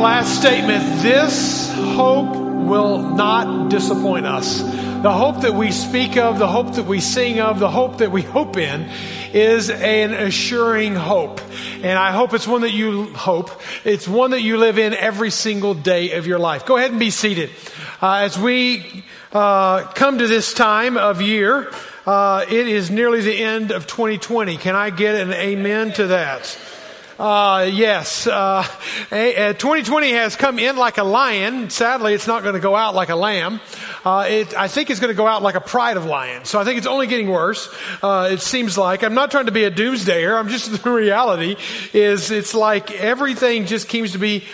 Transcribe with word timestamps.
last 0.00 0.40
statement, 0.40 1.02
this 1.02 1.70
hope 1.74 2.34
will 2.34 2.98
not 3.10 3.68
disappoint 3.68 4.24
us. 4.24 4.62
The 5.02 5.12
hope 5.12 5.42
that 5.42 5.52
we 5.52 5.72
speak 5.72 6.16
of, 6.16 6.38
the 6.38 6.48
hope 6.48 6.74
that 6.76 6.86
we 6.86 7.00
sing 7.00 7.38
of, 7.38 7.58
the 7.58 7.70
hope 7.70 7.98
that 7.98 8.10
we 8.10 8.22
hope 8.22 8.56
in 8.56 8.88
is 9.34 9.68
an 9.68 10.14
assuring 10.14 10.94
hope. 10.94 11.42
And 11.82 11.98
I 11.98 12.12
hope 12.12 12.32
it's 12.32 12.48
one 12.48 12.62
that 12.62 12.72
you 12.72 13.12
hope. 13.12 13.50
It's 13.84 14.08
one 14.08 14.30
that 14.30 14.40
you 14.40 14.56
live 14.56 14.78
in 14.78 14.94
every 14.94 15.30
single 15.30 15.74
day 15.74 16.12
of 16.12 16.26
your 16.26 16.38
life. 16.38 16.64
Go 16.64 16.78
ahead 16.78 16.92
and 16.92 17.00
be 17.00 17.10
seated. 17.10 17.50
Uh, 18.00 18.20
as 18.24 18.38
we 18.38 19.04
uh, 19.32 19.82
come 19.92 20.16
to 20.16 20.26
this 20.26 20.54
time 20.54 20.96
of 20.96 21.20
year, 21.20 21.70
uh, 22.06 22.46
it 22.48 22.68
is 22.68 22.90
nearly 22.90 23.20
the 23.20 23.36
end 23.36 23.70
of 23.70 23.86
2020. 23.86 24.56
Can 24.56 24.74
I 24.74 24.88
get 24.88 25.14
an 25.14 25.34
amen 25.34 25.92
to 25.94 26.06
that? 26.06 26.58
Uh, 27.20 27.68
yes, 27.70 28.26
uh, 28.26 28.62
2020 29.10 30.12
has 30.12 30.36
come 30.36 30.58
in 30.58 30.76
like 30.76 30.96
a 30.96 31.04
lion. 31.04 31.68
Sadly, 31.68 32.14
it's 32.14 32.26
not 32.26 32.42
going 32.42 32.54
to 32.54 32.60
go 32.60 32.74
out 32.74 32.94
like 32.94 33.10
a 33.10 33.14
lamb. 33.14 33.60
Uh, 34.06 34.26
it, 34.26 34.56
I 34.56 34.68
think 34.68 34.88
it's 34.88 35.00
going 35.00 35.12
to 35.12 35.16
go 35.16 35.26
out 35.26 35.42
like 35.42 35.54
a 35.54 35.60
pride 35.60 35.98
of 35.98 36.06
lions. 36.06 36.48
So 36.48 36.58
I 36.58 36.64
think 36.64 36.78
it's 36.78 36.86
only 36.86 37.06
getting 37.06 37.28
worse. 37.28 37.68
Uh, 38.02 38.30
it 38.32 38.40
seems 38.40 38.78
like 38.78 39.02
I'm 39.02 39.12
not 39.12 39.30
trying 39.30 39.46
to 39.46 39.52
be 39.52 39.64
a 39.64 39.70
doomsdayer. 39.70 40.34
I'm 40.34 40.48
just 40.48 40.82
the 40.82 40.90
reality 40.90 41.56
is 41.92 42.30
it's 42.30 42.54
like 42.54 42.90
everything 42.90 43.66
just 43.66 43.90
seems 43.90 44.12
to 44.12 44.18
be 44.18 44.46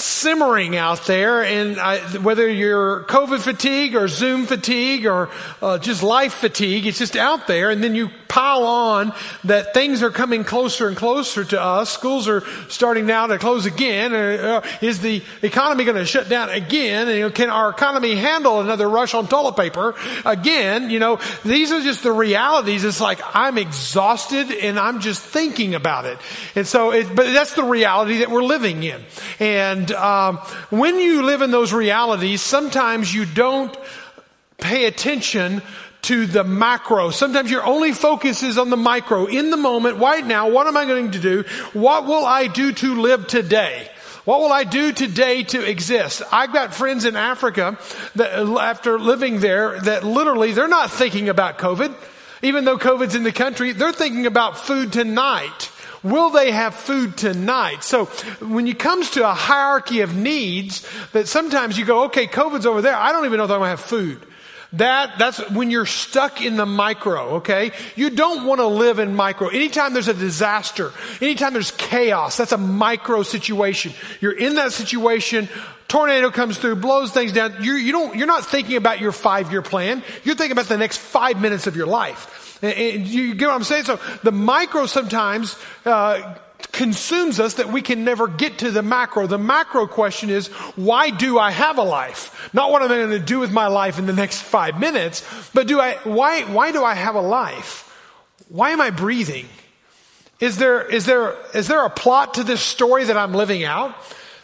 simmering 0.00 0.76
out 0.76 1.06
there 1.06 1.42
and 1.42 1.78
I, 1.78 1.98
whether 2.18 2.48
you're 2.48 3.04
COVID 3.04 3.40
fatigue 3.40 3.94
or 3.94 4.08
Zoom 4.08 4.46
fatigue 4.46 5.06
or 5.06 5.30
uh, 5.62 5.78
just 5.78 6.02
life 6.02 6.34
fatigue, 6.34 6.86
it's 6.86 6.98
just 6.98 7.16
out 7.16 7.46
there 7.46 7.70
and 7.70 7.82
then 7.82 7.94
you 7.94 8.10
pile 8.30 8.64
on 8.64 9.12
that 9.44 9.74
things 9.74 10.02
are 10.02 10.10
coming 10.10 10.44
closer 10.44 10.86
and 10.86 10.96
closer 10.96 11.44
to 11.44 11.60
us. 11.60 11.90
Schools 11.90 12.28
are 12.28 12.42
starting 12.68 13.04
now 13.04 13.26
to 13.26 13.38
close 13.38 13.66
again. 13.66 14.14
Uh, 14.14 14.62
is 14.80 15.00
the 15.00 15.22
economy 15.42 15.84
going 15.84 15.96
to 15.96 16.06
shut 16.06 16.28
down 16.28 16.48
again? 16.48 17.08
And, 17.08 17.34
can 17.34 17.50
our 17.50 17.70
economy 17.70 18.14
handle 18.14 18.60
another 18.60 18.88
rush 18.88 19.14
on 19.14 19.26
toilet 19.26 19.56
paper 19.56 19.94
again? 20.24 20.90
You 20.90 21.00
know, 21.00 21.20
these 21.44 21.72
are 21.72 21.82
just 21.82 22.02
the 22.02 22.12
realities. 22.12 22.84
It's 22.84 23.00
like 23.00 23.20
I'm 23.34 23.58
exhausted 23.58 24.50
and 24.52 24.78
I'm 24.78 25.00
just 25.00 25.22
thinking 25.22 25.74
about 25.74 26.06
it. 26.06 26.18
And 26.54 26.66
so, 26.66 26.92
it, 26.92 27.08
but 27.14 27.32
that's 27.32 27.54
the 27.54 27.64
reality 27.64 28.18
that 28.18 28.30
we're 28.30 28.44
living 28.44 28.82
in. 28.82 29.04
And 29.40 29.89
um, 29.92 30.38
when 30.70 30.98
you 30.98 31.22
live 31.22 31.42
in 31.42 31.50
those 31.50 31.72
realities, 31.72 32.40
sometimes 32.40 33.12
you 33.12 33.24
don't 33.24 33.76
pay 34.58 34.86
attention 34.86 35.62
to 36.02 36.26
the 36.26 36.44
macro. 36.44 37.10
Sometimes 37.10 37.50
your 37.50 37.64
only 37.64 37.92
focus 37.92 38.42
is 38.42 38.58
on 38.58 38.70
the 38.70 38.76
micro. 38.76 39.26
In 39.26 39.50
the 39.50 39.56
moment, 39.56 39.98
right 39.98 40.24
now, 40.24 40.50
what 40.50 40.66
am 40.66 40.76
I 40.76 40.86
going 40.86 41.10
to 41.12 41.18
do? 41.18 41.44
What 41.72 42.06
will 42.06 42.24
I 42.24 42.46
do 42.46 42.72
to 42.72 43.00
live 43.00 43.26
today? 43.26 43.90
What 44.24 44.40
will 44.40 44.52
I 44.52 44.64
do 44.64 44.92
today 44.92 45.42
to 45.44 45.68
exist? 45.68 46.22
I've 46.30 46.52
got 46.52 46.74
friends 46.74 47.04
in 47.04 47.16
Africa 47.16 47.78
that 48.16 48.32
after 48.32 48.98
living 48.98 49.40
there 49.40 49.80
that 49.80 50.04
literally 50.04 50.52
they're 50.52 50.68
not 50.68 50.90
thinking 50.90 51.28
about 51.28 51.58
COVID. 51.58 51.94
Even 52.42 52.64
though 52.64 52.78
COVID's 52.78 53.14
in 53.14 53.22
the 53.22 53.32
country, 53.32 53.72
they're 53.72 53.92
thinking 53.92 54.26
about 54.26 54.56
food 54.56 54.92
tonight. 54.92 55.70
Will 56.02 56.30
they 56.30 56.50
have 56.50 56.74
food 56.74 57.16
tonight? 57.16 57.84
So 57.84 58.06
when 58.40 58.66
it 58.66 58.78
comes 58.78 59.10
to 59.10 59.28
a 59.28 59.34
hierarchy 59.34 60.00
of 60.00 60.16
needs, 60.16 60.86
that 61.12 61.28
sometimes 61.28 61.78
you 61.78 61.84
go, 61.84 62.04
okay, 62.04 62.26
COVID's 62.26 62.66
over 62.66 62.80
there. 62.80 62.96
I 62.96 63.12
don't 63.12 63.26
even 63.26 63.38
know 63.38 63.44
if 63.44 63.50
I'm 63.50 63.58
going 63.58 63.66
to 63.66 63.70
have 63.70 63.80
food. 63.80 64.26
That, 64.74 65.18
that's 65.18 65.50
when 65.50 65.70
you're 65.70 65.86
stuck 65.86 66.40
in 66.40 66.56
the 66.56 66.64
micro, 66.64 67.36
okay? 67.36 67.72
You 67.96 68.10
don't 68.10 68.46
want 68.46 68.60
to 68.60 68.66
live 68.66 69.00
in 69.00 69.16
micro. 69.16 69.48
Anytime 69.48 69.94
there's 69.94 70.08
a 70.08 70.14
disaster, 70.14 70.92
anytime 71.20 71.52
there's 71.52 71.72
chaos, 71.72 72.36
that's 72.36 72.52
a 72.52 72.58
micro 72.58 73.24
situation. 73.24 73.92
You're 74.20 74.38
in 74.38 74.54
that 74.54 74.72
situation, 74.72 75.48
tornado 75.88 76.30
comes 76.30 76.56
through, 76.56 76.76
blows 76.76 77.10
things 77.10 77.32
down. 77.32 77.56
You're, 77.64 77.76
you 77.76 77.90
don't, 77.90 78.16
you're 78.16 78.28
not 78.28 78.46
thinking 78.46 78.76
about 78.76 79.00
your 79.00 79.12
five 79.12 79.50
year 79.50 79.60
plan. 79.60 80.04
You're 80.22 80.36
thinking 80.36 80.52
about 80.52 80.66
the 80.66 80.78
next 80.78 80.98
five 80.98 81.40
minutes 81.40 81.66
of 81.66 81.74
your 81.74 81.86
life. 81.86 82.49
And 82.62 83.06
you 83.06 83.34
get 83.34 83.46
what 83.46 83.54
I'm 83.54 83.64
saying? 83.64 83.84
So 83.84 83.98
the 84.22 84.32
micro 84.32 84.86
sometimes, 84.86 85.56
uh, 85.84 86.36
consumes 86.72 87.40
us 87.40 87.54
that 87.54 87.68
we 87.68 87.82
can 87.82 88.04
never 88.04 88.28
get 88.28 88.58
to 88.58 88.70
the 88.70 88.82
macro. 88.82 89.26
The 89.26 89.38
macro 89.38 89.86
question 89.86 90.30
is, 90.30 90.48
why 90.76 91.10
do 91.10 91.38
I 91.38 91.50
have 91.50 91.78
a 91.78 91.82
life? 91.82 92.50
Not 92.52 92.70
what 92.70 92.82
am 92.82 92.90
I 92.90 92.96
going 92.96 93.10
to 93.10 93.18
do 93.18 93.38
with 93.38 93.50
my 93.50 93.66
life 93.66 93.98
in 93.98 94.06
the 94.06 94.12
next 94.12 94.42
five 94.42 94.78
minutes, 94.78 95.26
but 95.52 95.66
do 95.66 95.80
I, 95.80 95.94
why, 96.04 96.42
why 96.42 96.72
do 96.72 96.84
I 96.84 96.94
have 96.94 97.14
a 97.14 97.20
life? 97.20 97.86
Why 98.48 98.70
am 98.70 98.80
I 98.80 98.90
breathing? 98.90 99.46
Is 100.38 100.56
there, 100.56 100.82
is 100.82 101.06
there, 101.06 101.36
is 101.54 101.68
there 101.68 101.84
a 101.84 101.90
plot 101.90 102.34
to 102.34 102.44
this 102.44 102.62
story 102.62 103.04
that 103.04 103.16
I'm 103.16 103.34
living 103.34 103.62
out? 103.64 103.94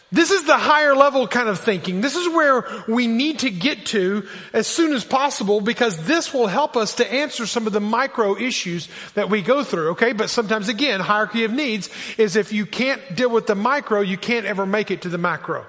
This 0.09 0.31
is 0.31 0.43
the 0.45 0.57
higher 0.57 0.95
level 0.95 1.27
kind 1.27 1.49
of 1.49 1.59
thinking. 1.59 1.99
This 1.99 2.15
is 2.15 2.33
where 2.33 2.65
we 2.87 3.07
need 3.07 3.39
to 3.39 3.49
get 3.49 3.87
to 3.87 4.25
as 4.53 4.65
soon 4.65 4.93
as 4.93 5.03
possible 5.03 5.59
because 5.59 6.05
this 6.05 6.33
will 6.33 6.47
help 6.47 6.77
us 6.77 6.95
to 6.95 7.13
answer 7.13 7.45
some 7.45 7.67
of 7.67 7.73
the 7.73 7.81
micro 7.81 8.37
issues 8.37 8.87
that 9.15 9.29
we 9.29 9.41
go 9.41 9.65
through, 9.65 9.91
okay? 9.91 10.13
But 10.13 10.29
sometimes 10.29 10.69
again, 10.69 11.01
hierarchy 11.01 11.43
of 11.43 11.51
needs 11.51 11.89
is 12.17 12.37
if 12.37 12.53
you 12.53 12.65
can't 12.65 13.01
deal 13.15 13.29
with 13.29 13.47
the 13.47 13.55
micro, 13.55 13.99
you 13.99 14.17
can't 14.17 14.45
ever 14.45 14.65
make 14.65 14.91
it 14.91 15.01
to 15.01 15.09
the 15.09 15.17
macro. 15.17 15.65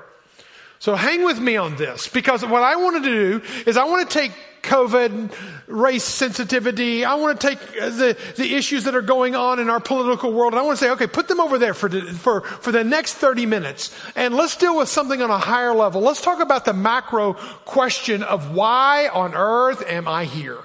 So 0.80 0.94
hang 0.94 1.24
with 1.24 1.40
me 1.40 1.56
on 1.56 1.76
this 1.76 2.08
because 2.08 2.44
what 2.44 2.62
I 2.62 2.76
want 2.76 3.02
to 3.02 3.10
do 3.10 3.42
is 3.66 3.76
I 3.76 3.84
want 3.84 4.08
to 4.08 4.18
take 4.18 4.32
COVID, 4.62 5.32
race 5.66 6.04
sensitivity. 6.04 7.04
I 7.04 7.14
want 7.14 7.40
to 7.40 7.48
take 7.48 7.58
uh, 7.80 7.88
the, 7.88 8.16
the 8.36 8.54
issues 8.54 8.84
that 8.84 8.94
are 8.94 9.02
going 9.02 9.34
on 9.34 9.58
in 9.58 9.70
our 9.70 9.80
political 9.80 10.32
world 10.32 10.52
and 10.52 10.60
I 10.60 10.62
want 10.62 10.78
to 10.78 10.84
say, 10.84 10.90
okay, 10.92 11.06
put 11.06 11.26
them 11.26 11.40
over 11.40 11.58
there 11.58 11.74
for, 11.74 11.88
for, 11.88 12.42
for 12.42 12.70
the 12.70 12.84
next 12.84 13.14
30 13.14 13.46
minutes 13.46 13.94
and 14.14 14.34
let's 14.34 14.56
deal 14.56 14.76
with 14.76 14.88
something 14.88 15.20
on 15.22 15.30
a 15.30 15.38
higher 15.38 15.74
level. 15.74 16.00
Let's 16.00 16.22
talk 16.22 16.40
about 16.40 16.64
the 16.64 16.74
macro 16.74 17.34
question 17.64 18.22
of 18.22 18.54
why 18.54 19.08
on 19.08 19.34
earth 19.34 19.82
am 19.86 20.06
I 20.06 20.24
here? 20.24 20.58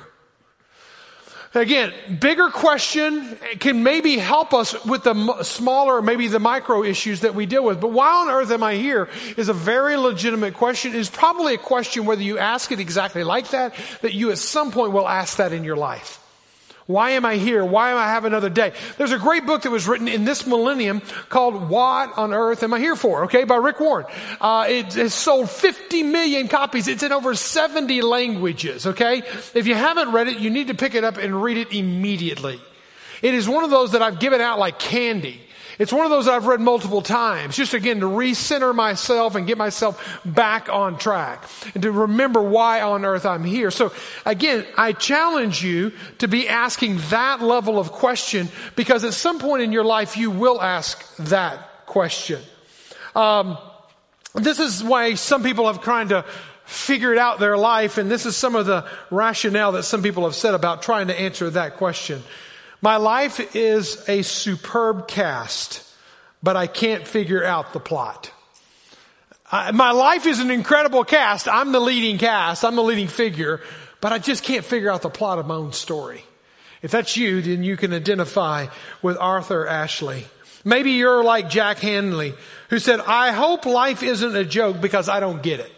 Again, 1.55 1.93
bigger 2.19 2.49
question 2.49 3.37
can 3.59 3.83
maybe 3.83 4.17
help 4.17 4.53
us 4.55 4.83
with 4.85 5.03
the 5.03 5.43
smaller, 5.43 6.01
maybe 6.01 6.27
the 6.27 6.39
micro 6.39 6.83
issues 6.83 7.21
that 7.21 7.35
we 7.35 7.45
deal 7.45 7.63
with. 7.63 7.79
But 7.79 7.91
why 7.91 8.09
on 8.23 8.29
earth 8.31 8.49
am 8.49 8.63
I 8.63 8.75
here 8.75 9.07
is 9.37 9.49
a 9.49 9.53
very 9.53 9.95
legitimate 9.95 10.55
question. 10.55 10.95
Is 10.95 11.11
probably 11.11 11.53
a 11.53 11.59
question 11.59 12.05
whether 12.05 12.23
you 12.23 12.39
ask 12.39 12.71
it 12.71 12.79
exactly 12.79 13.23
like 13.23 13.49
that, 13.49 13.75
that 14.01 14.13
you 14.13 14.31
at 14.31 14.39
some 14.39 14.71
point 14.71 14.93
will 14.93 15.07
ask 15.07 15.37
that 15.37 15.53
in 15.53 15.63
your 15.63 15.77
life. 15.77 16.22
Why 16.85 17.11
am 17.11 17.25
I 17.25 17.37
here? 17.37 17.63
Why 17.63 17.91
am 17.91 17.97
I 17.97 18.07
have 18.07 18.25
another 18.25 18.49
day? 18.49 18.73
There's 18.97 19.13
a 19.13 19.17
great 19.17 19.45
book 19.45 19.61
that 19.61 19.71
was 19.71 19.87
written 19.87 20.09
in 20.09 20.25
this 20.25 20.45
millennium 20.45 21.01
called 21.29 21.69
What 21.69 22.17
on 22.17 22.33
Earth 22.33 22.61
Am 22.61 22.73
I 22.73 22.79
Here 22.79 22.97
For? 22.97 23.25
Okay, 23.25 23.45
by 23.45 23.55
Rick 23.55 23.79
Warren. 23.79 24.05
Uh, 24.41 24.65
it 24.67 24.93
has 24.93 25.13
sold 25.13 25.49
50 25.49 26.03
million 26.03 26.49
copies. 26.49 26.89
It's 26.89 27.03
in 27.03 27.13
over 27.13 27.35
70 27.35 28.01
languages, 28.01 28.85
okay? 28.85 29.19
If 29.53 29.65
you 29.65 29.75
haven't 29.75 30.11
read 30.11 30.27
it, 30.27 30.39
you 30.39 30.49
need 30.49 30.67
to 30.67 30.73
pick 30.73 30.93
it 30.93 31.05
up 31.05 31.17
and 31.17 31.41
read 31.41 31.57
it 31.57 31.71
immediately. 31.73 32.59
It 33.21 33.33
is 33.33 33.47
one 33.47 33.63
of 33.63 33.69
those 33.69 33.93
that 33.93 34.01
I've 34.01 34.19
given 34.19 34.41
out 34.41 34.59
like 34.59 34.77
candy. 34.77 35.39
It's 35.79 35.91
one 35.91 36.05
of 36.05 36.11
those 36.11 36.27
I've 36.27 36.45
read 36.45 36.61
multiple 36.61 37.01
times, 37.01 37.55
just 37.55 37.73
again 37.73 38.01
to 38.01 38.05
recenter 38.05 38.75
myself 38.75 39.35
and 39.35 39.47
get 39.47 39.57
myself 39.57 40.21
back 40.23 40.69
on 40.69 40.97
track 40.97 41.43
and 41.73 41.83
to 41.83 41.91
remember 41.91 42.41
why 42.41 42.81
on 42.81 43.05
earth 43.05 43.25
I'm 43.25 43.43
here. 43.43 43.71
So 43.71 43.91
again, 44.25 44.65
I 44.77 44.93
challenge 44.93 45.63
you 45.63 45.91
to 46.19 46.27
be 46.27 46.47
asking 46.47 46.97
that 47.09 47.41
level 47.41 47.79
of 47.79 47.91
question 47.91 48.49
because 48.75 49.03
at 49.03 49.13
some 49.13 49.39
point 49.39 49.63
in 49.63 49.71
your 49.71 49.83
life 49.83 50.15
you 50.15 50.29
will 50.29 50.61
ask 50.61 51.15
that 51.17 51.85
question. 51.85 52.41
Um, 53.15 53.57
this 54.35 54.59
is 54.59 54.83
why 54.83 55.15
some 55.15 55.43
people 55.43 55.67
have 55.67 55.81
tried 55.81 56.09
to 56.09 56.25
figured 56.65 57.17
out 57.17 57.39
their 57.39 57.57
life, 57.57 57.97
and 57.97 58.09
this 58.09 58.25
is 58.25 58.35
some 58.35 58.55
of 58.55 58.65
the 58.65 58.85
rationale 59.11 59.73
that 59.73 59.83
some 59.83 60.01
people 60.01 60.23
have 60.23 60.35
said 60.35 60.53
about 60.53 60.81
trying 60.81 61.07
to 61.07 61.19
answer 61.19 61.49
that 61.49 61.77
question. 61.77 62.23
My 62.83 62.97
life 62.97 63.55
is 63.55 64.03
a 64.09 64.23
superb 64.23 65.07
cast, 65.07 65.89
but 66.43 66.57
I 66.57 66.67
can't 66.67 67.07
figure 67.07 67.41
out 67.41 67.71
the 67.71 67.79
plot. 67.79 68.29
I, 69.49 69.71
my 69.71 69.91
life 69.91 70.25
is 70.25 70.41
an 70.41 70.51
incredible 70.51 71.05
cast. 71.05 71.47
I'm 71.47 71.71
the 71.71 71.79
leading 71.79 72.17
cast. 72.17 72.65
I'm 72.65 72.75
the 72.75 72.83
leading 72.83 73.07
figure, 73.07 73.61
but 74.01 74.11
I 74.11 74.19
just 74.19 74.43
can't 74.43 74.65
figure 74.65 74.91
out 74.91 75.01
the 75.01 75.09
plot 75.09 75.39
of 75.39 75.47
my 75.47 75.55
own 75.55 75.71
story. 75.71 76.25
If 76.81 76.91
that's 76.91 77.15
you, 77.15 77.41
then 77.41 77.63
you 77.63 77.77
can 77.77 77.93
identify 77.93 78.67
with 79.01 79.15
Arthur 79.17 79.65
Ashley. 79.65 80.25
Maybe 80.65 80.91
you're 80.91 81.23
like 81.23 81.49
Jack 81.49 81.77
Handley, 81.77 82.33
who 82.69 82.79
said, 82.79 82.99
I 82.99 83.31
hope 83.31 83.65
life 83.65 84.03
isn't 84.03 84.35
a 84.35 84.43
joke 84.43 84.81
because 84.81 85.07
I 85.07 85.21
don't 85.21 85.41
get 85.41 85.61
it. 85.61 85.71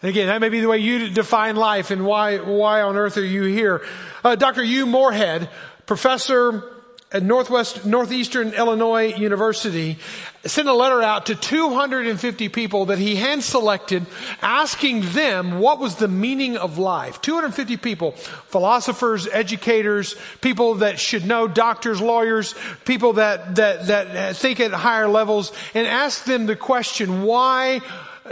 And 0.00 0.08
again, 0.08 0.26
that 0.26 0.40
may 0.40 0.48
be 0.48 0.60
the 0.60 0.68
way 0.68 0.78
you 0.78 1.10
define 1.10 1.54
life 1.54 1.92
and 1.92 2.04
why, 2.04 2.38
why 2.38 2.82
on 2.82 2.96
earth 2.96 3.16
are 3.18 3.24
you 3.24 3.44
here? 3.44 3.82
Uh, 4.24 4.34
Dr. 4.34 4.64
Hugh 4.64 4.84
Moorhead, 4.84 5.48
professor 5.92 6.64
at 7.12 7.22
Northwest, 7.22 7.84
Northeastern 7.84 8.54
Illinois 8.54 9.14
University 9.14 9.98
sent 10.42 10.66
a 10.66 10.72
letter 10.72 11.02
out 11.02 11.26
to 11.26 11.34
250 11.34 12.48
people 12.48 12.86
that 12.86 12.98
he 12.98 13.16
hand 13.16 13.42
selected 13.42 14.06
asking 14.40 15.02
them 15.12 15.58
what 15.58 15.78
was 15.78 15.96
the 15.96 16.08
meaning 16.08 16.56
of 16.56 16.78
life. 16.78 17.20
250 17.20 17.76
people, 17.76 18.12
philosophers, 18.12 19.28
educators, 19.30 20.16
people 20.40 20.76
that 20.76 20.98
should 20.98 21.26
know, 21.26 21.46
doctors, 21.46 22.00
lawyers, 22.00 22.54
people 22.86 23.12
that, 23.12 23.56
that, 23.56 23.88
that 23.88 24.36
think 24.36 24.60
at 24.60 24.72
higher 24.72 25.08
levels 25.08 25.52
and 25.74 25.86
ask 25.86 26.24
them 26.24 26.46
the 26.46 26.56
question, 26.56 27.24
why 27.24 27.82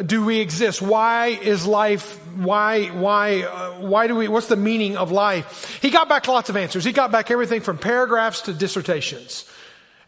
do 0.05 0.25
we 0.25 0.41
exist? 0.41 0.81
Why 0.81 1.29
is 1.29 1.67
life, 1.67 2.19
why, 2.37 2.87
why, 2.87 3.43
uh, 3.43 3.81
why 3.81 4.06
do 4.06 4.17
we, 4.17 4.29
what's 4.29 4.47
the 4.47 4.56
meaning 4.56 4.97
of 4.97 5.11
life? 5.12 5.79
He 5.82 5.91
got 5.91 6.08
back 6.08 6.26
lots 6.29 6.49
of 6.49 6.56
answers. 6.56 6.85
He 6.85 6.93
got 6.93 7.12
back 7.12 7.31
everything 7.31 7.61
from 7.61 7.79
paragraphs 7.79 8.43
to 8.43 8.52
dissertations. 8.52 9.44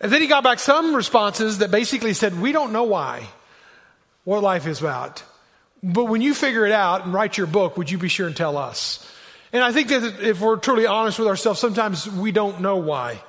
And 0.00 0.11
then 0.11 0.21
he 0.21 0.27
got 0.27 0.43
back 0.44 0.59
some 0.59 0.94
responses 0.94 1.59
that 1.59 1.71
basically 1.71 2.15
said, 2.15 2.41
we 2.41 2.53
don't 2.53 2.73
know 2.73 2.85
why, 2.85 3.29
what 4.25 4.43
life 4.43 4.67
is 4.67 4.81
about. 4.81 5.23
But 5.83 6.05
when 6.05 6.23
you 6.23 6.35
figure 6.35 6.65
it 6.65 6.73
out 6.73 7.05
and 7.05 7.12
write 7.12 7.37
your 7.37 7.47
book, 7.47 7.77
would 7.77 7.91
you 7.91 7.99
be 7.99 8.09
sure 8.09 8.27
and 8.27 8.37
tell 8.37 8.56
us? 8.56 9.09
And 9.53 9.62
I 9.62 9.73
think 9.73 9.88
that 9.88 10.21
if 10.21 10.41
we're 10.41 10.56
truly 10.56 10.87
honest 10.87 11.19
with 11.19 11.29
ourselves, 11.29 11.61
sometimes 11.61 12.09
we 12.09 12.33
don't 12.33 12.61
know 12.61 12.77
why 12.77 13.23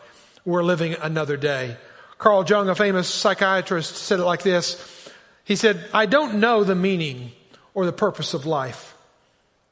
we're 0.45 0.63
living 0.63 0.95
another 1.01 1.36
day. 1.36 1.77
Carl 2.18 2.45
Jung, 2.45 2.69
a 2.69 2.75
famous 2.75 3.07
psychiatrist, 3.07 3.95
said 3.95 4.19
it 4.19 4.24
like 4.24 4.44
this. 4.44 5.02
He 5.44 5.56
said, 5.56 5.84
I 5.94 6.06
don't 6.06 6.36
know 6.36 6.63
the 6.63 6.75
meaning 6.75 7.31
or 7.74 7.86
the 7.86 7.92
purpose 7.92 8.34
of 8.34 8.45
life, 8.45 8.95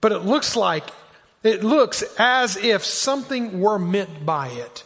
but 0.02 0.12
it 0.12 0.20
looks 0.20 0.56
like, 0.56 0.90
it 1.44 1.64
looks 1.64 2.04
as 2.18 2.58
if 2.58 2.84
something 2.84 3.62
were 3.62 3.80
meant 3.80 4.26
by 4.26 4.50
it. 4.50 4.84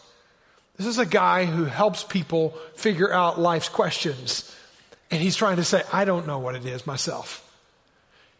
This 0.78 0.88
is 0.88 1.00
a 1.00 1.06
guy 1.06 1.46
who 1.46 1.66
helps 1.66 2.04
people 2.04 2.52
figure 2.76 3.12
out 3.12 3.40
life's 3.40 3.70
questions. 3.70 4.54
And 5.10 5.22
he's 5.22 5.36
trying 5.36 5.58
to 5.58 5.64
say, 5.64 5.84
I 5.94 6.06
don't 6.06 6.28
know 6.28 6.40
what 6.40 6.56
it 6.56 6.66
is 6.66 6.86
myself. 6.86 7.42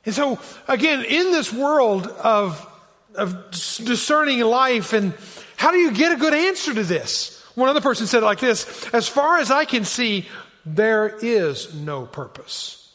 And 0.06 0.14
so, 0.14 0.40
again, 0.68 1.04
in 1.04 1.32
this 1.32 1.52
world 1.52 2.08
of, 2.08 2.68
of 3.16 3.52
discerning 3.52 4.42
life 4.42 4.94
and 4.94 5.14
how 5.56 5.72
do 5.72 5.78
you 5.78 5.92
get 5.92 6.12
a 6.12 6.18
good 6.18 6.34
answer 6.34 6.74
to 6.74 6.84
this? 6.84 7.42
One 7.56 7.70
other 7.70 7.82
person 7.82 8.06
said 8.06 8.22
it 8.22 8.26
like 8.26 8.40
this, 8.40 8.88
as 8.94 9.08
far 9.08 9.40
as 9.40 9.50
I 9.50 9.64
can 9.66 9.86
see, 9.86 10.28
there 10.66 11.08
is 11.22 11.74
no 11.74 12.06
purpose. 12.06 12.92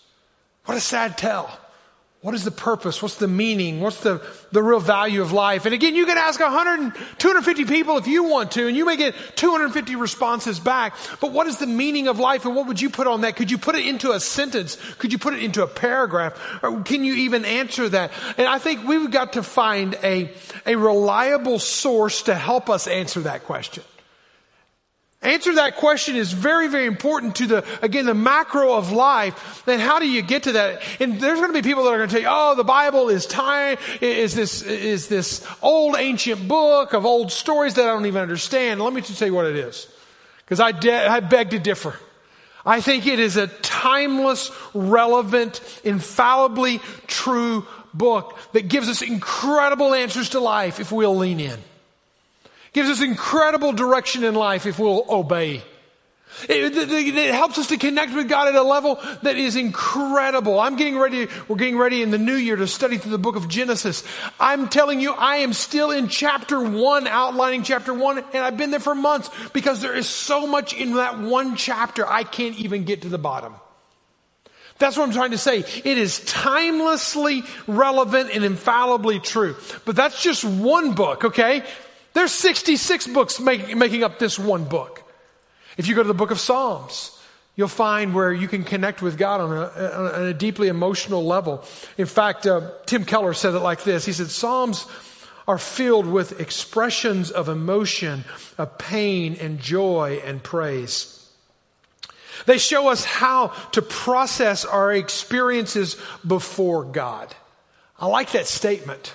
What 0.64 0.76
a 0.76 0.80
sad 0.80 1.16
tell. 1.16 1.58
What 2.22 2.34
is 2.34 2.44
the 2.44 2.50
purpose? 2.50 3.00
What's 3.00 3.14
the 3.14 3.26
meaning? 3.26 3.80
What's 3.80 4.00
the, 4.00 4.20
the 4.52 4.62
real 4.62 4.78
value 4.78 5.22
of 5.22 5.32
life? 5.32 5.64
And 5.64 5.72
again, 5.72 5.94
you 5.94 6.04
can 6.04 6.18
ask 6.18 6.38
100, 6.38 6.94
250 7.16 7.64
people 7.64 7.96
if 7.96 8.06
you 8.06 8.24
want 8.24 8.52
to, 8.52 8.68
and 8.68 8.76
you 8.76 8.84
may 8.84 8.98
get 8.98 9.14
250 9.36 9.96
responses 9.96 10.60
back. 10.60 10.96
But 11.22 11.32
what 11.32 11.46
is 11.46 11.56
the 11.56 11.66
meaning 11.66 12.08
of 12.08 12.18
life 12.18 12.44
and 12.44 12.54
what 12.54 12.66
would 12.66 12.78
you 12.78 12.90
put 12.90 13.06
on 13.06 13.22
that? 13.22 13.36
Could 13.36 13.50
you 13.50 13.56
put 13.56 13.74
it 13.74 13.86
into 13.86 14.12
a 14.12 14.20
sentence? 14.20 14.76
Could 14.98 15.12
you 15.12 15.18
put 15.18 15.32
it 15.32 15.42
into 15.42 15.62
a 15.62 15.66
paragraph? 15.66 16.38
Or 16.62 16.82
can 16.82 17.04
you 17.04 17.14
even 17.14 17.46
answer 17.46 17.88
that? 17.88 18.12
And 18.36 18.46
I 18.46 18.58
think 18.58 18.86
we've 18.86 19.10
got 19.10 19.32
to 19.32 19.42
find 19.42 19.96
a, 20.02 20.30
a 20.66 20.76
reliable 20.76 21.58
source 21.58 22.24
to 22.24 22.34
help 22.34 22.68
us 22.68 22.86
answer 22.86 23.20
that 23.20 23.44
question. 23.44 23.82
Answer 25.22 25.56
that 25.56 25.76
question 25.76 26.16
is 26.16 26.32
very, 26.32 26.68
very 26.68 26.86
important 26.86 27.36
to 27.36 27.46
the, 27.46 27.64
again, 27.82 28.06
the 28.06 28.14
macro 28.14 28.72
of 28.72 28.90
life. 28.90 29.62
Then 29.66 29.78
how 29.78 29.98
do 29.98 30.08
you 30.08 30.22
get 30.22 30.44
to 30.44 30.52
that? 30.52 30.80
And 30.98 31.20
there's 31.20 31.38
going 31.38 31.52
to 31.52 31.62
be 31.62 31.66
people 31.66 31.84
that 31.84 31.90
are 31.90 31.98
going 31.98 32.08
to 32.08 32.14
tell 32.14 32.22
you, 32.22 32.28
oh, 32.30 32.54
the 32.54 32.64
Bible 32.64 33.10
is 33.10 33.26
time, 33.26 33.76
is 34.00 34.34
this, 34.34 34.62
is 34.62 35.08
this 35.08 35.46
old 35.60 35.96
ancient 35.98 36.48
book 36.48 36.94
of 36.94 37.04
old 37.04 37.32
stories 37.32 37.74
that 37.74 37.82
I 37.82 37.92
don't 37.92 38.06
even 38.06 38.22
understand. 38.22 38.80
Let 38.80 38.94
me 38.94 39.02
just 39.02 39.18
tell 39.18 39.28
you 39.28 39.34
what 39.34 39.44
it 39.44 39.56
is. 39.56 39.88
Because 40.38 40.58
I, 40.58 40.72
de- 40.72 41.06
I 41.06 41.20
beg 41.20 41.50
to 41.50 41.58
differ. 41.58 41.96
I 42.64 42.80
think 42.80 43.06
it 43.06 43.18
is 43.18 43.36
a 43.36 43.46
timeless, 43.46 44.50
relevant, 44.72 45.60
infallibly 45.84 46.80
true 47.06 47.66
book 47.92 48.38
that 48.52 48.68
gives 48.68 48.88
us 48.88 49.02
incredible 49.02 49.92
answers 49.92 50.30
to 50.30 50.40
life 50.40 50.80
if 50.80 50.90
we'll 50.90 51.16
lean 51.16 51.40
in. 51.40 51.58
Gives 52.72 52.88
us 52.88 53.02
incredible 53.02 53.72
direction 53.72 54.24
in 54.24 54.34
life 54.34 54.66
if 54.66 54.78
we'll 54.78 55.04
obey. 55.08 55.62
It, 56.48 56.76
it, 56.76 57.34
helps 57.34 57.58
us 57.58 57.66
to 57.68 57.76
connect 57.76 58.14
with 58.14 58.28
God 58.28 58.48
at 58.48 58.54
a 58.54 58.62
level 58.62 59.00
that 59.22 59.36
is 59.36 59.56
incredible. 59.56 60.58
I'm 60.60 60.76
getting 60.76 60.96
ready, 60.96 61.26
we're 61.48 61.56
getting 61.56 61.76
ready 61.76 62.02
in 62.02 62.10
the 62.10 62.18
new 62.18 62.34
year 62.34 62.56
to 62.56 62.66
study 62.66 62.98
through 62.98 63.10
the 63.10 63.18
book 63.18 63.36
of 63.36 63.48
Genesis. 63.48 64.04
I'm 64.38 64.68
telling 64.68 65.00
you, 65.00 65.12
I 65.12 65.38
am 65.38 65.52
still 65.52 65.90
in 65.90 66.08
chapter 66.08 66.60
one, 66.60 67.06
outlining 67.06 67.64
chapter 67.64 67.92
one, 67.92 68.18
and 68.18 68.36
I've 68.36 68.56
been 68.56 68.70
there 68.70 68.80
for 68.80 68.94
months 68.94 69.28
because 69.52 69.80
there 69.80 69.94
is 69.94 70.08
so 70.08 70.46
much 70.46 70.72
in 70.72 70.94
that 70.94 71.18
one 71.18 71.56
chapter, 71.56 72.06
I 72.06 72.22
can't 72.22 72.56
even 72.58 72.84
get 72.84 73.02
to 73.02 73.08
the 73.08 73.18
bottom. 73.18 73.54
That's 74.78 74.96
what 74.96 75.04
I'm 75.04 75.12
trying 75.12 75.32
to 75.32 75.38
say. 75.38 75.58
It 75.58 75.98
is 75.98 76.20
timelessly 76.20 77.42
relevant 77.66 78.30
and 78.32 78.44
infallibly 78.44 79.18
true. 79.18 79.56
But 79.84 79.94
that's 79.94 80.22
just 80.22 80.42
one 80.42 80.94
book, 80.94 81.24
okay? 81.26 81.64
There's 82.12 82.32
66 82.32 83.06
books 83.08 83.40
make, 83.40 83.76
making 83.76 84.02
up 84.02 84.18
this 84.18 84.38
one 84.38 84.64
book. 84.64 85.02
If 85.76 85.86
you 85.86 85.94
go 85.94 86.02
to 86.02 86.08
the 86.08 86.14
book 86.14 86.30
of 86.30 86.40
Psalms, 86.40 87.16
you'll 87.56 87.68
find 87.68 88.14
where 88.14 88.32
you 88.32 88.48
can 88.48 88.64
connect 88.64 89.00
with 89.00 89.16
God 89.16 89.40
on 89.40 89.52
a, 89.52 90.16
on 90.16 90.26
a 90.26 90.34
deeply 90.34 90.68
emotional 90.68 91.24
level. 91.24 91.64
In 91.96 92.06
fact, 92.06 92.46
uh, 92.46 92.70
Tim 92.86 93.04
Keller 93.04 93.34
said 93.34 93.54
it 93.54 93.60
like 93.60 93.84
this. 93.84 94.04
He 94.04 94.12
said, 94.12 94.30
Psalms 94.30 94.86
are 95.46 95.58
filled 95.58 96.06
with 96.06 96.40
expressions 96.40 97.30
of 97.30 97.48
emotion, 97.48 98.24
of 98.58 98.78
pain 98.78 99.36
and 99.40 99.60
joy 99.60 100.20
and 100.24 100.42
praise. 100.42 101.16
They 102.46 102.58
show 102.58 102.88
us 102.88 103.04
how 103.04 103.48
to 103.72 103.82
process 103.82 104.64
our 104.64 104.92
experiences 104.92 105.96
before 106.26 106.84
God. 106.84 107.34
I 107.98 108.06
like 108.06 108.32
that 108.32 108.46
statement 108.46 109.14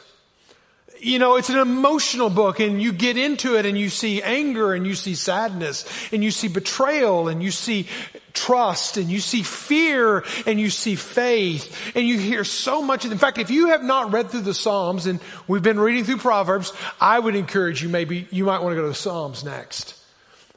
you 1.06 1.20
know, 1.20 1.36
it's 1.36 1.50
an 1.52 1.60
emotional 1.60 2.32
book 2.32 2.60
and 2.60 2.82
you 2.82 2.92
get 2.92 3.16
into 3.16 3.58
it 3.58 3.68
and 3.68 3.78
you 3.78 3.90
see 3.90 4.24
anger 4.24 4.74
and 4.74 4.88
you 4.88 4.96
see 4.96 5.14
sadness 5.14 5.86
and 6.12 6.24
you 6.24 6.32
see 6.32 6.48
betrayal 6.48 7.28
and 7.28 7.44
you 7.44 7.52
see 7.52 7.88
trust 8.34 8.98
and 8.98 9.08
you 9.12 9.20
see 9.20 9.44
fear 9.44 10.26
and 10.48 10.60
you 10.60 10.72
see 10.72 10.96
faith 10.96 11.94
and 11.96 12.08
you 12.08 12.18
hear 12.18 12.44
so 12.44 12.82
much. 12.82 13.06
In 13.06 13.16
fact, 13.20 13.38
if 13.38 13.52
you 13.52 13.68
have 13.68 13.84
not 13.84 14.14
read 14.14 14.32
through 14.32 14.42
the 14.42 14.56
Psalms 14.56 15.06
and 15.06 15.20
we've 15.48 15.62
been 15.62 15.80
reading 15.80 16.06
through 16.06 16.18
Proverbs, 16.18 16.74
I 17.00 17.20
would 17.20 17.36
encourage 17.36 17.84
you 17.84 17.90
maybe 17.90 18.28
you 18.32 18.46
might 18.46 18.64
want 18.64 18.72
to 18.72 18.76
go 18.76 18.82
to 18.82 18.88
the 18.88 18.96
Psalms 18.96 19.44
next. 19.44 20.02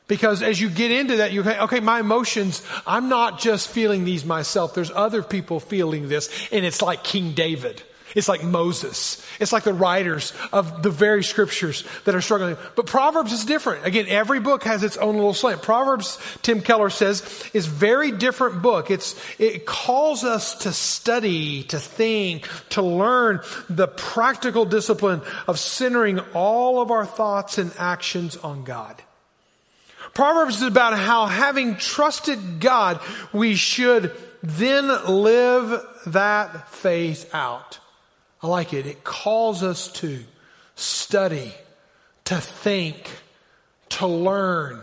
Because 0.06 0.42
as 0.42 0.58
you 0.58 0.70
get 0.70 0.90
into 0.90 1.16
that, 1.16 1.32
you 1.32 1.44
say, 1.44 1.60
okay, 1.60 1.80
my 1.80 2.00
emotions, 2.00 2.66
I'm 2.86 3.10
not 3.10 3.38
just 3.38 3.68
feeling 3.68 4.04
these 4.04 4.24
myself. 4.24 4.74
There's 4.74 4.90
other 4.90 5.22
people 5.22 5.60
feeling 5.60 6.08
this. 6.08 6.48
And 6.50 6.64
it's 6.64 6.80
like 6.80 7.04
King 7.04 7.32
David. 7.32 7.82
It's 8.14 8.28
like 8.28 8.42
Moses. 8.42 9.24
It's 9.38 9.52
like 9.52 9.64
the 9.64 9.72
writers 9.72 10.32
of 10.52 10.82
the 10.82 10.90
very 10.90 11.22
scriptures 11.22 11.84
that 12.04 12.14
are 12.14 12.20
struggling. 12.20 12.56
But 12.74 12.86
Proverbs 12.86 13.32
is 13.32 13.44
different. 13.44 13.86
Again, 13.86 14.06
every 14.08 14.40
book 14.40 14.64
has 14.64 14.82
its 14.82 14.96
own 14.96 15.16
little 15.16 15.34
slant. 15.34 15.62
Proverbs, 15.62 16.18
Tim 16.42 16.60
Keller 16.60 16.90
says, 16.90 17.22
is 17.52 17.66
very 17.66 18.10
different 18.12 18.62
book. 18.62 18.90
It's, 18.90 19.14
it 19.38 19.66
calls 19.66 20.24
us 20.24 20.54
to 20.62 20.72
study, 20.72 21.64
to 21.64 21.78
think, 21.78 22.48
to 22.70 22.82
learn 22.82 23.40
the 23.68 23.88
practical 23.88 24.64
discipline 24.64 25.22
of 25.46 25.58
centering 25.58 26.20
all 26.34 26.80
of 26.80 26.90
our 26.90 27.06
thoughts 27.06 27.58
and 27.58 27.72
actions 27.78 28.36
on 28.36 28.64
God. 28.64 29.02
Proverbs 30.14 30.56
is 30.56 30.62
about 30.62 30.98
how 30.98 31.26
having 31.26 31.76
trusted 31.76 32.60
God, 32.60 33.00
we 33.32 33.54
should 33.54 34.12
then 34.42 34.88
live 35.06 35.84
that 36.06 36.70
faith 36.70 37.32
out. 37.34 37.78
I 38.42 38.46
like 38.46 38.72
it. 38.72 38.86
It 38.86 39.04
calls 39.04 39.62
us 39.62 39.88
to 39.94 40.22
study, 40.76 41.52
to 42.24 42.36
think, 42.36 43.10
to 43.90 44.06
learn. 44.06 44.82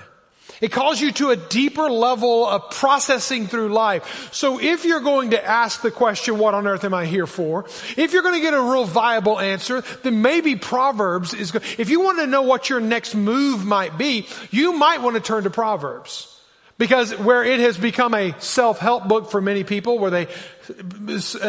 It 0.62 0.72
calls 0.72 1.02
you 1.02 1.12
to 1.14 1.32
a 1.32 1.36
deeper 1.36 1.90
level 1.90 2.46
of 2.46 2.72
processing 2.72 3.48
through 3.48 3.70
life. 3.70 4.30
So 4.34 4.60
if 4.60 4.86
you're 4.86 5.02
going 5.02 5.32
to 5.32 5.46
ask 5.46 5.82
the 5.82 5.92
question, 5.92 6.38
what 6.38 6.54
on 6.54 6.68
earth 6.68 6.84
am 6.84 6.94
I 6.94 7.06
here 7.06 7.28
for? 7.28 7.66
If 7.98 8.14
you're 8.14 8.24
going 8.24 8.36
to 8.36 8.42
get 8.42 8.54
a 8.54 8.62
real 8.62 8.86
viable 8.86 9.40
answer, 9.40 9.82
then 10.04 10.22
maybe 10.22 10.56
Proverbs 10.56 11.34
is 11.34 11.52
good. 11.52 11.64
If 11.78 11.90
you 11.90 12.02
want 12.02 12.20
to 12.20 12.28
know 12.28 12.44
what 12.44 12.70
your 12.70 12.80
next 12.80 13.16
move 13.16 13.66
might 13.66 13.98
be, 13.98 14.28
you 14.52 14.74
might 14.74 15.02
want 15.02 15.16
to 15.16 15.22
turn 15.22 15.44
to 15.44 15.50
Proverbs. 15.50 16.35
Because 16.78 17.16
where 17.18 17.44
it 17.44 17.62
has 17.62 17.78
become 17.78 18.14
a 18.14 18.36
self-help 18.40 19.08
book 19.08 19.32
for 19.32 19.40
many 19.40 19.64
people, 19.64 19.98
where 19.98 20.12
they, 20.12 20.28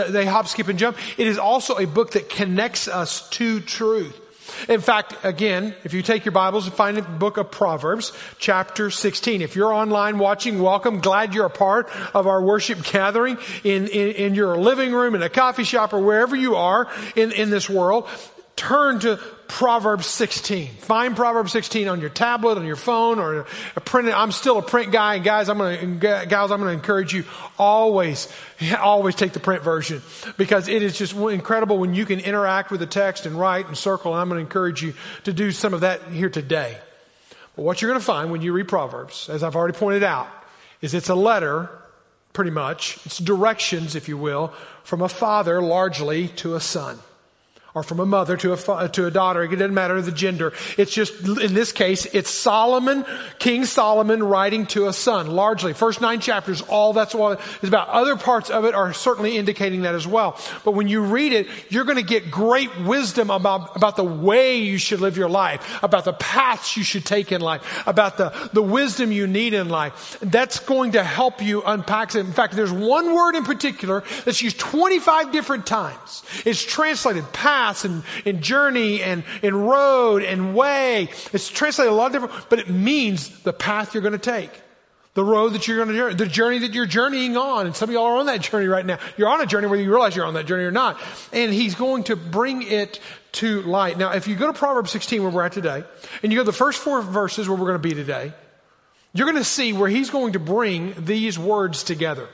they 0.08 0.24
hop, 0.24 0.46
skip, 0.46 0.68
and 0.68 0.78
jump, 0.78 0.96
it 1.18 1.26
is 1.26 1.36
also 1.36 1.76
a 1.78 1.86
book 1.86 2.12
that 2.12 2.28
connects 2.28 2.86
us 2.86 3.28
to 3.30 3.60
truth. 3.60 4.20
In 4.68 4.80
fact, 4.80 5.16
again, 5.24 5.74
if 5.84 5.92
you 5.92 6.02
take 6.02 6.24
your 6.24 6.32
Bibles 6.32 6.66
and 6.66 6.74
find 6.74 6.96
the 6.96 7.02
book 7.02 7.36
of 7.36 7.50
Proverbs, 7.50 8.12
chapter 8.38 8.90
16. 8.90 9.42
If 9.42 9.56
you're 9.56 9.72
online 9.72 10.18
watching, 10.18 10.62
welcome. 10.62 11.00
Glad 11.00 11.34
you're 11.34 11.46
a 11.46 11.50
part 11.50 11.90
of 12.14 12.26
our 12.28 12.42
worship 12.42 12.82
gathering 12.84 13.38
in, 13.64 13.88
in, 13.88 14.08
in 14.12 14.34
your 14.34 14.56
living 14.56 14.92
room, 14.92 15.16
in 15.16 15.22
a 15.22 15.28
coffee 15.28 15.64
shop, 15.64 15.92
or 15.92 16.00
wherever 16.00 16.36
you 16.36 16.54
are 16.56 16.88
in, 17.16 17.32
in 17.32 17.50
this 17.50 17.68
world. 17.68 18.08
Turn 18.56 19.00
to 19.00 19.18
Proverbs 19.48 20.06
16. 20.06 20.68
Find 20.68 21.14
Proverbs 21.14 21.52
16 21.52 21.88
on 21.88 22.00
your 22.00 22.10
tablet, 22.10 22.58
on 22.58 22.66
your 22.66 22.76
phone, 22.76 23.18
or 23.18 23.46
a 23.76 23.80
print. 23.80 24.08
I'm 24.08 24.32
still 24.32 24.58
a 24.58 24.62
print 24.62 24.90
guy, 24.92 25.16
and 25.16 25.24
guys, 25.24 25.48
I'm 25.48 25.58
going 25.58 26.00
to, 26.00 26.26
guys, 26.28 26.50
I'm 26.50 26.60
to 26.60 26.68
encourage 26.68 27.12
you 27.12 27.24
always, 27.58 28.32
always 28.78 29.14
take 29.14 29.32
the 29.32 29.40
print 29.40 29.62
version 29.62 30.02
because 30.36 30.68
it 30.68 30.82
is 30.82 30.98
just 30.98 31.14
incredible 31.14 31.78
when 31.78 31.94
you 31.94 32.06
can 32.06 32.18
interact 32.18 32.70
with 32.70 32.80
the 32.80 32.86
text 32.86 33.26
and 33.26 33.38
write 33.38 33.66
and 33.66 33.76
circle. 33.76 34.12
And 34.12 34.20
I'm 34.20 34.28
going 34.28 34.38
to 34.38 34.44
encourage 34.44 34.82
you 34.82 34.94
to 35.24 35.32
do 35.32 35.52
some 35.52 35.74
of 35.74 35.82
that 35.82 36.02
here 36.08 36.30
today. 36.30 36.78
But 37.54 37.62
what 37.62 37.80
you're 37.80 37.90
going 37.90 38.00
to 38.00 38.06
find 38.06 38.30
when 38.30 38.42
you 38.42 38.52
read 38.52 38.68
Proverbs, 38.68 39.28
as 39.28 39.42
I've 39.42 39.54
already 39.54 39.78
pointed 39.78 40.02
out, 40.02 40.28
is 40.80 40.94
it's 40.94 41.08
a 41.08 41.14
letter, 41.14 41.70
pretty 42.32 42.50
much. 42.50 42.98
It's 43.06 43.18
directions, 43.18 43.94
if 43.94 44.08
you 44.08 44.18
will, 44.18 44.48
from 44.82 45.02
a 45.02 45.08
father 45.08 45.62
largely 45.62 46.28
to 46.28 46.54
a 46.54 46.60
son 46.60 46.98
or 47.76 47.82
from 47.82 48.00
a 48.00 48.06
mother 48.06 48.38
to 48.38 48.54
a, 48.54 48.88
to 48.88 49.06
a 49.06 49.10
daughter. 49.10 49.42
It 49.42 49.50
doesn't 49.50 49.74
matter 49.74 50.00
the 50.00 50.10
gender. 50.10 50.54
It's 50.78 50.94
just, 50.94 51.20
in 51.20 51.52
this 51.52 51.72
case, 51.72 52.06
it's 52.06 52.30
Solomon, 52.30 53.04
King 53.38 53.66
Solomon 53.66 54.22
writing 54.22 54.64
to 54.68 54.86
a 54.86 54.94
son, 54.94 55.26
largely. 55.26 55.74
First 55.74 56.00
nine 56.00 56.20
chapters, 56.20 56.62
all 56.62 56.94
that's 56.94 57.14
what 57.14 57.38
is 57.60 57.68
about. 57.68 57.90
Other 57.90 58.16
parts 58.16 58.48
of 58.48 58.64
it 58.64 58.74
are 58.74 58.94
certainly 58.94 59.36
indicating 59.36 59.82
that 59.82 59.94
as 59.94 60.06
well. 60.06 60.40
But 60.64 60.72
when 60.72 60.88
you 60.88 61.02
read 61.02 61.34
it, 61.34 61.48
you're 61.68 61.84
going 61.84 61.98
to 61.98 62.02
get 62.02 62.30
great 62.30 62.70
wisdom 62.80 63.28
about, 63.28 63.76
about 63.76 63.96
the 63.96 64.04
way 64.04 64.56
you 64.56 64.78
should 64.78 65.02
live 65.02 65.18
your 65.18 65.28
life, 65.28 65.82
about 65.82 66.06
the 66.06 66.14
paths 66.14 66.78
you 66.78 66.82
should 66.82 67.04
take 67.04 67.30
in 67.30 67.42
life, 67.42 67.86
about 67.86 68.16
the, 68.16 68.32
the 68.54 68.62
wisdom 68.62 69.12
you 69.12 69.26
need 69.26 69.52
in 69.52 69.68
life. 69.68 70.16
That's 70.22 70.60
going 70.60 70.92
to 70.92 71.04
help 71.04 71.42
you 71.42 71.62
unpack 71.62 72.14
it. 72.14 72.20
In 72.20 72.32
fact, 72.32 72.56
there's 72.56 72.72
one 72.72 73.14
word 73.14 73.34
in 73.34 73.44
particular 73.44 74.02
that's 74.24 74.40
used 74.40 74.58
25 74.58 75.30
different 75.30 75.66
times. 75.66 76.22
It's 76.46 76.64
translated 76.64 77.30
path 77.34 77.65
paths 77.66 77.84
and, 77.84 78.02
and 78.24 78.42
journey 78.42 79.02
and, 79.02 79.24
and 79.42 79.68
road 79.68 80.22
and 80.22 80.54
way. 80.54 81.08
It's 81.32 81.48
translated 81.48 81.92
a 81.92 81.96
lot 81.96 82.06
of 82.06 82.12
different, 82.12 82.48
but 82.48 82.58
it 82.58 82.68
means 82.68 83.40
the 83.42 83.52
path 83.52 83.94
you're 83.94 84.02
going 84.02 84.12
to 84.12 84.18
take. 84.18 84.50
The 85.14 85.24
road 85.24 85.54
that 85.54 85.66
you're 85.66 85.78
going 85.78 85.88
to 85.88 85.94
journey, 85.94 86.14
the 86.14 86.26
journey 86.26 86.58
that 86.58 86.74
you're 86.74 86.86
journeying 86.86 87.38
on. 87.38 87.66
And 87.66 87.74
some 87.74 87.88
of 87.88 87.94
y'all 87.94 88.04
are 88.04 88.16
on 88.18 88.26
that 88.26 88.42
journey 88.42 88.66
right 88.66 88.84
now. 88.84 88.98
You're 89.16 89.28
on 89.28 89.40
a 89.40 89.46
journey 89.46 89.66
whether 89.66 89.82
you 89.82 89.90
realize 89.90 90.14
you're 90.14 90.26
on 90.26 90.34
that 90.34 90.44
journey 90.44 90.64
or 90.64 90.70
not. 90.70 91.00
And 91.32 91.54
he's 91.54 91.74
going 91.74 92.04
to 92.04 92.16
bring 92.16 92.62
it 92.62 93.00
to 93.32 93.62
light. 93.62 93.96
Now, 93.96 94.12
if 94.12 94.28
you 94.28 94.36
go 94.36 94.46
to 94.46 94.52
Proverbs 94.52 94.90
16 94.90 95.22
where 95.22 95.32
we're 95.32 95.44
at 95.44 95.52
today, 95.52 95.84
and 96.22 96.32
you 96.32 96.38
go 96.38 96.42
to 96.42 96.50
the 96.50 96.56
first 96.56 96.78
four 96.78 97.00
verses 97.00 97.48
where 97.48 97.56
we're 97.56 97.66
going 97.66 97.80
to 97.80 97.88
be 97.88 97.94
today, 97.94 98.34
you're 99.14 99.26
going 99.26 99.38
to 99.38 99.44
see 99.44 99.72
where 99.72 99.88
he's 99.88 100.10
going 100.10 100.34
to 100.34 100.38
bring 100.38 100.94
these 100.98 101.38
words 101.38 101.82
together. 101.82 102.28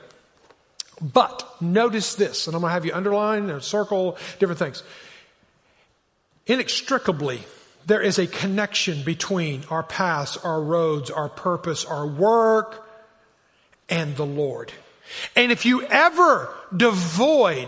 But 1.01 1.61
notice 1.61 2.15
this, 2.15 2.47
and 2.47 2.55
I'm 2.55 2.61
going 2.61 2.69
to 2.71 2.73
have 2.73 2.85
you 2.85 2.93
underline 2.93 3.49
and 3.49 3.63
circle 3.63 4.17
different 4.39 4.59
things. 4.59 4.83
Inextricably, 6.45 7.41
there 7.85 8.01
is 8.01 8.19
a 8.19 8.27
connection 8.27 9.03
between 9.03 9.63
our 9.69 9.83
paths, 9.83 10.37
our 10.37 10.61
roads, 10.61 11.09
our 11.09 11.29
purpose, 11.29 11.85
our 11.85 12.07
work, 12.07 12.87
and 13.89 14.15
the 14.15 14.25
Lord. 14.25 14.71
And 15.35 15.51
if 15.51 15.65
you 15.65 15.83
ever 15.83 16.53
devoid 16.75 17.67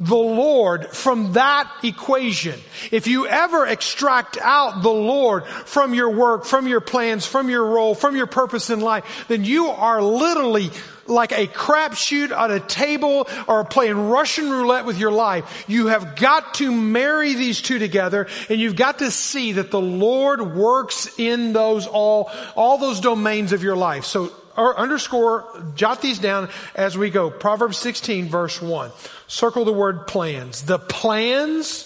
the 0.00 0.16
Lord 0.16 0.86
from 0.86 1.32
that 1.32 1.70
equation, 1.82 2.58
if 2.92 3.08
you 3.08 3.26
ever 3.26 3.66
extract 3.66 4.38
out 4.40 4.82
the 4.82 4.90
Lord 4.90 5.44
from 5.44 5.92
your 5.92 6.10
work, 6.10 6.44
from 6.44 6.68
your 6.68 6.80
plans, 6.80 7.26
from 7.26 7.50
your 7.50 7.66
role, 7.66 7.94
from 7.94 8.14
your 8.14 8.28
purpose 8.28 8.70
in 8.70 8.80
life, 8.80 9.26
then 9.28 9.44
you 9.44 9.68
are 9.68 10.00
literally 10.00 10.70
like 11.08 11.32
a 11.32 11.46
crapshoot 11.46 12.36
on 12.36 12.50
a 12.50 12.60
table 12.60 13.28
or 13.46 13.64
playing 13.64 14.08
Russian 14.08 14.50
roulette 14.50 14.84
with 14.84 14.98
your 14.98 15.10
life. 15.10 15.64
You 15.68 15.88
have 15.88 16.16
got 16.16 16.54
to 16.54 16.70
marry 16.70 17.34
these 17.34 17.60
two 17.62 17.78
together 17.78 18.28
and 18.48 18.60
you've 18.60 18.76
got 18.76 18.98
to 19.00 19.10
see 19.10 19.52
that 19.52 19.70
the 19.70 19.80
Lord 19.80 20.54
works 20.54 21.18
in 21.18 21.52
those 21.52 21.86
all, 21.86 22.30
all 22.54 22.78
those 22.78 23.00
domains 23.00 23.52
of 23.52 23.62
your 23.62 23.76
life. 23.76 24.04
So 24.04 24.32
underscore, 24.56 25.72
jot 25.74 26.02
these 26.02 26.18
down 26.18 26.48
as 26.74 26.98
we 26.98 27.10
go. 27.10 27.30
Proverbs 27.30 27.78
16 27.78 28.28
verse 28.28 28.60
1. 28.60 28.90
Circle 29.26 29.64
the 29.64 29.72
word 29.72 30.06
plans. 30.06 30.62
The 30.62 30.78
plans 30.78 31.84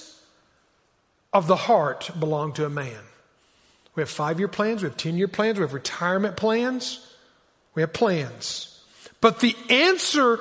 of 1.32 1.46
the 1.46 1.56
heart 1.56 2.10
belong 2.18 2.52
to 2.54 2.66
a 2.66 2.70
man. 2.70 2.98
We 3.94 4.00
have 4.00 4.10
five 4.10 4.38
year 4.38 4.48
plans, 4.48 4.82
we 4.82 4.88
have 4.88 4.96
10 4.96 5.18
year 5.18 5.28
plans, 5.28 5.58
we 5.58 5.62
have 5.62 5.74
retirement 5.74 6.36
plans, 6.36 7.06
we 7.74 7.82
have 7.82 7.92
plans. 7.92 8.71
But 9.22 9.40
the 9.40 9.56
answer 9.70 10.40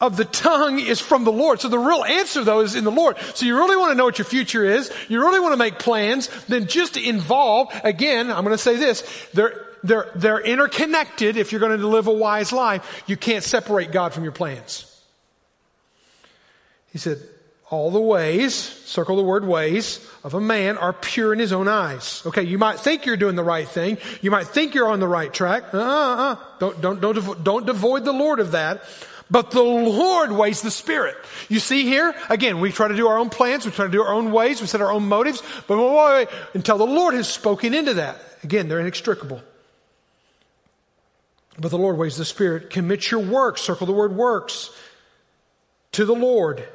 of 0.00 0.16
the 0.16 0.24
tongue 0.24 0.78
is 0.78 1.00
from 1.00 1.24
the 1.24 1.32
Lord. 1.32 1.60
So 1.60 1.68
the 1.68 1.78
real 1.78 2.04
answer 2.04 2.44
though 2.44 2.60
is 2.60 2.76
in 2.76 2.84
the 2.84 2.92
Lord. 2.92 3.16
So 3.34 3.46
you 3.46 3.56
really 3.56 3.76
want 3.76 3.90
to 3.90 3.94
know 3.96 4.04
what 4.04 4.18
your 4.18 4.26
future 4.26 4.64
is. 4.64 4.92
You 5.08 5.20
really 5.20 5.40
want 5.40 5.54
to 5.54 5.56
make 5.56 5.80
plans. 5.80 6.28
Then 6.46 6.68
just 6.68 6.96
involve, 6.96 7.68
again, 7.82 8.30
I'm 8.30 8.44
going 8.44 8.56
to 8.56 8.62
say 8.62 8.76
this, 8.76 9.02
they're, 9.32 9.66
they're, 9.82 10.10
they're 10.14 10.40
interconnected 10.40 11.36
if 11.36 11.50
you're 11.50 11.60
going 11.60 11.78
to 11.78 11.88
live 11.88 12.06
a 12.06 12.12
wise 12.12 12.52
life. 12.52 13.04
You 13.06 13.16
can't 13.16 13.42
separate 13.42 13.90
God 13.90 14.12
from 14.12 14.22
your 14.22 14.32
plans. 14.32 14.90
He 16.92 16.98
said, 16.98 17.18
all 17.74 17.90
the 17.90 18.00
ways, 18.00 18.54
circle 18.54 19.16
the 19.16 19.22
word 19.22 19.44
ways, 19.44 20.00
of 20.22 20.34
a 20.34 20.40
man 20.40 20.78
are 20.78 20.92
pure 20.92 21.32
in 21.32 21.38
his 21.38 21.52
own 21.52 21.68
eyes. 21.68 22.22
Okay, 22.24 22.42
you 22.42 22.56
might 22.56 22.78
think 22.78 23.04
you're 23.04 23.16
doing 23.16 23.36
the 23.36 23.44
right 23.44 23.68
thing. 23.68 23.98
You 24.22 24.30
might 24.30 24.46
think 24.46 24.74
you're 24.74 24.88
on 24.88 25.00
the 25.00 25.08
right 25.08 25.32
track. 25.32 25.74
Uh, 25.74 25.78
uh. 25.78 26.36
Don't, 26.60 26.80
don't, 26.80 27.00
don't, 27.00 27.44
don't 27.44 27.66
devoid 27.66 28.04
the 28.04 28.12
Lord 28.12 28.40
of 28.40 28.52
that. 28.52 28.82
But 29.30 29.50
the 29.50 29.62
Lord 29.62 30.32
weighs 30.32 30.62
the 30.62 30.70
Spirit. 30.70 31.16
You 31.48 31.58
see 31.58 31.82
here, 31.84 32.14
again, 32.28 32.60
we 32.60 32.70
try 32.70 32.88
to 32.88 32.94
do 32.94 33.08
our 33.08 33.18
own 33.18 33.30
plans, 33.30 33.64
we 33.64 33.72
try 33.72 33.86
to 33.86 33.90
do 33.90 34.02
our 34.02 34.12
own 34.12 34.32
ways, 34.32 34.60
we 34.60 34.66
set 34.66 34.82
our 34.82 34.92
own 34.92 35.08
motives, 35.08 35.42
but 35.66 35.78
wait, 35.78 35.90
wait, 35.90 36.28
wait, 36.28 36.28
until 36.52 36.78
the 36.78 36.86
Lord 36.86 37.14
has 37.14 37.26
spoken 37.26 37.72
into 37.74 37.94
that. 37.94 38.18
Again, 38.44 38.68
they're 38.68 38.80
inextricable. 38.80 39.42
But 41.58 41.70
the 41.70 41.78
Lord 41.78 41.96
weighs 41.96 42.16
the 42.16 42.24
Spirit. 42.24 42.70
Commit 42.70 43.10
your 43.10 43.20
works, 43.20 43.62
circle 43.62 43.86
the 43.86 43.92
word 43.92 44.14
works, 44.14 44.70
to 45.92 46.04
the 46.04 46.14
Lord 46.14 46.68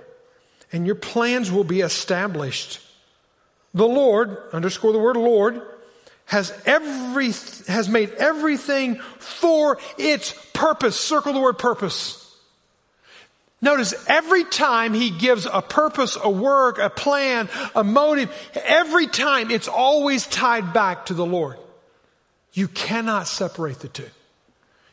and 0.72 0.86
your 0.86 0.96
plans 0.96 1.52
will 1.52 1.64
be 1.64 1.82
established. 1.82 2.80
The 3.74 3.88
Lord, 3.88 4.38
underscore 4.52 4.94
the 4.94 5.00
word 5.00 5.18
Lord, 5.18 5.62
has 6.26 6.54
every, 6.66 7.32
has 7.68 7.90
made 7.90 8.12
everything 8.12 8.96
for 9.18 9.80
its 9.98 10.34
purpose. 10.54 11.00
Circle 11.00 11.34
the 11.34 11.40
word 11.40 11.58
purpose. 11.58 12.26
Notice 13.62 13.94
every 14.08 14.46
time 14.46 14.94
he 14.94 15.10
gives 15.10 15.46
a 15.46 15.62
purpose, 15.62 16.18
a 16.22 16.30
work, 16.30 16.78
a 16.78 16.90
plan, 16.90 17.50
a 17.76 17.84
motive, 17.84 18.32
every 18.56 19.08
time 19.08 19.52
it's 19.52 19.68
always 19.68 20.26
tied 20.28 20.72
back 20.72 21.08
to 21.08 21.14
the 21.14 21.26
Lord. 21.26 21.58
You 22.54 22.68
cannot 22.68 23.28
separate 23.28 23.80
the 23.80 23.90
two. 23.90 24.10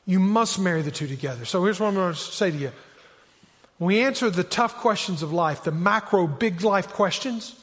You 0.05 0.19
must 0.21 0.59
marry 0.59 0.83
the 0.83 0.91
two 0.91 1.07
together. 1.07 1.45
So 1.45 1.65
here's 1.65 1.79
what 1.79 1.89
I'm 1.89 1.95
going 1.95 2.15
to 2.15 2.19
say 2.19 2.51
to 2.51 2.57
you. 2.57 2.73
We 3.79 4.01
answer 4.01 4.31
the 4.31 4.45
tough 4.45 4.77
questions 4.77 5.23
of 5.23 5.33
life, 5.33 5.65
the 5.65 5.73
macro 5.73 6.27
big 6.27 6.63
life 6.63 6.89
questions, 6.89 7.55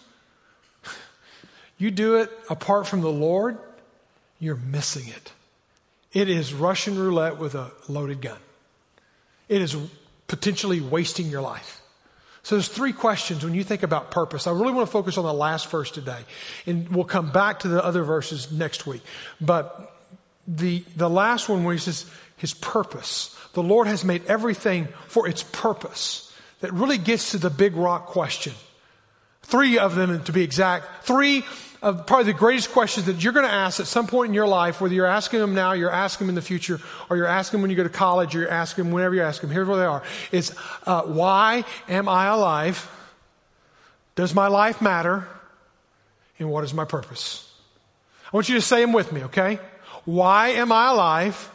you 1.77 1.91
do 1.91 2.17
it 2.17 2.32
apart 2.50 2.88
from 2.88 3.01
the 3.01 3.12
Lord, 3.12 3.58
you're 4.39 4.55
missing 4.55 5.08
it. 5.08 5.32
It 6.12 6.29
is 6.29 6.53
Russian 6.53 7.00
roulette 7.00 7.39
with 7.39 7.55
a 7.55 7.72
loaded 7.88 8.22
gun. 8.22 8.38
It 9.50 9.62
is 9.62 9.75
potentially 10.27 10.79
wasting 10.79 11.27
your 11.27 11.41
life. 11.41 11.82
So 12.43 12.55
there's 12.55 12.67
three 12.67 12.93
questions 12.93 13.43
when 13.43 13.53
you 13.53 13.63
think 13.63 13.84
about 13.84 14.12
purpose. 14.12 14.48
I 14.48 14.51
really 14.51 14.74
want 14.74 14.88
to 14.88 14.91
focus 14.91 15.17
on 15.17 15.24
the 15.24 15.34
last 15.34 15.70
verse 15.72 15.89
today. 15.89 16.20
And 16.65 16.89
we'll 16.89 17.05
come 17.05 17.32
back 17.32 17.60
to 17.60 17.70
the 17.70 17.84
other 17.84 18.03
verses 18.03 18.51
next 18.51 18.86
week. 18.86 19.01
But 19.39 19.96
the, 20.46 20.84
the 20.98 21.10
last 21.10 21.48
one 21.48 21.63
where 21.63 21.74
he 21.74 21.79
says 21.79 22.05
his 22.43 22.53
purpose. 22.53 23.33
The 23.53 23.63
Lord 23.63 23.88
has 23.88 24.03
made 24.03 24.25
everything 24.25 24.89
for 25.07 25.29
its 25.29 25.43
purpose. 25.43 26.29
That 26.59 26.73
really 26.73 26.97
gets 26.97 27.31
to 27.31 27.38
the 27.38 27.50
big 27.50 27.73
rock 27.77 28.07
question. 28.07 28.51
Three 29.43 29.77
of 29.79 29.95
them 29.95 30.21
to 30.25 30.33
be 30.33 30.43
exact. 30.43 31.05
Three 31.05 31.45
of 31.81 32.05
probably 32.05 32.33
the 32.33 32.38
greatest 32.38 32.73
questions 32.73 33.05
that 33.05 33.23
you're 33.23 33.31
going 33.31 33.45
to 33.45 33.51
ask 33.51 33.79
at 33.79 33.88
some 33.88 34.07
point 34.07 34.27
in 34.27 34.33
your 34.33 34.45
life, 34.45 34.81
whether 34.81 34.93
you're 34.93 35.05
asking 35.05 35.39
them 35.39 35.55
now, 35.55 35.71
you're 35.71 35.89
asking 35.89 36.27
them 36.27 36.31
in 36.31 36.35
the 36.35 36.41
future, 36.41 36.81
or 37.09 37.15
you're 37.15 37.27
asking 37.27 37.59
them 37.59 37.62
when 37.62 37.71
you 37.71 37.77
go 37.77 37.83
to 37.83 37.89
college, 37.89 38.35
or 38.35 38.41
you're 38.41 38.51
asking 38.51 38.83
them 38.83 38.93
whenever 38.93 39.15
you 39.15 39.21
ask 39.21 39.39
them. 39.39 39.50
Here's 39.50 39.67
what 39.69 39.77
they 39.77 39.85
are. 39.85 40.03
Is, 40.33 40.53
uh, 40.85 41.03
why 41.03 41.63
am 41.88 42.09
I 42.09 42.25
alive? 42.25 42.91
Does 44.15 44.35
my 44.35 44.47
life 44.47 44.81
matter? 44.81 45.25
And 46.39 46.51
what 46.51 46.65
is 46.65 46.73
my 46.73 46.83
purpose? 46.83 47.50
I 48.25 48.35
want 48.35 48.50
you 48.50 48.55
to 48.55 48.62
say 48.62 48.81
them 48.81 48.91
with 48.91 49.13
me, 49.13 49.23
okay? 49.23 49.59
Why 50.03 50.50
am 50.50 50.73
I 50.73 50.89
alive? 50.89 51.51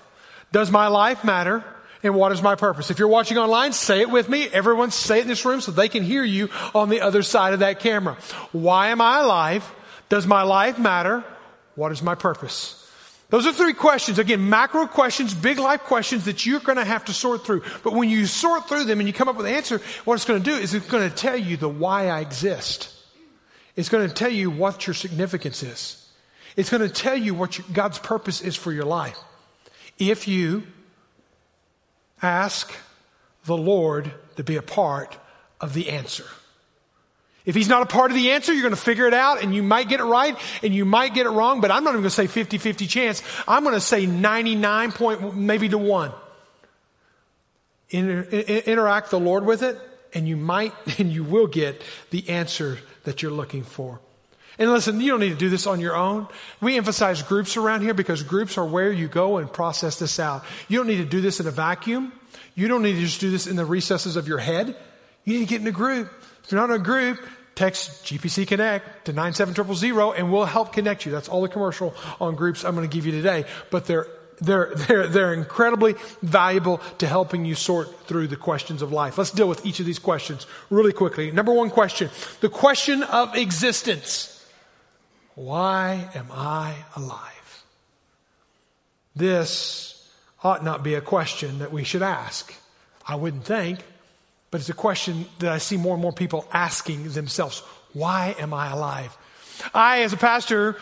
Does 0.53 0.71
my 0.71 0.89
life 0.89 1.25
matter? 1.25 1.65
And 2.03 2.15
what 2.15 2.31
is 2.33 2.43
my 2.43 2.55
purpose? 2.55 2.91
If 2.91 2.99
you're 2.99 3.09
watching 3.09 3.39
online, 3.39 3.73
say 3.73 4.01
it 4.01 4.11
with 4.11 4.29
me. 4.29 4.47
Everyone 4.49 4.91
say 4.91 5.19
it 5.19 5.23
in 5.23 5.29
this 5.29 5.45
room 5.45 5.61
so 5.61 5.73
they 5.73 5.89
can 5.89 6.05
hear 6.05 6.23
you 6.23 6.49
on 6.75 6.89
the 6.89 7.01
other 7.01 7.23
side 7.23 7.55
of 7.55 7.61
that 7.61 7.81
camera. 7.81 8.17
Why 8.53 8.89
am 8.89 9.01
I 9.01 9.21
alive? 9.21 9.69
Does 10.09 10.27
my 10.27 10.43
life 10.43 10.79
matter? 10.79 11.25
What 11.75 11.91
is 11.91 12.03
my 12.03 12.15
purpose? 12.15 12.75
Those 13.31 13.47
are 13.47 13.53
three 13.53 13.75
questions. 13.75 14.19
Again, 14.19 14.49
macro 14.49 14.87
questions, 14.87 15.35
big 15.35 15.59
life 15.59 15.81
questions 15.81 16.25
that 16.25 16.47
you're 16.47 16.61
going 16.61 16.79
to 16.79 16.85
have 16.85 17.05
to 17.07 17.13
sort 17.13 17.45
through. 17.45 17.63
But 17.83 17.93
when 17.93 18.09
you 18.09 18.27
sort 18.27 18.69
through 18.69 18.85
them 18.85 19.01
and 19.01 19.09
you 19.09 19.13
come 19.13 19.29
up 19.29 19.37
with 19.37 19.47
an 19.47 19.55
answer, 19.55 19.83
what 20.05 20.15
it's 20.15 20.25
going 20.25 20.43
to 20.43 20.51
do 20.51 20.57
is 20.57 20.73
it's 20.73 20.89
going 20.89 21.09
to 21.09 21.15
tell 21.15 21.37
you 21.37 21.57
the 21.57 21.69
why 21.69 22.09
I 22.09 22.21
exist. 22.21 22.95
It's 23.77 23.91
going 23.91 24.09
to 24.09 24.15
tell 24.15 24.31
you 24.31 24.51
what 24.51 24.87
your 24.87 24.95
significance 24.95 25.63
is. 25.63 26.11
It's 26.57 26.71
going 26.71 26.83
to 26.83 26.89
tell 26.89 27.17
you 27.17 27.35
what 27.35 27.59
your, 27.59 27.67
God's 27.73 27.99
purpose 27.99 28.41
is 28.41 28.57
for 28.57 28.73
your 28.73 28.87
life. 28.87 29.19
If 29.99 30.29
you 30.29 30.65
ask 32.23 32.73
the 33.45 33.57
Lord 33.57 34.13
to 34.37 34.45
be 34.45 34.57
a 34.57 34.63
part 34.63 35.17
of 35.61 35.75
the 35.75 35.91
answer. 35.91 36.25
If 37.45 37.55
he's 37.55 37.69
not 37.69 37.83
a 37.83 37.87
part 37.87 38.11
of 38.11 38.17
the 38.17 38.33
answer, 38.33 38.53
you're 38.53 38.63
going 38.63 38.75
to 38.75 38.81
figure 38.81 39.07
it 39.07 39.15
out 39.15 39.43
and 39.43 39.55
you 39.55 39.63
might 39.63 39.89
get 39.89 40.01
it 40.01 40.05
right 40.05 40.37
and 40.63 40.75
you 40.75 40.85
might 40.85 41.15
get 41.15 41.27
it 41.27 41.31
wrong, 41.31 41.61
but 41.61 41.71
I'm 41.71 41.83
not 41.83 41.91
even 41.91 42.03
going 42.03 42.11
to 42.11 42.11
say 42.11 42.27
50-50 42.27 42.89
chance. 42.89 43.23
I'm 43.49 43.63
going 43.63 43.75
to 43.75 43.81
say 43.81 44.05
99 44.05 44.93
point, 44.93 45.35
maybe 45.35 45.69
to 45.71 45.79
one. 45.79 46.13
Inter- 47.91 48.29
interact 48.29 49.11
the 49.11 49.19
Lord 49.19 49.47
with 49.47 49.63
it 49.63 49.79
and 50.13 50.29
you 50.29 50.37
might 50.37 50.75
and 50.99 51.11
you 51.11 51.25
will 51.25 51.47
get 51.47 51.83
the 52.11 52.29
answer 52.29 52.79
that 53.05 53.23
you're 53.23 53.33
looking 53.33 53.63
for. 53.63 54.01
And 54.59 54.71
listen, 54.73 55.01
you 55.01 55.11
don't 55.11 55.21
need 55.21 55.31
to 55.31 55.37
do 55.37 55.49
this 55.49 55.67
on 55.67 55.81
your 55.81 55.97
own. 55.97 56.27
We 56.61 56.77
emphasize 56.77 57.23
groups 57.23 57.57
around 57.57 57.83
here 57.83 57.95
because 57.95 58.23
groups 58.23 58.59
are 58.59 58.65
where 58.65 58.93
you 58.93 59.07
go 59.07 59.37
and 59.37 59.53
process 59.53 59.99
this 59.99 60.19
out. 60.19 60.45
You 60.67 60.79
don't 60.79 60.89
need 60.89 60.97
to 60.97 61.05
do 61.05 61.21
this 61.21 61.39
in 61.39 61.47
a 61.47 61.53
vacuum. 61.53 62.13
You 62.55 62.67
don't 62.67 62.83
need 62.83 62.95
to 62.95 63.01
just 63.01 63.21
do 63.21 63.31
this 63.31 63.47
in 63.47 63.55
the 63.55 63.65
recesses 63.65 64.17
of 64.17 64.27
your 64.27 64.39
head. 64.39 64.77
You 65.25 65.39
need 65.39 65.47
to 65.47 65.51
get 65.51 65.61
in 65.61 65.67
a 65.69 65.73
group. 65.73 66.11
If 66.43 66.51
you're 66.51 66.61
not 66.61 66.71
in 66.75 66.81
a 66.81 66.85
group, 66.85 67.25
text 67.55 68.05
GPC 68.05 68.49
Connect 68.49 69.07
to 69.07 69.13
97000 69.13 69.93
and 70.17 70.33
we'll 70.33 70.45
help 70.45 70.73
connect 70.73 71.07
you. 71.07 71.13
That's 71.13 71.29
all 71.29 71.43
the 71.43 71.49
commercial 71.49 71.95
on 72.21 72.35
groups 72.35 72.65
I'm 72.65 72.75
going 72.75 72.89
to 72.89 72.93
give 72.93 73.07
you 73.07 73.13
today. 73.13 73.45
But 73.71 73.87
they're 73.87 74.07
they're, 74.41 74.73
they're, 74.75 75.07
they're 75.09 75.35
incredibly 75.35 75.97
valuable 76.23 76.79
to 76.99 77.07
helping 77.07 77.45
you 77.45 77.57
sort 77.57 78.07
through 78.07 78.29
the 78.29 78.37
questions 78.37 78.83
of 78.83 78.93
life. 78.93 79.19
Let's 79.19 79.33
deal 79.33 79.49
with 79.49 79.67
each 79.67 79.81
of 79.81 79.87
these 79.87 79.99
questions 79.99 80.47
really 80.71 80.93
quickly. 80.93 81.33
Number 81.33 81.53
one 81.53 81.71
question. 81.71 82.11
The 82.41 82.49
question 82.49 83.03
of 83.03 83.37
existence. 83.37 84.38
Why 85.39 86.09
am 86.17 86.27
I 86.33 86.75
alive? 86.97 87.63
This 89.15 90.05
ought 90.43 90.65
not 90.65 90.83
be 90.83 90.95
a 90.95 91.01
question 91.01 91.61
that 91.61 91.73
we 91.73 91.85
should 91.85 92.03
ask. 92.03 92.53
I 93.07 93.15
wouldn't 93.15 93.45
think, 93.45 93.79
but 94.51 94.61
it's 94.61 94.69
a 94.69 94.75
question 94.75 95.27
that 95.39 95.53
I 95.53 95.59
see 95.59 95.77
more 95.77 95.95
and 95.95 96.03
more 96.03 96.13
people 96.13 96.45
asking 96.53 97.11
themselves. 97.11 97.61
Why 97.93 98.35
am 98.41 98.53
I 98.53 98.73
alive? 98.73 99.17
I, 99.73 100.03
as 100.03 100.13
a 100.13 100.17
pastor, 100.17 100.77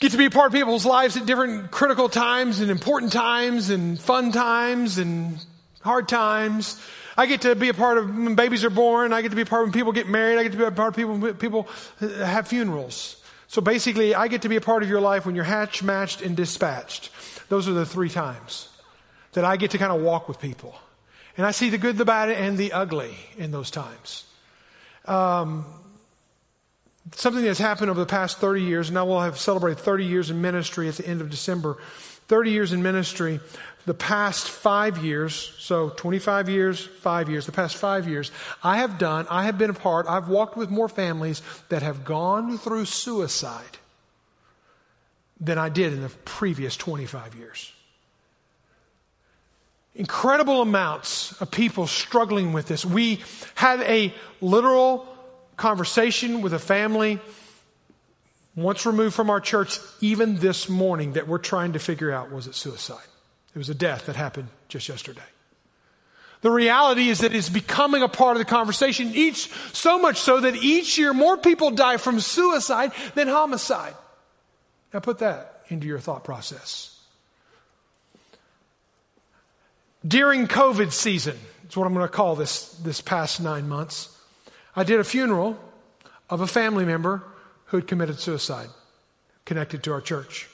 get 0.00 0.12
to 0.12 0.18
be 0.18 0.26
a 0.26 0.30
part 0.30 0.48
of 0.48 0.52
people's 0.52 0.84
lives 0.84 1.16
at 1.16 1.24
different 1.24 1.70
critical 1.70 2.10
times 2.10 2.60
and 2.60 2.70
important 2.70 3.14
times 3.14 3.70
and 3.70 3.98
fun 3.98 4.32
times 4.32 4.98
and 4.98 5.42
hard 5.80 6.08
times. 6.08 6.78
I 7.16 7.24
get 7.24 7.40
to 7.40 7.54
be 7.54 7.70
a 7.70 7.74
part 7.74 7.96
of 7.96 8.14
when 8.14 8.34
babies 8.34 8.66
are 8.66 8.70
born. 8.70 9.14
I 9.14 9.22
get 9.22 9.30
to 9.30 9.36
be 9.36 9.42
a 9.42 9.46
part 9.46 9.62
when 9.62 9.72
people 9.72 9.92
get 9.92 10.10
married. 10.10 10.36
I 10.36 10.42
get 10.42 10.52
to 10.52 10.58
be 10.58 10.64
a 10.64 10.70
part 10.70 10.90
of 10.90 10.96
people 10.96 11.16
when 11.16 11.34
people 11.36 11.68
have 11.98 12.48
funerals. 12.48 13.17
So 13.48 13.62
basically, 13.62 14.14
I 14.14 14.28
get 14.28 14.42
to 14.42 14.48
be 14.48 14.56
a 14.56 14.60
part 14.60 14.82
of 14.82 14.90
your 14.90 15.00
life 15.00 15.24
when 15.24 15.34
you're 15.34 15.44
hatched, 15.44 15.82
matched, 15.82 16.20
and 16.20 16.36
dispatched. 16.36 17.10
Those 17.48 17.66
are 17.66 17.72
the 17.72 17.86
three 17.86 18.10
times 18.10 18.68
that 19.32 19.44
I 19.44 19.56
get 19.56 19.70
to 19.72 19.78
kind 19.78 19.90
of 19.90 20.02
walk 20.02 20.28
with 20.28 20.38
people. 20.38 20.78
And 21.36 21.46
I 21.46 21.52
see 21.52 21.70
the 21.70 21.78
good, 21.78 21.96
the 21.96 22.04
bad, 22.04 22.30
and 22.30 22.58
the 22.58 22.72
ugly 22.72 23.16
in 23.38 23.50
those 23.50 23.70
times. 23.70 24.24
Um, 25.06 25.64
something 27.14 27.42
that's 27.42 27.58
happened 27.58 27.90
over 27.90 28.00
the 28.00 28.06
past 28.06 28.38
30 28.38 28.62
years, 28.62 28.90
and 28.90 28.98
I 28.98 29.02
will 29.04 29.20
have 29.20 29.38
celebrated 29.38 29.78
30 29.78 30.04
years 30.04 30.30
in 30.30 30.42
ministry 30.42 30.88
at 30.88 30.96
the 30.96 31.06
end 31.06 31.22
of 31.22 31.30
December. 31.30 31.78
30 32.28 32.50
years 32.50 32.72
in 32.72 32.82
ministry, 32.82 33.40
the 33.86 33.94
past 33.94 34.50
five 34.50 34.98
years, 34.98 35.34
so 35.58 35.88
25 35.88 36.50
years, 36.50 36.84
five 36.84 37.30
years, 37.30 37.46
the 37.46 37.52
past 37.52 37.76
five 37.76 38.06
years, 38.06 38.30
I 38.62 38.78
have 38.78 38.98
done, 38.98 39.26
I 39.30 39.44
have 39.44 39.56
been 39.56 39.70
a 39.70 39.74
part, 39.74 40.06
I've 40.06 40.28
walked 40.28 40.56
with 40.56 40.68
more 40.68 40.88
families 40.90 41.40
that 41.70 41.82
have 41.82 42.04
gone 42.04 42.58
through 42.58 42.84
suicide 42.84 43.78
than 45.40 45.56
I 45.56 45.70
did 45.70 45.94
in 45.94 46.02
the 46.02 46.10
previous 46.26 46.76
25 46.76 47.34
years. 47.34 47.72
Incredible 49.94 50.60
amounts 50.60 51.40
of 51.40 51.50
people 51.50 51.86
struggling 51.86 52.52
with 52.52 52.68
this. 52.68 52.84
We 52.84 53.20
had 53.54 53.80
a 53.80 54.12
literal 54.40 55.08
conversation 55.56 56.42
with 56.42 56.52
a 56.52 56.58
family 56.58 57.20
once 58.62 58.86
removed 58.86 59.14
from 59.14 59.30
our 59.30 59.40
church, 59.40 59.78
even 60.00 60.36
this 60.36 60.68
morning, 60.68 61.12
that 61.12 61.28
we're 61.28 61.38
trying 61.38 61.74
to 61.74 61.78
figure 61.78 62.10
out 62.10 62.30
was 62.30 62.46
it 62.46 62.54
suicide? 62.54 63.06
It 63.54 63.58
was 63.58 63.68
a 63.68 63.74
death 63.74 64.06
that 64.06 64.16
happened 64.16 64.48
just 64.68 64.88
yesterday. 64.88 65.20
The 66.40 66.50
reality 66.50 67.08
is 67.08 67.20
that 67.20 67.34
it's 67.34 67.48
becoming 67.48 68.02
a 68.02 68.08
part 68.08 68.36
of 68.36 68.38
the 68.38 68.44
conversation 68.44 69.12
each, 69.14 69.50
so 69.72 69.98
much 69.98 70.18
so 70.18 70.40
that 70.40 70.54
each 70.54 70.96
year 70.96 71.12
more 71.12 71.36
people 71.36 71.72
die 71.72 71.96
from 71.96 72.20
suicide 72.20 72.92
than 73.14 73.26
homicide. 73.26 73.94
Now 74.94 75.00
put 75.00 75.18
that 75.18 75.62
into 75.68 75.86
your 75.86 75.98
thought 75.98 76.24
process. 76.24 76.94
During 80.06 80.46
COVID 80.46 80.92
season, 80.92 81.36
that's 81.62 81.76
what 81.76 81.86
I'm 81.86 81.94
going 81.94 82.06
to 82.06 82.12
call 82.12 82.36
this, 82.36 82.68
this 82.76 83.00
past 83.00 83.40
nine 83.40 83.68
months, 83.68 84.16
I 84.76 84.84
did 84.84 85.00
a 85.00 85.04
funeral 85.04 85.58
of 86.30 86.40
a 86.40 86.46
family 86.46 86.84
member 86.84 87.24
who 87.68 87.76
had 87.78 87.86
committed 87.86 88.18
suicide 88.18 88.68
connected 89.44 89.82
to 89.84 89.92
our 89.92 90.00
church. 90.00 90.48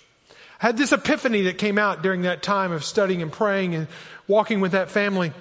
I 0.60 0.66
had 0.66 0.76
this 0.76 0.92
epiphany 0.92 1.42
that 1.42 1.58
came 1.58 1.78
out 1.78 2.02
during 2.02 2.22
that 2.22 2.42
time 2.42 2.72
of 2.72 2.84
studying 2.84 3.22
and 3.22 3.32
praying 3.32 3.74
and 3.74 3.88
walking 4.28 4.60
with 4.60 4.72
that 4.72 4.90
family 4.90 5.32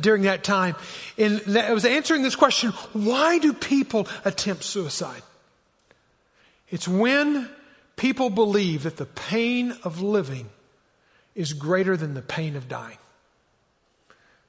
during 0.00 0.22
that 0.22 0.44
time. 0.44 0.76
And 1.16 1.56
I 1.56 1.72
was 1.72 1.84
answering 1.84 2.22
this 2.22 2.36
question, 2.36 2.70
why 2.92 3.38
do 3.38 3.52
people 3.52 4.06
attempt 4.24 4.64
suicide? 4.64 5.22
It's 6.70 6.86
when 6.86 7.48
people 7.96 8.30
believe 8.30 8.84
that 8.84 8.96
the 8.96 9.06
pain 9.06 9.74
of 9.82 10.00
living 10.00 10.50
is 11.34 11.52
greater 11.52 11.96
than 11.96 12.14
the 12.14 12.22
pain 12.22 12.56
of 12.56 12.68
dying. 12.68 12.98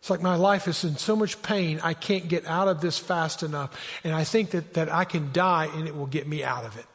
It's 0.09 0.11
like 0.11 0.23
my 0.23 0.37
life 0.37 0.67
is 0.67 0.83
in 0.83 0.97
so 0.97 1.15
much 1.15 1.39
pain, 1.43 1.79
I 1.83 1.93
can't 1.93 2.27
get 2.27 2.47
out 2.47 2.67
of 2.67 2.81
this 2.81 2.97
fast 2.97 3.43
enough. 3.43 3.79
And 4.03 4.11
I 4.11 4.23
think 4.23 4.49
that, 4.49 4.73
that 4.73 4.91
I 4.91 5.03
can 5.03 5.31
die 5.31 5.69
and 5.75 5.87
it 5.87 5.95
will 5.95 6.07
get 6.07 6.27
me 6.27 6.43
out 6.43 6.65
of 6.65 6.75
it. 6.79 6.85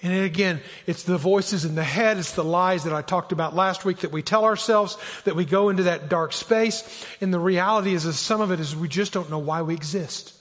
And 0.00 0.24
again, 0.24 0.60
it's 0.86 1.02
the 1.02 1.18
voices 1.18 1.64
in 1.64 1.74
the 1.74 1.82
head, 1.82 2.18
it's 2.18 2.36
the 2.36 2.44
lies 2.44 2.84
that 2.84 2.92
I 2.92 3.02
talked 3.02 3.32
about 3.32 3.56
last 3.56 3.84
week 3.84 3.98
that 3.98 4.12
we 4.12 4.22
tell 4.22 4.44
ourselves, 4.44 4.96
that 5.24 5.34
we 5.34 5.44
go 5.44 5.68
into 5.68 5.82
that 5.82 6.08
dark 6.08 6.32
space. 6.32 7.04
And 7.20 7.34
the 7.34 7.40
reality 7.40 7.94
is 7.94 8.04
that 8.04 8.12
some 8.12 8.40
of 8.40 8.52
it 8.52 8.60
is 8.60 8.76
we 8.76 8.86
just 8.86 9.12
don't 9.12 9.28
know 9.28 9.40
why 9.40 9.62
we 9.62 9.74
exist. 9.74 10.34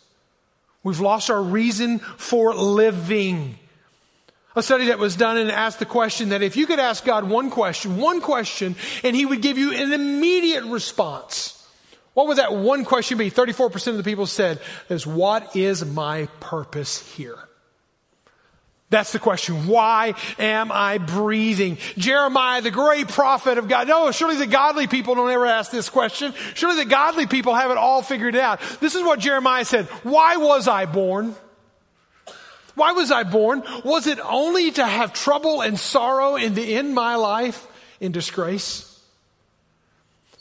We've 0.84 1.00
lost 1.00 1.32
our 1.32 1.42
reason 1.42 1.98
for 1.98 2.54
living. 2.54 3.58
A 4.56 4.64
study 4.64 4.88
that 4.88 5.00
was 5.00 5.16
done 5.16 5.38
and 5.38 5.52
asked 5.52 5.80
the 5.80 5.86
question 5.86 6.30
that 6.30 6.42
if 6.42 6.56
you 6.56 6.66
could 6.66 6.80
ask 6.80 7.04
God 7.04 7.26
one 7.26 7.50
question, 7.50 7.98
one 7.98 8.22
question, 8.22 8.76
and 9.04 9.16
He 9.16 9.26
would 9.26 9.42
give 9.42 9.58
you 9.58 9.74
an 9.74 9.92
immediate 9.92 10.64
response, 10.64 11.52
what 12.14 12.28
would 12.28 12.38
that 12.38 12.56
one 12.56 12.86
question 12.86 13.18
be? 13.18 13.30
34% 13.30 13.88
of 13.88 13.98
the 13.98 14.04
people 14.04 14.26
said 14.26 14.62
is, 14.90 15.06
what 15.06 15.56
is 15.56 15.86
my 15.86 16.28
purpose 16.40 17.06
here? 17.16 17.38
That's 18.90 19.12
the 19.12 19.20
question. 19.20 19.68
Why 19.68 20.14
am 20.40 20.72
I 20.72 21.00
breathing? 21.00 21.78
Jeremiah, 21.98 22.62
the 22.62 22.72
great 22.72 23.10
prophet 23.10 23.58
of 23.58 23.68
God. 23.68 23.90
No, 23.90 24.12
surely 24.12 24.38
the 24.38 24.48
godly 24.48 24.88
people 24.88 25.16
don't 25.16 25.30
ever 25.30 25.46
ask 25.46 25.72
this 25.72 25.90
question. 25.90 26.34
Surely 26.54 26.78
the 26.78 26.90
godly 26.90 27.26
people 27.28 27.56
have 27.56 27.72
it 27.72 27.78
all 27.78 28.02
figured 28.02 28.36
out. 28.36 28.62
This 28.80 28.96
is 28.96 29.04
what 29.04 29.20
Jeremiah 29.20 29.66
said. 29.66 29.88
Why 30.04 30.38
was 30.38 30.70
I 30.70 30.86
born? 30.86 31.36
Why 32.76 32.92
was 32.92 33.12
I 33.12 33.24
born? 33.24 33.64
Was 33.84 34.06
it 34.08 34.20
only 34.20 34.72
to 34.72 34.86
have 34.86 35.14
trouble 35.14 35.62
and 35.62 35.80
sorrow 35.80 36.36
and 36.36 36.56
to 36.56 36.64
end 36.64 36.94
my 36.94 37.16
life 37.16 37.66
in 38.00 38.12
disgrace? 38.12 38.92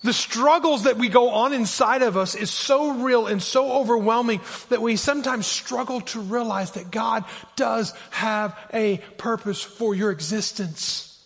The 0.02 0.12
struggles 0.12 0.82
that 0.82 0.98
we 0.98 1.08
go 1.08 1.30
on 1.30 1.54
inside 1.54 2.02
of 2.02 2.18
us 2.18 2.34
is 2.34 2.50
so 2.50 2.90
real 2.90 3.26
and 3.26 3.42
so 3.42 3.72
overwhelming 3.72 4.42
that 4.68 4.82
we 4.82 4.96
sometimes 4.96 5.46
struggle 5.46 6.02
to 6.02 6.20
realize 6.20 6.72
that 6.72 6.90
God 6.90 7.24
does 7.56 7.94
have 8.10 8.54
a 8.74 8.98
purpose 9.16 9.62
for 9.62 9.94
your 9.94 10.10
existence. 10.10 11.24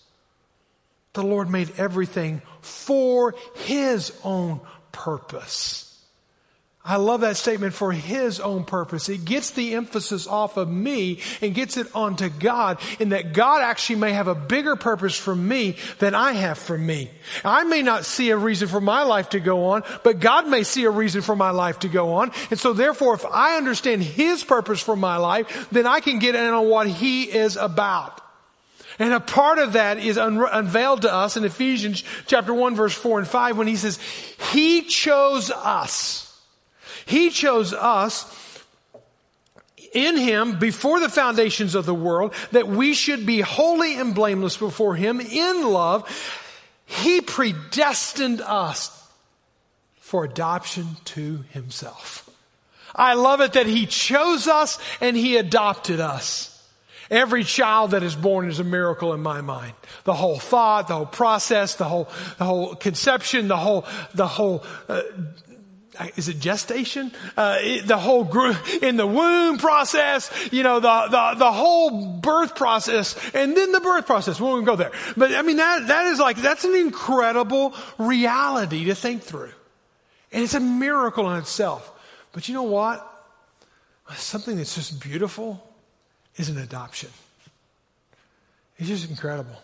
The 1.14 1.24
Lord 1.24 1.50
made 1.50 1.72
everything 1.76 2.40
for 2.60 3.34
His 3.56 4.12
own 4.22 4.60
purpose. 4.92 5.87
I 6.88 6.96
love 6.96 7.20
that 7.20 7.36
statement 7.36 7.74
for 7.74 7.92
his 7.92 8.40
own 8.40 8.64
purpose. 8.64 9.10
It 9.10 9.26
gets 9.26 9.50
the 9.50 9.74
emphasis 9.74 10.26
off 10.26 10.56
of 10.56 10.70
me 10.70 11.20
and 11.42 11.54
gets 11.54 11.76
it 11.76 11.86
onto 11.94 12.30
God 12.30 12.80
in 12.98 13.10
that 13.10 13.34
God 13.34 13.60
actually 13.60 13.96
may 13.96 14.14
have 14.14 14.26
a 14.26 14.34
bigger 14.34 14.74
purpose 14.74 15.14
for 15.14 15.36
me 15.36 15.76
than 15.98 16.14
I 16.14 16.32
have 16.32 16.56
for 16.56 16.78
me. 16.78 17.10
I 17.44 17.64
may 17.64 17.82
not 17.82 18.06
see 18.06 18.30
a 18.30 18.38
reason 18.38 18.68
for 18.68 18.80
my 18.80 19.02
life 19.02 19.28
to 19.30 19.40
go 19.40 19.66
on, 19.66 19.82
but 20.02 20.18
God 20.18 20.48
may 20.48 20.62
see 20.62 20.84
a 20.84 20.90
reason 20.90 21.20
for 21.20 21.36
my 21.36 21.50
life 21.50 21.80
to 21.80 21.88
go 21.88 22.14
on. 22.14 22.32
And 22.50 22.58
so 22.58 22.72
therefore, 22.72 23.12
if 23.12 23.26
I 23.26 23.58
understand 23.58 24.02
his 24.02 24.42
purpose 24.42 24.80
for 24.80 24.96
my 24.96 25.18
life, 25.18 25.68
then 25.70 25.86
I 25.86 26.00
can 26.00 26.18
get 26.18 26.36
in 26.36 26.54
on 26.54 26.70
what 26.70 26.86
he 26.86 27.24
is 27.24 27.56
about. 27.56 28.18
And 28.98 29.12
a 29.12 29.20
part 29.20 29.58
of 29.58 29.74
that 29.74 29.98
is 29.98 30.16
un- 30.16 30.42
unveiled 30.50 31.02
to 31.02 31.12
us 31.12 31.36
in 31.36 31.44
Ephesians 31.44 32.02
chapter 32.26 32.54
1 32.54 32.74
verse 32.76 32.94
4 32.94 33.18
and 33.18 33.28
5 33.28 33.58
when 33.58 33.66
he 33.66 33.76
says, 33.76 33.98
He 34.52 34.82
chose 34.82 35.50
us 35.50 36.27
he 37.08 37.30
chose 37.30 37.72
us 37.72 38.62
in 39.94 40.18
him 40.18 40.58
before 40.58 41.00
the 41.00 41.08
foundations 41.08 41.74
of 41.74 41.86
the 41.86 41.94
world 41.94 42.34
that 42.52 42.68
we 42.68 42.92
should 42.92 43.24
be 43.24 43.40
holy 43.40 43.98
and 43.98 44.14
blameless 44.14 44.58
before 44.58 44.94
him 44.94 45.18
in 45.18 45.66
love. 45.66 46.04
He 46.84 47.22
predestined 47.22 48.42
us 48.42 48.94
for 49.96 50.24
adoption 50.24 50.86
to 51.06 51.44
himself. 51.50 52.28
I 52.94 53.14
love 53.14 53.40
it 53.40 53.54
that 53.54 53.66
he 53.66 53.86
chose 53.86 54.46
us 54.46 54.78
and 55.00 55.16
he 55.16 55.38
adopted 55.38 56.00
us. 56.00 56.54
Every 57.10 57.42
child 57.42 57.92
that 57.92 58.02
is 58.02 58.14
born 58.14 58.50
is 58.50 58.60
a 58.60 58.64
miracle 58.64 59.14
in 59.14 59.20
my 59.22 59.40
mind. 59.40 59.72
The 60.04 60.12
whole 60.12 60.38
thought, 60.38 60.88
the 60.88 60.94
whole 60.94 61.06
process, 61.06 61.76
the 61.76 61.84
whole, 61.84 62.10
the 62.36 62.44
whole 62.44 62.74
conception, 62.74 63.48
the 63.48 63.56
whole, 63.56 63.86
the 64.12 64.26
whole, 64.26 64.62
uh, 64.90 65.00
is 66.16 66.28
it 66.28 66.40
gestation? 66.40 67.12
Uh, 67.36 67.58
the 67.84 67.98
whole 67.98 68.24
group 68.24 68.56
in 68.82 68.96
the 68.96 69.06
womb 69.06 69.58
process, 69.58 70.30
you 70.52 70.62
know, 70.62 70.80
the, 70.80 71.06
the, 71.10 71.38
the 71.38 71.52
whole 71.52 72.18
birth 72.18 72.54
process 72.54 73.16
and 73.34 73.56
then 73.56 73.72
the 73.72 73.80
birth 73.80 74.06
process. 74.06 74.40
We 74.40 74.46
won't 74.46 74.66
go 74.66 74.76
there. 74.76 74.92
But 75.16 75.32
I 75.32 75.42
mean, 75.42 75.56
that, 75.56 75.88
that 75.88 76.06
is 76.06 76.18
like, 76.18 76.36
that's 76.36 76.64
an 76.64 76.74
incredible 76.74 77.74
reality 77.98 78.84
to 78.86 78.94
think 78.94 79.22
through. 79.22 79.52
And 80.32 80.44
it's 80.44 80.54
a 80.54 80.60
miracle 80.60 81.30
in 81.30 81.38
itself. 81.38 81.90
But 82.32 82.48
you 82.48 82.54
know 82.54 82.64
what? 82.64 83.04
Something 84.14 84.56
that's 84.56 84.74
just 84.74 85.00
beautiful 85.00 85.62
is 86.36 86.48
an 86.48 86.58
adoption. 86.58 87.10
It's 88.78 88.88
just 88.88 89.10
incredible. 89.10 89.60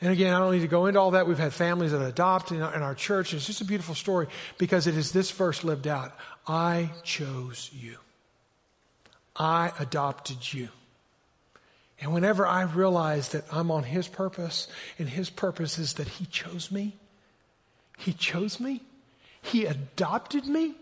And 0.00 0.12
again, 0.12 0.32
I 0.32 0.38
don't 0.38 0.52
need 0.52 0.60
to 0.60 0.68
go 0.68 0.86
into 0.86 1.00
all 1.00 1.12
that. 1.12 1.26
We've 1.26 1.38
had 1.38 1.52
families 1.52 1.90
that 1.90 2.00
adopt 2.00 2.52
in 2.52 2.62
our, 2.62 2.74
in 2.74 2.82
our 2.82 2.94
church. 2.94 3.34
It's 3.34 3.46
just 3.46 3.60
a 3.60 3.64
beautiful 3.64 3.96
story 3.96 4.28
because 4.56 4.86
it 4.86 4.96
is 4.96 5.10
this 5.10 5.30
verse 5.30 5.64
lived 5.64 5.88
out. 5.88 6.16
I 6.46 6.90
chose 7.02 7.70
you. 7.72 7.96
I 9.34 9.72
adopted 9.78 10.52
you. 10.52 10.68
And 12.00 12.12
whenever 12.12 12.46
I 12.46 12.62
realize 12.62 13.30
that 13.30 13.44
I'm 13.52 13.72
on 13.72 13.82
His 13.82 14.06
purpose, 14.06 14.68
and 14.98 15.08
His 15.08 15.30
purpose 15.30 15.78
is 15.78 15.94
that 15.94 16.06
He 16.06 16.26
chose 16.26 16.70
me, 16.70 16.96
He 17.98 18.12
chose 18.12 18.60
me, 18.60 18.82
He 19.42 19.66
adopted 19.66 20.46
me. 20.46 20.74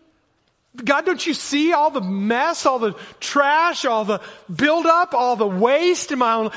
God, 0.85 1.07
don't 1.07 1.27
you 1.27 1.33
see 1.33 1.73
all 1.73 1.91
the 1.91 2.03
mess, 2.03 2.67
all 2.67 2.79
the 2.79 2.93
trash, 3.19 3.87
all 3.87 4.05
the 4.05 4.21
buildup, 4.55 5.15
all 5.15 5.37
the 5.37 5.47
waste 5.47 6.13
in 6.13 6.19
my 6.19 6.35
own? 6.35 6.51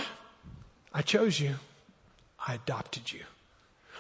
I 0.93 1.03
chose 1.03 1.39
you. 1.39 1.55
I 2.47 2.55
adopted 2.55 3.11
you. 3.11 3.21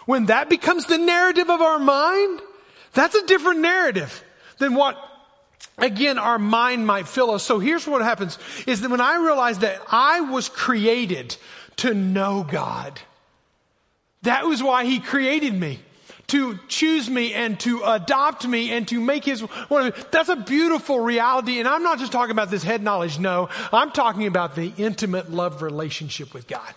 When 0.05 0.27
that 0.27 0.49
becomes 0.49 0.85
the 0.85 0.97
narrative 0.97 1.49
of 1.49 1.61
our 1.61 1.79
mind, 1.79 2.41
that's 2.93 3.15
a 3.15 3.25
different 3.27 3.59
narrative 3.59 4.23
than 4.57 4.73
what 4.73 4.97
again 5.77 6.17
our 6.17 6.39
mind 6.39 6.85
might 6.85 7.07
fill 7.07 7.31
us. 7.31 7.43
So 7.43 7.59
here's 7.59 7.87
what 7.87 8.01
happens 8.01 8.37
is 8.65 8.81
that 8.81 8.89
when 8.89 9.01
I 9.01 9.17
realized 9.17 9.61
that 9.61 9.81
I 9.91 10.21
was 10.21 10.49
created 10.49 11.35
to 11.77 11.93
know 11.93 12.45
God, 12.49 12.99
that 14.23 14.45
was 14.45 14.61
why 14.61 14.85
he 14.85 14.99
created 14.99 15.53
me. 15.53 15.79
To 16.27 16.59
choose 16.67 17.09
me 17.09 17.33
and 17.33 17.59
to 17.61 17.81
adopt 17.83 18.47
me 18.47 18.69
and 18.69 18.87
to 18.89 18.99
make 18.99 19.25
his 19.25 19.41
one 19.41 19.93
That's 20.11 20.29
a 20.29 20.35
beautiful 20.35 20.99
reality. 20.99 21.57
And 21.57 21.67
I'm 21.67 21.81
not 21.81 21.97
just 21.97 22.11
talking 22.11 22.29
about 22.29 22.51
this 22.51 22.61
head 22.61 22.83
knowledge. 22.83 23.17
No, 23.17 23.49
I'm 23.73 23.89
talking 23.89 24.27
about 24.27 24.55
the 24.55 24.71
intimate 24.77 25.31
love 25.31 25.63
relationship 25.63 26.35
with 26.35 26.47
God. 26.47 26.71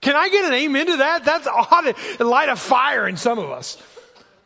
Can 0.00 0.14
I 0.16 0.28
get 0.28 0.44
an 0.44 0.52
amen 0.52 0.86
to 0.86 0.96
that? 0.98 1.24
That's 1.24 1.46
ought 1.46 1.94
to 2.18 2.24
light 2.24 2.48
a 2.48 2.56
fire 2.56 3.08
in 3.08 3.16
some 3.16 3.38
of 3.38 3.50
us. 3.50 3.78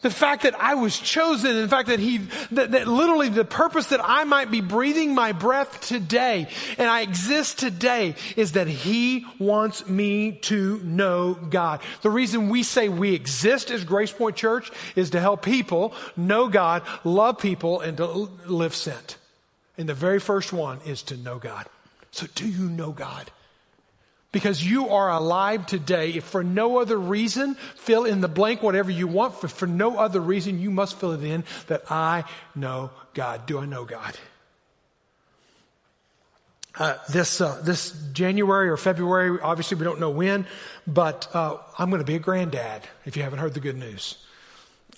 The 0.02 0.10
fact 0.10 0.44
that 0.44 0.58
I 0.58 0.76
was 0.76 0.98
chosen, 0.98 1.60
the 1.60 1.68
fact 1.68 1.88
that 1.88 1.98
he, 1.98 2.18
that, 2.52 2.70
that, 2.70 2.88
literally 2.88 3.28
the 3.28 3.44
purpose 3.44 3.88
that 3.88 4.00
I 4.02 4.24
might 4.24 4.50
be 4.50 4.62
breathing 4.62 5.14
my 5.14 5.32
breath 5.32 5.82
today 5.82 6.48
and 6.78 6.88
I 6.88 7.02
exist 7.02 7.58
today 7.58 8.14
is 8.34 8.52
that 8.52 8.66
he 8.66 9.26
wants 9.38 9.86
me 9.86 10.32
to 10.42 10.78
know 10.78 11.34
God. 11.34 11.80
The 12.00 12.08
reason 12.08 12.48
we 12.48 12.62
say 12.62 12.88
we 12.88 13.12
exist 13.12 13.70
as 13.70 13.84
Grace 13.84 14.10
Point 14.10 14.36
Church 14.36 14.70
is 14.96 15.10
to 15.10 15.20
help 15.20 15.42
people 15.42 15.92
know 16.16 16.48
God, 16.48 16.82
love 17.04 17.38
people, 17.38 17.80
and 17.80 17.98
to 17.98 18.06
live 18.06 18.74
sent. 18.74 19.18
And 19.76 19.86
the 19.86 19.94
very 19.94 20.18
first 20.18 20.50
one 20.50 20.80
is 20.86 21.02
to 21.04 21.16
know 21.18 21.38
God. 21.38 21.66
So 22.10 22.26
do 22.34 22.48
you 22.48 22.70
know 22.70 22.92
God? 22.92 23.30
Because 24.32 24.64
you 24.64 24.90
are 24.90 25.10
alive 25.10 25.66
today. 25.66 26.10
If 26.10 26.24
for 26.24 26.44
no 26.44 26.78
other 26.78 26.96
reason, 26.96 27.56
fill 27.74 28.04
in 28.04 28.20
the 28.20 28.28
blank 28.28 28.62
whatever 28.62 28.90
you 28.90 29.08
want. 29.08 29.34
For, 29.34 29.48
for 29.48 29.66
no 29.66 29.98
other 29.98 30.20
reason, 30.20 30.60
you 30.60 30.70
must 30.70 31.00
fill 31.00 31.12
it 31.12 31.24
in 31.24 31.44
that 31.66 31.90
I 31.90 32.24
know 32.54 32.90
God. 33.12 33.46
Do 33.46 33.58
I 33.58 33.66
know 33.66 33.84
God? 33.84 34.16
Uh, 36.78 36.96
this 37.10 37.40
uh, 37.40 37.60
this 37.64 37.90
January 38.12 38.68
or 38.70 38.76
February, 38.76 39.40
obviously 39.42 39.76
we 39.76 39.84
don't 39.84 39.98
know 39.98 40.10
when, 40.10 40.46
but 40.86 41.28
uh, 41.34 41.58
I'm 41.76 41.90
going 41.90 42.00
to 42.00 42.06
be 42.06 42.14
a 42.14 42.20
granddad. 42.20 42.82
If 43.04 43.16
you 43.16 43.24
haven't 43.24 43.40
heard 43.40 43.54
the 43.54 43.60
good 43.60 43.76
news, 43.76 44.16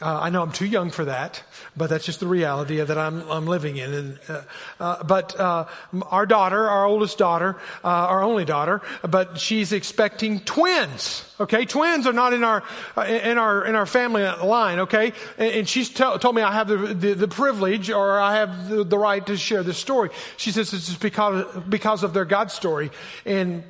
uh, 0.02 0.20
I 0.20 0.30
know 0.30 0.42
I'm 0.42 0.52
too 0.52 0.66
young 0.66 0.90
for 0.90 1.04
that, 1.04 1.42
but 1.76 1.88
that's 1.88 2.04
just 2.04 2.20
the 2.20 2.26
reality 2.26 2.78
that 2.78 2.98
I'm, 2.98 3.22
I'm 3.30 3.46
living 3.46 3.76
in. 3.76 3.94
And, 3.94 4.18
uh, 4.28 4.42
uh, 4.80 5.04
but 5.04 5.38
uh, 5.38 5.66
our 6.10 6.26
daughter, 6.26 6.68
our 6.68 6.84
oldest 6.84 7.18
daughter, 7.18 7.56
uh, 7.84 7.86
our 7.86 8.22
only 8.22 8.44
daughter, 8.44 8.82
but 9.08 9.38
she's 9.38 9.72
expecting 9.72 10.40
twins. 10.40 11.24
Okay, 11.40 11.64
twins 11.64 12.06
are 12.06 12.12
not 12.12 12.32
in 12.32 12.44
our 12.44 12.62
uh, 12.96 13.02
in 13.02 13.38
our 13.38 13.64
in 13.64 13.74
our 13.74 13.86
family 13.86 14.22
line. 14.22 14.80
Okay, 14.80 15.12
and, 15.38 15.52
and 15.52 15.68
she's 15.68 15.88
told 15.90 16.34
me 16.34 16.42
I 16.42 16.52
have 16.52 16.68
the, 16.68 16.76
the, 16.76 17.14
the 17.14 17.28
privilege 17.28 17.90
or 17.90 18.20
I 18.20 18.36
have 18.36 18.68
the, 18.68 18.84
the 18.84 18.98
right 18.98 19.24
to 19.26 19.36
share 19.36 19.62
this 19.62 19.78
story. 19.78 20.10
She 20.36 20.50
says 20.50 20.72
it's 20.72 20.94
because 20.94 21.46
because 21.68 22.02
of 22.02 22.12
their 22.12 22.24
God 22.24 22.50
story 22.50 22.90
and 23.24 23.64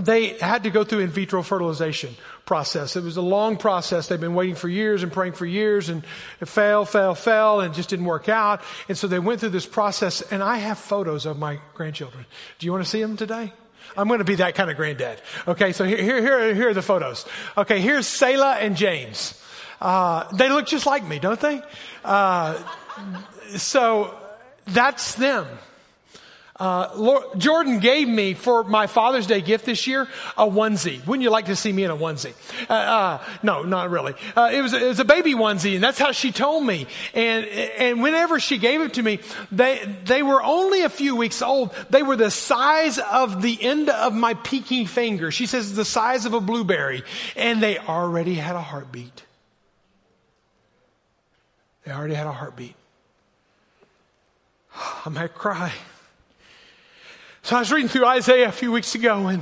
they 0.00 0.28
had 0.38 0.64
to 0.64 0.70
go 0.70 0.84
through 0.84 1.00
in 1.00 1.08
vitro 1.10 1.42
fertilization 1.42 2.14
process. 2.44 2.96
It 2.96 3.02
was 3.02 3.16
a 3.16 3.22
long 3.22 3.56
process. 3.56 4.08
They've 4.08 4.20
been 4.20 4.34
waiting 4.34 4.54
for 4.54 4.68
years 4.68 5.02
and 5.02 5.12
praying 5.12 5.32
for 5.32 5.46
years 5.46 5.88
and 5.88 6.04
it 6.40 6.46
fell, 6.46 6.84
fell, 6.84 7.14
fell 7.14 7.60
and 7.60 7.74
just 7.74 7.88
didn't 7.88 8.06
work 8.06 8.28
out. 8.28 8.60
And 8.88 8.96
so 8.96 9.06
they 9.06 9.18
went 9.18 9.40
through 9.40 9.50
this 9.50 9.66
process 9.66 10.22
and 10.22 10.42
I 10.42 10.58
have 10.58 10.78
photos 10.78 11.26
of 11.26 11.38
my 11.38 11.58
grandchildren. 11.74 12.26
Do 12.58 12.66
you 12.66 12.72
want 12.72 12.84
to 12.84 12.90
see 12.90 13.00
them 13.00 13.16
today? 13.16 13.52
I'm 13.96 14.08
going 14.08 14.18
to 14.18 14.24
be 14.24 14.36
that 14.36 14.54
kind 14.54 14.70
of 14.70 14.76
granddad. 14.76 15.20
Okay, 15.46 15.72
so 15.72 15.84
here, 15.84 16.02
here, 16.02 16.20
here, 16.20 16.54
here 16.54 16.68
are 16.70 16.74
the 16.74 16.82
photos. 16.82 17.24
Okay, 17.56 17.80
here's 17.80 18.06
Selah 18.06 18.56
and 18.56 18.76
James. 18.76 19.40
Uh, 19.80 20.24
they 20.32 20.48
look 20.48 20.66
just 20.66 20.86
like 20.86 21.04
me, 21.04 21.18
don't 21.18 21.40
they? 21.40 21.62
Uh, 22.04 22.58
so 23.56 24.14
that's 24.66 25.14
them. 25.14 25.46
Uh, 26.58 26.88
Lord, 26.96 27.24
Jordan 27.36 27.80
gave 27.80 28.08
me 28.08 28.32
for 28.32 28.64
my 28.64 28.86
Father's 28.86 29.26
Day 29.26 29.42
gift 29.42 29.66
this 29.66 29.86
year 29.86 30.08
a 30.38 30.46
onesie. 30.46 31.06
Wouldn't 31.06 31.22
you 31.22 31.30
like 31.30 31.46
to 31.46 31.56
see 31.56 31.70
me 31.70 31.84
in 31.84 31.90
a 31.90 31.96
onesie? 31.96 32.32
Uh, 32.70 32.72
uh, 32.72 33.24
no, 33.42 33.62
not 33.62 33.90
really. 33.90 34.14
Uh, 34.34 34.50
it 34.52 34.62
was 34.62 34.72
it 34.72 34.82
was 34.82 34.98
a 34.98 35.04
baby 35.04 35.34
onesie, 35.34 35.74
and 35.74 35.84
that's 35.84 35.98
how 35.98 36.12
she 36.12 36.32
told 36.32 36.64
me. 36.64 36.86
And 37.12 37.44
and 37.44 38.02
whenever 38.02 38.40
she 38.40 38.56
gave 38.56 38.80
it 38.80 38.94
to 38.94 39.02
me, 39.02 39.20
they 39.52 39.80
they 40.04 40.22
were 40.22 40.42
only 40.42 40.82
a 40.82 40.88
few 40.88 41.14
weeks 41.14 41.42
old. 41.42 41.74
They 41.90 42.02
were 42.02 42.16
the 42.16 42.30
size 42.30 42.98
of 42.98 43.42
the 43.42 43.62
end 43.62 43.90
of 43.90 44.14
my 44.14 44.32
pinky 44.32 44.86
finger. 44.86 45.30
She 45.30 45.44
says 45.44 45.74
the 45.74 45.84
size 45.84 46.24
of 46.24 46.32
a 46.32 46.40
blueberry, 46.40 47.02
and 47.36 47.62
they 47.62 47.76
already 47.78 48.34
had 48.34 48.56
a 48.56 48.62
heartbeat. 48.62 49.24
They 51.84 51.92
already 51.92 52.14
had 52.14 52.26
a 52.26 52.32
heartbeat. 52.32 52.74
I 55.04 55.10
might 55.10 55.34
cry. 55.34 55.72
So 57.46 57.54
I 57.54 57.60
was 57.60 57.70
reading 57.70 57.88
through 57.88 58.06
Isaiah 58.06 58.48
a 58.48 58.52
few 58.52 58.72
weeks 58.72 58.96
ago 58.96 59.28
and 59.28 59.40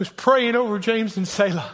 was 0.00 0.08
praying 0.08 0.56
over 0.56 0.80
James 0.80 1.16
and 1.16 1.28
Selah. 1.28 1.70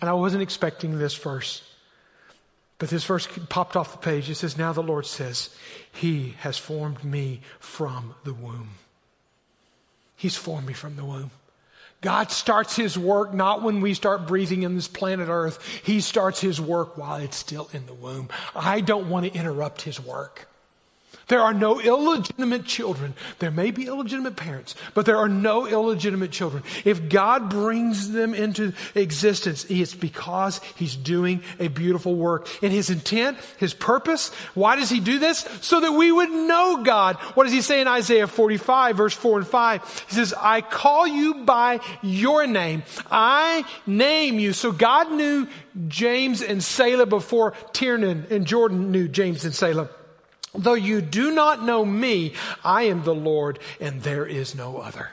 And 0.00 0.08
I 0.08 0.12
wasn't 0.12 0.44
expecting 0.44 0.96
this 0.96 1.16
verse. 1.16 1.68
But 2.78 2.90
this 2.90 3.02
verse 3.02 3.26
popped 3.48 3.74
off 3.74 3.90
the 3.90 3.98
page. 3.98 4.30
It 4.30 4.36
says, 4.36 4.56
Now 4.56 4.72
the 4.72 4.84
Lord 4.84 5.04
says, 5.04 5.50
He 5.90 6.36
has 6.38 6.58
formed 6.58 7.02
me 7.02 7.40
from 7.58 8.14
the 8.22 8.32
womb. 8.32 8.70
He's 10.14 10.36
formed 10.36 10.68
me 10.68 10.74
from 10.74 10.94
the 10.94 11.04
womb. 11.04 11.32
God 12.02 12.30
starts 12.30 12.76
His 12.76 12.96
work 12.96 13.34
not 13.34 13.64
when 13.64 13.80
we 13.80 13.94
start 13.94 14.28
breathing 14.28 14.62
in 14.62 14.76
this 14.76 14.86
planet 14.86 15.28
Earth. 15.28 15.60
He 15.82 16.02
starts 16.02 16.40
His 16.40 16.60
work 16.60 16.96
while 16.96 17.16
it's 17.16 17.36
still 17.36 17.68
in 17.72 17.86
the 17.86 17.94
womb. 17.94 18.28
I 18.54 18.80
don't 18.80 19.10
want 19.10 19.26
to 19.26 19.36
interrupt 19.36 19.82
His 19.82 19.98
work. 19.98 20.46
There 21.30 21.42
are 21.42 21.54
no 21.54 21.80
illegitimate 21.80 22.64
children. 22.64 23.14
There 23.38 23.52
may 23.52 23.70
be 23.70 23.86
illegitimate 23.86 24.34
parents, 24.34 24.74
but 24.94 25.06
there 25.06 25.16
are 25.16 25.28
no 25.28 25.68
illegitimate 25.68 26.32
children. 26.32 26.64
If 26.84 27.08
God 27.08 27.48
brings 27.48 28.10
them 28.10 28.34
into 28.34 28.72
existence, 28.96 29.64
it's 29.68 29.94
because 29.94 30.60
He's 30.74 30.96
doing 30.96 31.44
a 31.60 31.68
beautiful 31.68 32.16
work. 32.16 32.48
In 32.64 32.72
His 32.72 32.90
intent, 32.90 33.38
His 33.58 33.74
purpose, 33.74 34.30
why 34.54 34.74
does 34.74 34.90
He 34.90 34.98
do 34.98 35.20
this? 35.20 35.48
So 35.60 35.78
that 35.78 35.92
we 35.92 36.10
would 36.10 36.30
know 36.30 36.82
God. 36.82 37.14
What 37.34 37.44
does 37.44 37.52
He 37.52 37.62
say 37.62 37.80
in 37.80 37.86
Isaiah 37.86 38.26
45 38.26 38.96
verse 38.96 39.14
4 39.14 39.38
and 39.38 39.46
5? 39.46 40.04
He 40.08 40.14
says, 40.16 40.34
I 40.36 40.62
call 40.62 41.06
you 41.06 41.44
by 41.44 41.78
your 42.02 42.44
name. 42.48 42.82
I 43.08 43.64
name 43.86 44.40
you. 44.40 44.52
So 44.52 44.72
God 44.72 45.12
knew 45.12 45.46
James 45.86 46.42
and 46.42 46.60
Selah 46.60 47.06
before 47.06 47.52
Tiernan 47.72 48.26
and 48.30 48.48
Jordan 48.48 48.90
knew 48.90 49.06
James 49.06 49.44
and 49.44 49.54
Selah. 49.54 49.90
Though 50.54 50.74
you 50.74 51.00
do 51.00 51.30
not 51.32 51.62
know 51.62 51.84
me, 51.84 52.34
I 52.64 52.84
am 52.84 53.04
the 53.04 53.14
Lord 53.14 53.58
and 53.80 54.02
there 54.02 54.26
is 54.26 54.54
no 54.54 54.78
other. 54.78 55.10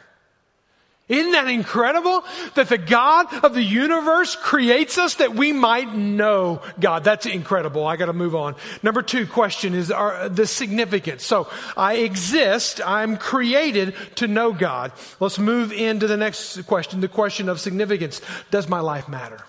Isn't 1.09 1.31
that 1.31 1.47
incredible? 1.47 2.25
That 2.55 2.67
the 2.67 2.77
God 2.77 3.33
of 3.45 3.53
the 3.53 3.63
universe 3.63 4.35
creates 4.35 4.97
us 4.97 5.15
that 5.15 5.35
we 5.35 5.53
might 5.53 5.95
know 5.95 6.61
God. 6.81 7.05
That's 7.05 7.25
incredible. 7.25 7.87
I 7.87 7.95
gotta 7.95 8.11
move 8.11 8.35
on. 8.35 8.55
Number 8.83 9.01
two 9.01 9.25
question 9.25 9.73
is 9.73 9.87
the 9.87 10.45
significance. 10.45 11.23
So, 11.23 11.47
I 11.77 11.95
exist, 11.95 12.81
I'm 12.85 13.15
created 13.15 13.95
to 14.15 14.27
know 14.27 14.51
God. 14.51 14.91
Let's 15.21 15.39
move 15.39 15.71
into 15.71 16.07
the 16.07 16.17
next 16.17 16.61
question, 16.63 16.99
the 16.99 17.07
question 17.07 17.47
of 17.47 17.61
significance. 17.61 18.19
Does 18.51 18.67
my 18.67 18.81
life 18.81 19.07
matter? 19.07 19.45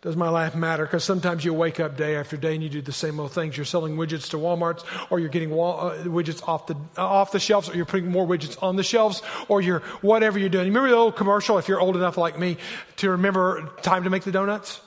Does 0.00 0.14
my 0.14 0.28
life 0.28 0.54
matter? 0.54 0.84
Because 0.84 1.02
sometimes 1.02 1.44
you 1.44 1.52
wake 1.52 1.80
up 1.80 1.96
day 1.96 2.14
after 2.14 2.36
day 2.36 2.54
and 2.54 2.62
you 2.62 2.68
do 2.68 2.80
the 2.80 2.92
same 2.92 3.18
old 3.18 3.32
things. 3.32 3.56
You're 3.56 3.66
selling 3.66 3.96
widgets 3.96 4.30
to 4.30 4.36
Walmart's, 4.36 4.84
or 5.10 5.18
you're 5.18 5.28
getting 5.28 5.50
wall, 5.50 5.88
uh, 5.88 5.96
widgets 6.04 6.46
off 6.46 6.68
the 6.68 6.76
uh, 6.96 7.04
off 7.04 7.32
the 7.32 7.40
shelves, 7.40 7.68
or 7.68 7.74
you're 7.74 7.84
putting 7.84 8.08
more 8.08 8.24
widgets 8.24 8.62
on 8.62 8.76
the 8.76 8.84
shelves, 8.84 9.22
or 9.48 9.60
you're 9.60 9.80
whatever 10.00 10.38
you're 10.38 10.50
doing. 10.50 10.66
You 10.66 10.70
remember 10.70 10.90
the 10.90 10.96
old 10.96 11.16
commercial? 11.16 11.58
If 11.58 11.66
you're 11.66 11.80
old 11.80 11.96
enough 11.96 12.16
like 12.16 12.38
me 12.38 12.58
to 12.98 13.10
remember 13.10 13.68
time 13.82 14.04
to 14.04 14.10
make 14.10 14.22
the 14.22 14.30
donuts. 14.30 14.80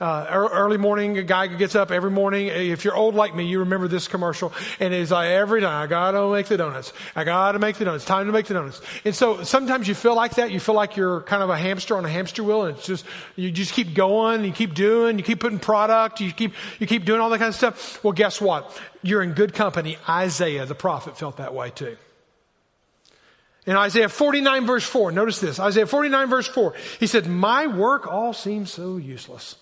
Uh, 0.00 0.26
early 0.30 0.76
morning, 0.76 1.18
a 1.18 1.24
guy 1.24 1.48
gets 1.48 1.74
up 1.74 1.90
every 1.90 2.10
morning. 2.10 2.46
If 2.46 2.84
you're 2.84 2.94
old 2.94 3.16
like 3.16 3.34
me, 3.34 3.46
you 3.46 3.60
remember 3.60 3.88
this 3.88 4.06
commercial. 4.06 4.52
And 4.78 4.94
it's 4.94 5.10
like 5.10 5.30
every 5.30 5.60
time, 5.60 5.82
I 5.82 5.88
gotta 5.88 6.30
make 6.30 6.46
the 6.46 6.56
donuts. 6.56 6.92
I 7.16 7.24
gotta 7.24 7.58
make 7.58 7.76
the 7.78 7.84
donuts. 7.84 8.04
Time 8.04 8.26
to 8.26 8.32
make 8.32 8.46
the 8.46 8.54
donuts. 8.54 8.80
And 9.04 9.12
so 9.12 9.42
sometimes 9.42 9.88
you 9.88 9.96
feel 9.96 10.14
like 10.14 10.36
that. 10.36 10.52
You 10.52 10.60
feel 10.60 10.76
like 10.76 10.96
you're 10.96 11.22
kind 11.22 11.42
of 11.42 11.50
a 11.50 11.56
hamster 11.56 11.96
on 11.96 12.04
a 12.04 12.08
hamster 12.08 12.44
wheel 12.44 12.66
and 12.66 12.76
it's 12.76 12.86
just, 12.86 13.04
you 13.34 13.50
just 13.50 13.72
keep 13.72 13.94
going, 13.94 14.44
you 14.44 14.52
keep 14.52 14.74
doing, 14.74 15.18
you 15.18 15.24
keep 15.24 15.40
putting 15.40 15.58
product, 15.58 16.20
you 16.20 16.30
keep, 16.30 16.52
you 16.78 16.86
keep 16.86 17.04
doing 17.04 17.20
all 17.20 17.30
that 17.30 17.38
kind 17.38 17.48
of 17.48 17.56
stuff. 17.56 18.02
Well, 18.04 18.12
guess 18.12 18.40
what? 18.40 18.80
You're 19.02 19.22
in 19.22 19.32
good 19.32 19.52
company. 19.52 19.98
Isaiah, 20.08 20.64
the 20.64 20.76
prophet, 20.76 21.18
felt 21.18 21.38
that 21.38 21.54
way 21.54 21.70
too. 21.70 21.96
In 23.66 23.74
Isaiah 23.74 24.08
49 24.08 24.64
verse 24.64 24.84
4, 24.84 25.10
notice 25.10 25.40
this. 25.40 25.58
Isaiah 25.58 25.88
49 25.88 26.30
verse 26.30 26.46
4, 26.46 26.74
he 27.00 27.08
said, 27.08 27.26
my 27.26 27.66
work 27.66 28.06
all 28.06 28.32
seems 28.32 28.70
so 28.70 28.96
useless. 28.96 29.56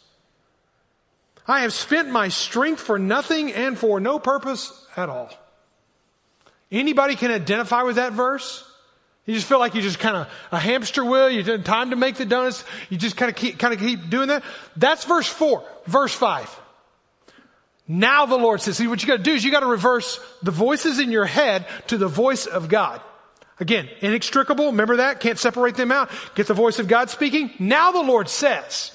I 1.48 1.60
have 1.60 1.72
spent 1.72 2.08
my 2.08 2.28
strength 2.28 2.80
for 2.80 2.98
nothing 2.98 3.52
and 3.52 3.78
for 3.78 4.00
no 4.00 4.18
purpose 4.18 4.72
at 4.96 5.08
all. 5.08 5.30
Anybody 6.70 7.14
can 7.14 7.30
identify 7.30 7.82
with 7.82 7.96
that 7.96 8.12
verse? 8.12 8.64
You 9.24 9.34
just 9.34 9.46
feel 9.46 9.58
like 9.58 9.74
you're 9.74 9.82
just 9.82 9.98
kind 9.98 10.16
of 10.16 10.28
a 10.52 10.58
hamster 10.58 11.04
wheel. 11.04 11.28
You 11.28 11.42
didn't 11.42 11.64
time 11.64 11.90
to 11.90 11.96
make 11.96 12.16
the 12.16 12.24
donuts. 12.24 12.64
You 12.90 12.96
just 12.96 13.16
kind 13.16 13.28
of 13.28 13.36
keep, 13.36 13.58
kind 13.58 13.74
of 13.74 13.80
keep 13.80 14.08
doing 14.08 14.28
that. 14.28 14.44
That's 14.76 15.04
verse 15.04 15.28
four. 15.28 15.64
Verse 15.86 16.14
five. 16.14 16.48
Now 17.88 18.26
the 18.26 18.36
Lord 18.36 18.60
says, 18.60 18.76
see 18.76 18.88
what 18.88 19.00
you 19.02 19.08
got 19.08 19.18
to 19.18 19.22
do 19.22 19.32
is 19.32 19.44
you 19.44 19.52
got 19.52 19.60
to 19.60 19.66
reverse 19.66 20.18
the 20.42 20.50
voices 20.50 20.98
in 20.98 21.12
your 21.12 21.24
head 21.24 21.66
to 21.88 21.98
the 21.98 22.08
voice 22.08 22.46
of 22.46 22.68
God. 22.68 23.00
Again, 23.60 23.88
inextricable. 24.00 24.66
Remember 24.66 24.96
that? 24.96 25.20
Can't 25.20 25.38
separate 25.38 25.76
them 25.76 25.92
out. 25.92 26.10
Get 26.34 26.46
the 26.46 26.54
voice 26.54 26.78
of 26.78 26.88
God 26.88 27.10
speaking. 27.10 27.52
Now 27.60 27.92
the 27.92 28.02
Lord 28.02 28.28
says, 28.28 28.90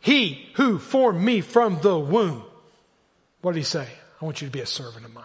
he 0.00 0.46
who 0.54 0.78
formed 0.78 1.20
me 1.20 1.40
from 1.40 1.80
the 1.80 1.98
womb. 1.98 2.44
What 3.40 3.52
did 3.52 3.58
he 3.58 3.64
say? 3.64 3.88
I 4.20 4.24
want 4.24 4.40
you 4.40 4.48
to 4.48 4.52
be 4.52 4.60
a 4.60 4.66
servant 4.66 5.04
of 5.04 5.14
mine. 5.14 5.24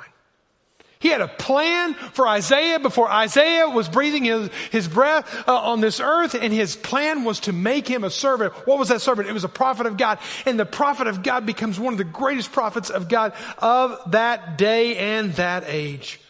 He 1.00 1.10
had 1.10 1.20
a 1.20 1.28
plan 1.28 1.96
for 2.14 2.26
Isaiah 2.26 2.80
before 2.80 3.12
Isaiah 3.12 3.68
was 3.68 3.90
breathing 3.90 4.24
his, 4.24 4.50
his 4.72 4.88
breath 4.88 5.50
uh, 5.50 5.54
on 5.54 5.82
this 5.82 6.00
earth, 6.00 6.34
and 6.34 6.54
his 6.54 6.78
plan 6.78 7.26
was 7.26 7.42
to 7.42 7.52
make 7.52 7.90
him 7.90 8.06
a 8.06 8.10
servant. 8.10 8.54
What 8.66 8.80
was 8.80 8.88
that 8.88 9.02
servant? 9.02 9.28
It 9.28 9.34
was 9.34 9.44
a 9.44 9.50
prophet 9.50 9.86
of 9.86 9.98
God. 9.98 10.20
And 10.46 10.58
the 10.58 10.66
prophet 10.66 11.08
of 11.08 11.22
God 11.22 11.46
becomes 11.46 11.78
one 11.78 11.94
of 11.94 11.98
the 11.98 12.06
greatest 12.06 12.54
prophets 12.54 12.90
of 12.90 13.10
God 13.10 13.34
of 13.58 14.00
that 14.12 14.58
day 14.58 14.96
and 14.96 15.34
that 15.34 15.66
age. 15.68 16.22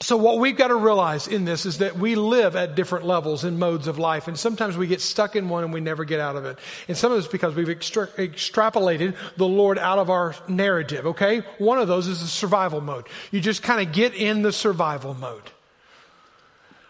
So 0.00 0.18
what 0.18 0.38
we've 0.38 0.56
got 0.56 0.68
to 0.68 0.76
realize 0.76 1.26
in 1.26 1.46
this 1.46 1.64
is 1.64 1.78
that 1.78 1.96
we 1.96 2.16
live 2.16 2.54
at 2.54 2.74
different 2.74 3.06
levels 3.06 3.44
and 3.44 3.58
modes 3.58 3.86
of 3.86 3.98
life. 3.98 4.28
And 4.28 4.38
sometimes 4.38 4.76
we 4.76 4.86
get 4.86 5.00
stuck 5.00 5.36
in 5.36 5.48
one 5.48 5.64
and 5.64 5.72
we 5.72 5.80
never 5.80 6.04
get 6.04 6.20
out 6.20 6.36
of 6.36 6.44
it. 6.44 6.58
And 6.86 6.96
some 6.98 7.12
of 7.12 7.18
it's 7.18 7.26
because 7.26 7.54
we've 7.54 7.70
extra- 7.70 8.08
extrapolated 8.08 9.16
the 9.38 9.48
Lord 9.48 9.78
out 9.78 9.98
of 9.98 10.10
our 10.10 10.34
narrative, 10.48 11.06
okay? 11.06 11.38
One 11.56 11.78
of 11.78 11.88
those 11.88 12.08
is 12.08 12.20
the 12.20 12.26
survival 12.26 12.82
mode. 12.82 13.06
You 13.30 13.40
just 13.40 13.62
kind 13.62 13.86
of 13.86 13.94
get 13.94 14.12
in 14.14 14.42
the 14.42 14.52
survival 14.52 15.14
mode. 15.14 15.50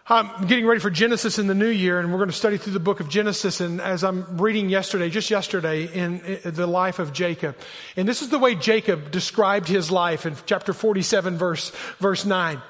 I'm 0.09 0.47
getting 0.47 0.66
ready 0.66 0.81
for 0.81 0.90
Genesis 0.90 1.38
in 1.38 1.47
the 1.49 1.55
new 1.55 1.69
year, 1.69 1.99
and 1.99 2.11
we're 2.12 2.19
going 2.19 2.31
to 2.31 2.37
study 2.37 2.59
through 2.59 2.75
the 2.75 2.81
book 2.81 3.01
of 3.01 3.09
Genesis. 3.09 3.61
And 3.61 3.81
as 3.81 4.05
I'm 4.05 4.38
reading 4.38 4.69
yesterday, 4.69 5.11
just 5.11 5.31
yesterday, 5.31 5.85
in, 5.85 6.21
in 6.21 6.55
the 6.55 6.66
life 6.66 7.01
of 7.01 7.12
Jacob, 7.12 7.57
and 7.97 8.07
this 8.07 8.23
is 8.23 8.29
the 8.29 8.38
way 8.38 8.55
Jacob 8.55 9.11
described 9.11 9.66
his 9.66 9.90
life 9.90 10.25
in 10.25 10.37
chapter 10.47 10.73
47, 10.73 11.37
verse 11.38 11.71
verse 11.99 12.25
nine. 12.25 12.62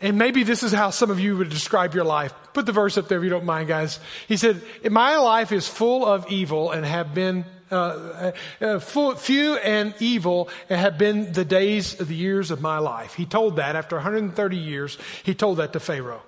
And 0.00 0.16
maybe 0.16 0.44
this 0.44 0.62
is 0.62 0.72
how 0.72 0.90
some 0.90 1.10
of 1.10 1.20
you 1.20 1.36
would 1.36 1.50
describe 1.50 1.94
your 1.94 2.04
life. 2.04 2.32
Put 2.54 2.66
the 2.66 2.72
verse 2.72 2.96
up 2.96 3.08
there 3.08 3.18
if 3.18 3.24
you 3.24 3.30
don't 3.30 3.44
mind, 3.44 3.68
guys. 3.68 4.00
He 4.28 4.36
said, 4.36 4.62
My 4.90 5.16
life 5.18 5.52
is 5.52 5.68
full 5.68 6.06
of 6.06 6.30
evil 6.30 6.70
and 6.70 6.86
have 6.86 7.14
been 7.14 7.44
uh, 7.70 8.32
uh, 8.60 8.78
full, 8.80 9.14
few 9.14 9.54
and 9.56 9.94
evil 10.00 10.48
have 10.68 10.98
been 10.98 11.32
the 11.32 11.44
days 11.44 12.00
of 12.00 12.08
the 12.08 12.14
years 12.14 12.50
of 12.50 12.60
my 12.60 12.78
life. 12.78 13.14
He 13.14 13.26
told 13.26 13.56
that 13.56 13.76
after 13.76 13.96
130 13.96 14.56
years, 14.56 14.98
he 15.22 15.34
told 15.34 15.58
that 15.58 15.72
to 15.74 15.80
Pharaoh. 15.80 16.22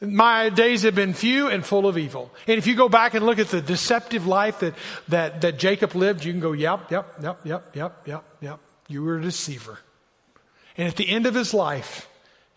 My 0.00 0.48
days 0.48 0.82
have 0.82 0.94
been 0.94 1.14
few 1.14 1.48
and 1.48 1.64
full 1.64 1.86
of 1.86 1.96
evil. 1.96 2.32
And 2.46 2.58
if 2.58 2.66
you 2.66 2.74
go 2.74 2.88
back 2.88 3.14
and 3.14 3.24
look 3.24 3.38
at 3.38 3.48
the 3.48 3.60
deceptive 3.60 4.26
life 4.26 4.60
that, 4.60 4.74
that, 5.08 5.40
that 5.42 5.58
Jacob 5.58 5.94
lived, 5.94 6.24
you 6.24 6.32
can 6.32 6.40
go, 6.40 6.52
yep, 6.52 6.90
yep, 6.90 7.12
yep, 7.22 7.40
yep, 7.44 7.74
yep, 7.74 8.02
yep, 8.06 8.24
yep. 8.40 8.60
You 8.88 9.02
were 9.04 9.18
a 9.18 9.22
deceiver. 9.22 9.78
And 10.76 10.88
at 10.88 10.96
the 10.96 11.08
end 11.08 11.26
of 11.26 11.34
his 11.34 11.54
life, 11.54 12.08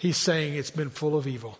He's 0.05 0.17
saying 0.17 0.53
it's 0.53 0.69
been 0.69 0.91
full 0.91 1.17
of 1.17 1.25
evil. 1.25 1.57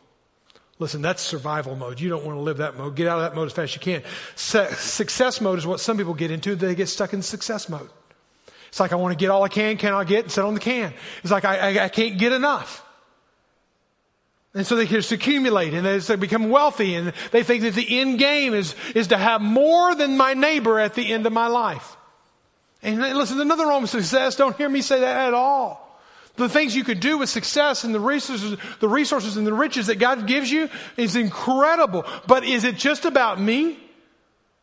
Listen, 0.78 1.02
that's 1.02 1.24
survival 1.24 1.76
mode. 1.76 2.00
You 2.00 2.10
don't 2.10 2.24
want 2.24 2.38
to 2.38 2.42
live 2.42 2.58
that 2.58 2.78
mode. 2.78 2.96
Get 2.96 3.08
out 3.08 3.18
of 3.18 3.24
that 3.24 3.36
mode 3.36 3.48
as 3.48 3.54
fast 3.54 3.72
as 3.72 3.74
you 3.76 3.82
can. 3.82 4.04
success 4.36 5.42
mode 5.42 5.58
is 5.58 5.66
what 5.66 5.80
some 5.80 5.98
people 5.98 6.14
get 6.14 6.30
into. 6.30 6.56
They 6.56 6.76
get 6.76 6.88
stuck 6.88 7.14
in 7.14 7.24
success 7.24 7.68
mode. 7.70 7.90
It's 8.68 8.80
like, 8.80 8.92
I 8.92 8.98
want 8.98 9.14
to 9.14 9.18
get 9.18 9.32
all 9.32 9.42
I 9.42 9.48
can, 9.48 9.78
can 9.78 9.96
I 9.96 10.04
get, 10.04 10.26
and 10.26 10.32
sit 10.32 10.46
on 10.46 10.54
the 10.54 10.60
can. 10.60 10.94
It's 11.24 11.32
like, 11.32 11.44
I, 11.44 11.58
I, 11.58 11.86
I 11.86 11.90
can't 11.90 12.20
get 12.20 12.34
enough. 12.34 12.86
And 14.54 14.68
so 14.68 14.76
they 14.76 14.86
just 14.86 15.12
accumulate 15.12 15.74
and 15.74 15.84
they 15.84 16.16
become 16.16 16.52
wealthy 16.52 16.94
and 16.94 17.14
they 17.32 17.42
think 17.42 17.64
that 17.64 17.74
the 17.74 18.00
end 18.00 18.20
game 18.20 18.54
is, 18.54 18.76
is 18.94 19.08
to 19.08 19.18
have 19.18 19.42
more 19.42 19.96
than 19.96 20.18
my 20.18 20.36
neighbor 20.36 20.80
at 20.80 20.94
the 20.94 21.12
end 21.12 21.26
of 21.26 21.34
my 21.34 21.48
life. 21.48 21.98
And 22.84 23.00
listen, 23.00 23.38
there's 23.38 23.48
nothing 23.48 23.66
wrong 23.66 23.82
with 23.82 23.90
success. 23.90 24.36
Don't 24.36 24.56
hear 24.56 24.70
me 24.70 24.82
say 24.82 25.00
that 25.00 25.30
at 25.30 25.34
all. 25.34 25.85
The 26.38 26.50
things 26.50 26.76
you 26.76 26.84
could 26.84 27.00
do 27.00 27.18
with 27.18 27.30
success 27.30 27.84
and 27.84 27.96
the 27.96 28.00
resources, 28.00 28.58
the 28.80 28.90
resources 28.90 29.38
and 29.38 29.48
the 29.48 29.54
riches 29.54 29.88
that 29.88 30.00
God 30.00 30.28
gives 30.28 30.52
you 30.52 30.70
is 30.98 31.16
incredible. 31.16 32.06
But 32.28 32.44
is 32.44 32.64
it 32.64 32.76
just 32.76 33.06
about 33.06 33.40
me? 33.40 33.80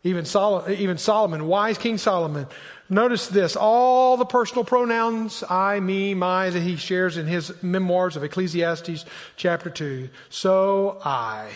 Even 0.05 0.25
Solomon, 0.25 0.75
even 0.75 0.99
Solomon, 0.99 1.47
wise 1.47 1.79
King 1.79 1.97
Solomon. 1.97 2.47
Notice 2.91 3.29
this, 3.29 3.57
all 3.57 4.17
the 4.17 4.27
personal 4.27 4.65
pronouns, 4.65 5.43
I, 5.49 5.81
me, 5.81 6.13
my, 6.13 6.51
that 6.51 6.61
he 6.61 6.77
shares 6.77 7.17
in 7.17 7.27
his 7.27 7.63
memoirs 7.63 8.17
of 8.17 8.25
Ecclesiastes 8.25 9.07
chapter 9.37 9.71
2. 9.71 10.11
So 10.29 11.01
I 11.03 11.53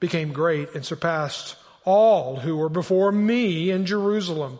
became 0.00 0.32
great 0.32 0.74
and 0.74 0.84
surpassed 0.84 1.56
all 1.84 2.36
who 2.36 2.56
were 2.56 2.68
before 2.68 3.10
me 3.10 3.70
in 3.70 3.86
Jerusalem. 3.86 4.58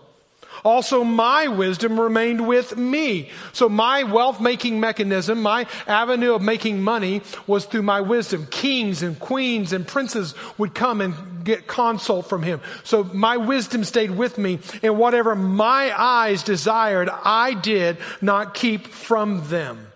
Also, 0.64 1.04
my 1.04 1.48
wisdom 1.48 1.98
remained 1.98 2.46
with 2.46 2.76
me. 2.76 3.30
So 3.52 3.68
my 3.68 4.02
wealth 4.02 4.40
making 4.40 4.80
mechanism, 4.80 5.42
my 5.42 5.66
avenue 5.86 6.34
of 6.34 6.42
making 6.42 6.82
money 6.82 7.22
was 7.46 7.64
through 7.64 7.82
my 7.82 8.00
wisdom. 8.00 8.46
Kings 8.50 9.02
and 9.02 9.18
queens 9.18 9.72
and 9.72 9.86
princes 9.86 10.34
would 10.58 10.74
come 10.74 11.00
and 11.00 11.44
get 11.44 11.66
consult 11.66 12.28
from 12.28 12.42
him. 12.42 12.60
So 12.84 13.04
my 13.04 13.36
wisdom 13.36 13.84
stayed 13.84 14.10
with 14.10 14.36
me 14.36 14.58
and 14.82 14.98
whatever 14.98 15.34
my 15.34 15.92
eyes 15.96 16.42
desired, 16.42 17.08
I 17.08 17.54
did 17.54 17.98
not 18.20 18.54
keep 18.54 18.88
from 18.88 19.48
them. 19.48 19.86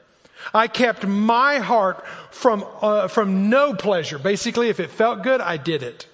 I 0.55 0.69
kept 0.69 1.07
my 1.07 1.59
heart 1.59 2.05
from, 2.31 2.65
uh, 2.81 3.09
from 3.09 3.51
no 3.51 3.75
pleasure. 3.75 4.19
Basically, 4.19 4.69
if 4.69 4.81
it 4.81 4.91
felt 4.91 5.23
good, 5.23 5.41
I 5.41 5.57
did 5.57 5.83
it. 5.83 6.07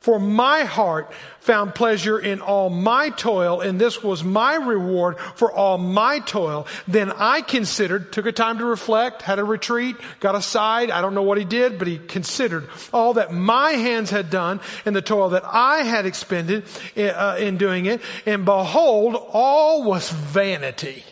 For 0.00 0.20
my 0.20 0.60
heart 0.60 1.12
found 1.40 1.74
pleasure 1.74 2.20
in 2.20 2.40
all 2.40 2.70
my 2.70 3.10
toil, 3.10 3.60
and 3.60 3.80
this 3.80 4.00
was 4.00 4.22
my 4.22 4.54
reward 4.54 5.18
for 5.34 5.50
all 5.52 5.76
my 5.76 6.20
toil. 6.20 6.68
Then 6.86 7.10
I 7.10 7.40
considered, 7.40 8.12
took 8.12 8.24
a 8.26 8.32
time 8.32 8.58
to 8.58 8.64
reflect, 8.64 9.22
had 9.22 9.40
a 9.40 9.44
retreat, 9.44 9.96
got 10.20 10.36
aside. 10.36 10.92
I 10.92 11.00
don't 11.00 11.14
know 11.14 11.24
what 11.24 11.36
he 11.36 11.44
did, 11.44 11.80
but 11.80 11.88
he 11.88 11.98
considered 11.98 12.68
all 12.92 13.14
that 13.14 13.32
my 13.32 13.72
hands 13.72 14.10
had 14.10 14.30
done 14.30 14.60
and 14.84 14.94
the 14.94 15.02
toil 15.02 15.30
that 15.30 15.44
I 15.44 15.78
had 15.78 16.06
expended 16.06 16.64
uh, 16.96 17.36
in 17.40 17.56
doing 17.56 17.86
it. 17.86 18.00
And 18.24 18.44
behold, 18.44 19.16
all 19.32 19.82
was 19.82 20.10
vanity. 20.10 21.02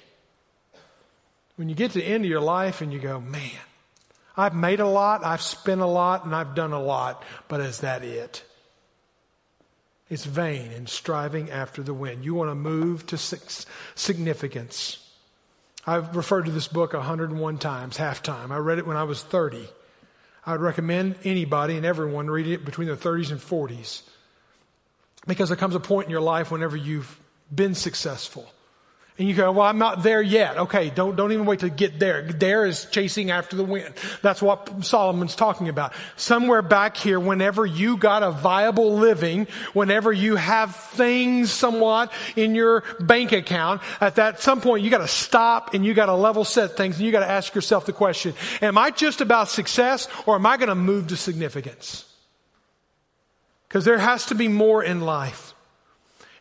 When 1.57 1.69
you 1.69 1.75
get 1.75 1.91
to 1.91 1.99
the 1.99 2.07
end 2.07 2.25
of 2.25 2.31
your 2.31 2.41
life 2.41 2.83
and 2.83 2.93
you 2.93 3.01
go, 3.01 3.21
man, 3.21 3.51
I've 4.37 4.55
made 4.55 4.79
a 4.79 4.87
lot, 4.87 5.25
I've 5.25 5.43
spent 5.43 5.81
a 5.81 5.87
lot, 5.87 6.25
and 6.25 6.37
I've 6.37 6.55
done 6.55 6.73
a 6.73 6.81
lot, 6.81 7.25
but 7.49 7.61
is 7.61 7.81
that 7.81 8.05
it? 8.05 8.45
It's 10.09 10.25
vain 10.25 10.71
and 10.73 10.89
striving 10.89 11.51
after 11.51 11.83
the 11.83 11.95
wind. 11.95 12.25
You 12.25 12.35
want 12.35 12.51
to 12.51 12.55
move 12.55 13.07
to 13.07 13.19
significance. 13.19 14.99
I've 15.87 16.15
referred 16.15 16.47
to 16.47 16.53
this 16.53 16.69
book 16.69 16.93
101 16.93 17.59
times, 17.59 17.97
half 17.97 18.23
time. 18.23 18.53
I 18.53 18.59
read 18.59 18.79
it 18.79 18.87
when 18.87 18.97
I 18.97 19.05
was 19.05 19.23
30. 19.23 19.69
I 20.45 20.53
would 20.53 20.61
recommend 20.61 21.17
anybody 21.25 21.77
and 21.77 21.85
everyone 21.85 22.31
read 22.31 22.47
it 22.47 22.65
between 22.65 22.87
their 22.87 22.97
30s 22.97 23.33
and 23.33 23.41
40s. 23.41 24.03
Because 25.27 25.49
there 25.49 25.57
comes 25.57 25.75
a 25.75 25.81
point 25.81 26.07
in 26.07 26.13
your 26.13 26.21
life 26.21 26.53
whenever 26.53 26.77
you've 26.77 27.19
been 27.53 27.75
successful 27.75 28.49
and 29.19 29.27
you 29.27 29.35
go, 29.35 29.51
well, 29.51 29.67
I'm 29.67 29.79
not 29.79 30.03
there 30.03 30.21
yet. 30.21 30.59
Okay, 30.59 30.91
don't, 30.91 31.17
don't 31.17 31.33
even 31.33 31.47
wait 31.47 31.61
to 31.61 31.71
get 31.71 31.99
there. 31.99 32.23
There 32.23 32.67
is 32.67 32.85
chasing 32.87 33.31
after 33.31 33.57
the 33.57 33.65
wind. 33.65 33.95
That's 34.21 34.43
what 34.43 34.85
Solomon's 34.85 35.35
talking 35.35 35.71
about. 35.71 35.95
Somewhere 36.17 36.61
back 36.61 36.99
here, 36.99 37.19
whenever 37.19 37.65
you 37.65 37.97
got 37.97 38.23
a 38.23 38.31
viable 38.31 38.97
living, 38.97 39.47
whenever 39.73 40.13
you 40.13 40.37
have 40.37 40.77
things 40.77 41.51
somewhat 41.51 42.13
in 42.37 42.55
your 42.55 42.85
bank 43.01 43.33
account, 43.33 43.81
at 44.03 44.17
that 44.17 44.41
some 44.43 44.61
point 44.61 44.85
you 44.85 44.91
gotta 44.91 45.09
stop 45.09 45.73
and 45.73 45.87
you 45.87 45.95
gotta 45.95 46.15
level 46.15 46.45
set 46.45 46.77
things 46.77 46.97
and 46.97 47.07
you 47.07 47.13
gotta 47.13 47.31
ask 47.31 47.55
yourself 47.55 47.87
the 47.87 47.95
question, 47.95 48.35
am 48.61 48.77
I 48.77 48.91
just 48.91 49.23
about 49.23 49.49
success 49.49 50.09
or 50.27 50.35
am 50.35 50.45
I 50.45 50.59
gonna 50.59 50.75
move 50.75 51.07
to 51.07 51.17
significance? 51.17 52.05
Because 53.67 53.87
there 53.87 53.99
has 53.99 54.27
to 54.27 54.35
be 54.35 54.49
more 54.49 54.85
in 54.85 55.01
life. 55.01 55.46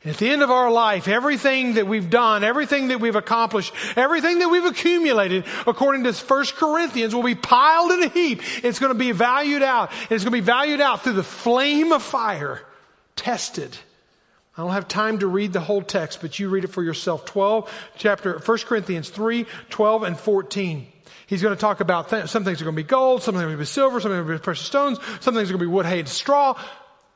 At 0.06 0.18
the 0.18 0.30
end 0.30 0.44
of 0.44 0.52
our 0.52 0.70
life, 0.70 1.08
everything 1.08 1.74
that 1.76 1.88
we've 1.88 2.12
done, 2.12 2.44
everything 2.44 2.90
that 2.90 3.00
we've 3.00 3.16
accomplished, 3.16 3.74
everything 3.96 4.38
that 4.40 4.50
we've 4.50 4.66
accumulated, 4.66 5.46
according 5.66 6.04
to 6.04 6.14
1 6.14 6.46
Corinthians, 6.56 7.16
will 7.16 7.24
be 7.24 7.34
piled 7.34 7.92
in 7.92 8.04
a 8.04 8.10
heap. 8.10 8.42
It's 8.64 8.78
going 8.78 8.94
to 8.94 9.00
be 9.00 9.14
valued 9.14 9.64
out. 9.64 9.92
It's 10.12 10.24
going 10.24 10.26
to 10.26 10.32
be 10.32 10.42
valued 10.42 10.80
out 10.80 11.04
through 11.04 11.14
the 11.14 11.24
flame 11.24 11.92
of 11.92 12.04
fire, 12.04 12.62
tested. 13.16 13.76
I 14.56 14.62
don't 14.62 14.74
have 14.74 14.88
time 14.88 15.20
to 15.20 15.28
read 15.28 15.54
the 15.54 15.60
whole 15.60 15.82
text, 15.82 16.22
but 16.22 16.38
you 16.38 16.50
read 16.50 16.64
it 16.64 16.68
for 16.68 16.84
yourself. 16.84 17.26
12, 17.26 17.74
chapter, 17.98 18.38
1 18.38 18.58
Corinthians 18.60 19.10
3, 19.10 19.48
12 19.72 20.04
and 20.04 20.20
14. 20.20 20.88
He's 21.28 21.42
going 21.42 21.56
to 21.56 21.60
talk 21.60 21.80
about 21.80 22.10
th- 22.10 22.28
some 22.28 22.44
things 22.44 22.62
are 22.62 22.66
going 22.66 22.76
to 22.76 22.84
be 22.84 22.88
gold, 22.88 23.24
some 23.24 23.34
things 23.34 23.42
are 23.42 23.48
going 23.48 23.58
to 23.58 23.62
be 23.62 23.66
silver, 23.66 24.00
some 24.00 24.12
things 24.12 24.20
are 24.20 24.24
going 24.24 24.38
to 24.38 24.42
be 24.42 24.44
precious 24.44 24.68
stones, 24.68 25.00
some 25.20 25.34
things 25.34 25.50
are 25.50 25.54
going 25.54 25.66
to 25.66 25.66
be 25.66 25.72
wood, 25.72 25.88
hay, 25.88 26.00
and 26.00 26.08
straw. 26.08 26.54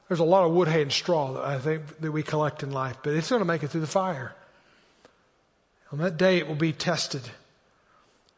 There's 0.10 0.20
a 0.20 0.26
lot 0.26 0.44
of 0.44 0.52
wood, 0.52 0.68
hay, 0.68 0.82
and 0.82 0.92
straw 0.92 1.34
that 1.34 1.44
I 1.44 1.60
think 1.60 2.02
that 2.02 2.12
we 2.12 2.24
collect 2.24 2.64
in 2.64 2.72
life, 2.72 2.98
but 3.04 3.14
it's 3.14 3.30
going 3.30 3.42
to 3.42 3.46
make 3.46 3.64
it 3.64 3.70
through 3.70 3.82
the 3.82 3.88
fire. 3.88 4.34
On 5.92 6.00
that 6.00 6.18
day, 6.18 6.40
it 6.40 6.48
will 6.48 6.56
be 6.56 6.74
tested. 6.74 7.22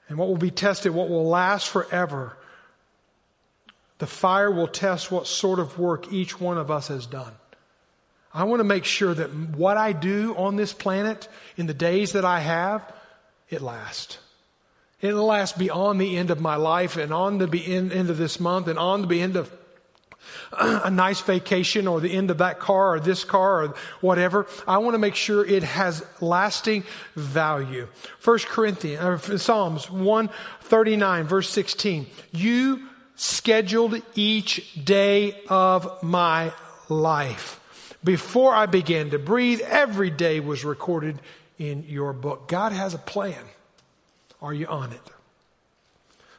And 0.09 0.17
what 0.17 0.27
will 0.27 0.37
be 0.37 0.51
tested, 0.51 0.93
what 0.93 1.09
will 1.09 1.27
last 1.27 1.69
forever, 1.69 2.37
the 3.99 4.07
fire 4.07 4.51
will 4.51 4.67
test 4.67 5.11
what 5.11 5.27
sort 5.27 5.59
of 5.59 5.79
work 5.79 6.11
each 6.11 6.39
one 6.41 6.57
of 6.57 6.69
us 6.69 6.89
has 6.89 7.05
done. 7.05 7.33
I 8.33 8.43
want 8.43 8.59
to 8.59 8.65
make 8.65 8.85
sure 8.85 9.13
that 9.13 9.33
what 9.33 9.77
I 9.77 9.93
do 9.93 10.35
on 10.35 10.57
this 10.57 10.73
planet 10.73 11.29
in 11.55 11.67
the 11.67 11.73
days 11.73 12.13
that 12.13 12.25
I 12.25 12.39
have, 12.39 12.81
it 13.49 13.61
lasts. 13.61 14.17
It'll 15.01 15.25
last 15.25 15.57
beyond 15.57 15.99
the 16.01 16.17
end 16.17 16.31
of 16.31 16.41
my 16.41 16.55
life 16.55 16.97
and 16.97 17.13
on 17.13 17.37
the 17.37 17.65
end, 17.65 18.09
of 18.09 18.17
this 18.17 18.39
month 18.39 18.67
and 18.67 18.77
on 18.77 19.07
the 19.07 19.21
end 19.21 19.35
of 19.35 19.51
a 20.57 20.89
nice 20.89 21.21
vacation 21.21 21.87
or 21.87 21.99
the 21.99 22.11
end 22.11 22.31
of 22.31 22.39
that 22.39 22.59
car 22.59 22.95
or 22.95 22.99
this 22.99 23.23
car 23.23 23.63
or 23.63 23.75
whatever. 24.01 24.47
I 24.67 24.79
want 24.79 24.95
to 24.95 24.99
make 24.99 25.15
sure 25.15 25.45
it 25.45 25.63
has 25.63 26.05
lasting 26.19 26.83
value. 27.15 27.87
First 28.19 28.47
Corinthians, 28.47 29.03
or 29.03 29.37
Psalms 29.37 29.89
139 29.89 31.25
verse 31.25 31.49
16. 31.49 32.07
You 32.31 32.87
scheduled 33.15 34.01
each 34.15 34.83
day 34.83 35.41
of 35.47 36.01
my 36.03 36.51
life. 36.89 37.59
Before 38.03 38.53
I 38.53 38.65
began 38.65 39.11
to 39.11 39.19
breathe, 39.19 39.61
every 39.61 40.09
day 40.09 40.39
was 40.39 40.65
recorded 40.65 41.19
in 41.59 41.85
your 41.87 42.13
book. 42.13 42.47
God 42.47 42.71
has 42.71 42.93
a 42.95 42.97
plan. 42.97 43.43
Are 44.41 44.53
you 44.53 44.65
on 44.65 44.91
it? 44.91 45.01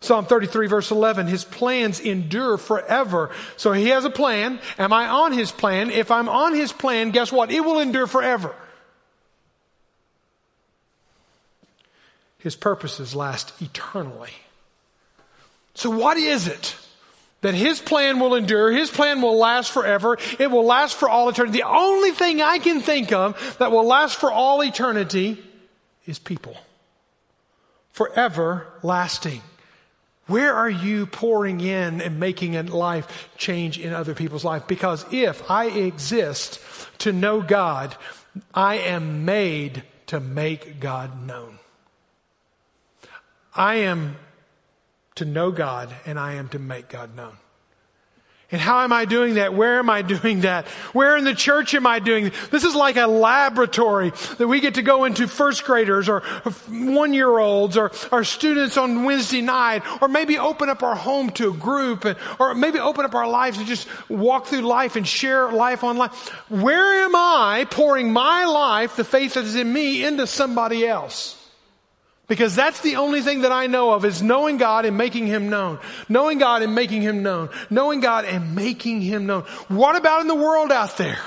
Psalm 0.03 0.27
33 0.27 0.67
verse 0.67 0.91
11, 0.91 1.29
his 1.29 1.45
plans 1.45 2.01
endure 2.01 2.59
forever. 2.59 3.31
So 3.57 3.73
he 3.73 3.88
has 3.88 4.05
a 4.05 4.11
plan. 4.11 4.59
Am 4.79 4.93
I 4.93 5.09
on 5.09 5.33
his 5.33 5.53
plan? 5.53 5.91
If 5.91 6.11
I'm 6.11 6.29
on 6.29 6.55
his 6.55 6.73
plan, 6.73 7.11
guess 7.11 7.31
what? 7.31 7.51
It 7.53 7.61
will 7.61 7.79
endure 7.79 8.07
forever. 8.07 8.55
His 12.38 12.57
purposes 12.57 13.15
last 13.15 13.53
eternally. 13.62 14.33
So 15.75 15.91
what 15.91 16.17
is 16.17 16.49
it? 16.49 16.77
That 17.43 17.55
his 17.55 17.81
plan 17.81 18.19
will 18.19 18.35
endure, 18.35 18.71
his 18.71 18.91
plan 18.91 19.23
will 19.23 19.37
last 19.37 19.73
forever, 19.73 20.17
it 20.38 20.51
will 20.51 20.65
last 20.65 20.97
for 20.97 21.09
all 21.09 21.29
eternity. 21.29 21.59
The 21.59 21.69
only 21.69 22.11
thing 22.12 22.41
I 22.41 22.59
can 22.59 22.81
think 22.81 23.12
of 23.12 23.57
that 23.59 23.73
will 23.73 23.87
last 23.87 24.17
for 24.17 24.31
all 24.31 24.62
eternity 24.62 25.43
is 26.07 26.19
people. 26.19 26.57
Forever 27.93 28.67
lasting. 28.83 29.43
Where 30.27 30.55
are 30.55 30.71
you 30.71 31.07
pouring 31.07 31.61
in 31.61 32.01
and 32.01 32.21
making 32.21 32.57
a 32.57 32.63
life 32.63 33.29
change 33.37 33.79
in 33.79 33.93
other 33.93 34.15
people's 34.15 34.45
life? 34.45 34.67
Because 34.67 35.05
if 35.13 35.51
I 35.51 35.67
exist 35.67 36.61
to 36.99 37.13
know 37.13 37.41
God, 37.41 37.97
I 38.55 38.77
am 38.77 39.25
made 39.25 39.83
to 40.07 40.21
make 40.21 40.79
God 40.79 41.27
known. 41.27 41.59
I 43.55 43.77
am 43.77 44.17
to 45.17 45.25
know 45.25 45.51
God 45.51 45.95
and 46.07 46.19
I 46.19 46.35
am 46.35 46.49
to 46.51 46.59
make 46.59 46.89
God 46.89 47.15
known. 47.17 47.37
And 48.53 48.61
how 48.61 48.85
am 48.85 48.93
I 48.93 49.07
doing 49.07 49.35
that? 49.35 49.55
Where 49.55 49.79
am 49.79 49.88
I 49.88 50.03
doing 50.15 50.43
that? 50.43 50.69
Where 50.93 51.17
in 51.17 51.25
the 51.25 51.35
church 51.35 51.75
am 51.75 51.87
I 51.87 51.99
doing 51.99 52.25
that? 52.25 52.35
This 52.51 52.65
is 52.65 52.75
like 52.75 52.97
a 52.97 53.07
laboratory 53.07 54.11
that 54.37 54.47
we 54.47 54.61
get 54.61 54.75
to 54.75 54.83
go 54.83 55.05
into 55.05 55.27
first 55.27 55.65
graders 55.65 56.09
or 56.09 56.21
one 56.69 57.15
year 57.15 57.38
olds 57.38 57.79
or 57.79 57.91
our 58.12 58.25
students 58.25 58.77
on 58.77 59.05
Wednesday 59.05 59.41
night 59.41 59.83
or 60.03 60.09
maybe 60.09 60.38
open 60.38 60.69
up 60.69 60.83
our 60.83 60.95
home 60.95 61.31
to 61.31 61.51
a 61.51 61.57
group 61.57 62.05
and, 62.05 62.19
or 62.38 62.55
maybe 62.55 62.79
open 62.79 63.07
up 63.07 63.15
our 63.15 63.29
lives 63.29 63.57
and 63.57 63.67
just 63.67 63.88
walk 64.11 64.47
through 64.47 64.61
life 64.61 64.97
and 64.97 65.09
share 65.09 65.51
life 65.51 65.83
on 65.83 65.97
life. 65.97 66.29
Where 66.51 67.05
am 67.05 67.17
I 67.17 67.67
pouring 67.71 68.12
my 68.12 68.45
life, 68.45 68.97
the 68.97 69.05
faith 69.05 69.35
that 69.35 69.45
is 69.45 69.57
in 69.57 69.73
me, 69.73 70.05
into 70.05 70.27
somebody 70.27 70.87
else? 70.87 71.42
Because 72.29 72.55
that's 72.55 72.81
the 72.81 72.97
only 72.97 73.21
thing 73.21 73.43
that 73.43 73.53
I 73.53 73.67
know 73.67 73.93
of 73.93 74.05
is 74.05 74.23
knowing 74.23 74.57
God 74.57 74.85
and 74.85 74.97
making 74.97 75.27
Him 75.27 75.51
known. 75.51 75.79
Knowing 76.09 76.39
God 76.39 76.63
and 76.63 76.75
making 76.75 77.03
Him 77.03 77.23
known. 77.23 77.51
Knowing 77.69 78.01
God 78.01 78.25
and 78.25 78.55
making 78.55 79.03
Him 79.03 79.27
known. 79.27 79.43
What 79.69 79.97
about 79.97 80.23
in 80.23 80.29
the 80.29 80.35
world 80.35 80.73
out 80.73 80.97
there? 80.97 81.19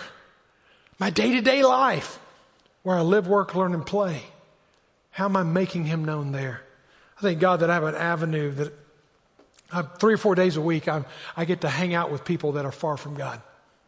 My 0.98 1.10
day 1.10 1.34
to 1.34 1.42
day 1.42 1.64
life 1.64 2.18
where 2.84 2.98
I 2.98 3.02
live, 3.02 3.28
work, 3.28 3.56
learn, 3.56 3.74
and 3.74 3.86
play. 3.86 4.24
How 5.12 5.26
am 5.26 5.36
I 5.36 5.44
making 5.44 5.86
Him 5.86 6.06
known 6.06 6.32
there? 6.32 6.62
I 7.18 7.22
thank 7.22 7.40
God 7.40 7.60
that 7.60 7.70
I 7.70 7.76
have 7.76 7.84
an 7.84 7.96
avenue 7.96 8.52
that 8.52 8.74
I, 9.72 9.82
three 9.82 10.14
or 10.14 10.18
four 10.18 10.36
days 10.36 10.58
a 10.58 10.62
week 10.62 10.88
I, 10.88 11.04
I 11.36 11.46
get 11.46 11.62
to 11.62 11.70
hang 11.70 11.94
out 11.94 12.12
with 12.12 12.24
people 12.24 12.54
that 12.54 12.66
are 12.66 12.72
far 12.72 12.98
from 12.98 13.16
God. 13.16 13.42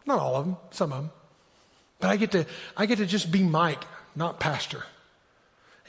Not 0.06 0.20
all 0.20 0.36
of 0.36 0.46
them, 0.46 0.58
some 0.72 0.92
of 0.92 1.04
them. 1.04 1.12
But 2.00 2.10
I 2.10 2.18
get 2.18 2.32
to, 2.32 2.46
I 2.76 2.86
get 2.86 2.98
to 3.00 3.06
just 3.06 3.32
be 3.32 3.44
Mike, 3.44 3.84
not 4.16 4.40
pastor. 4.40 4.84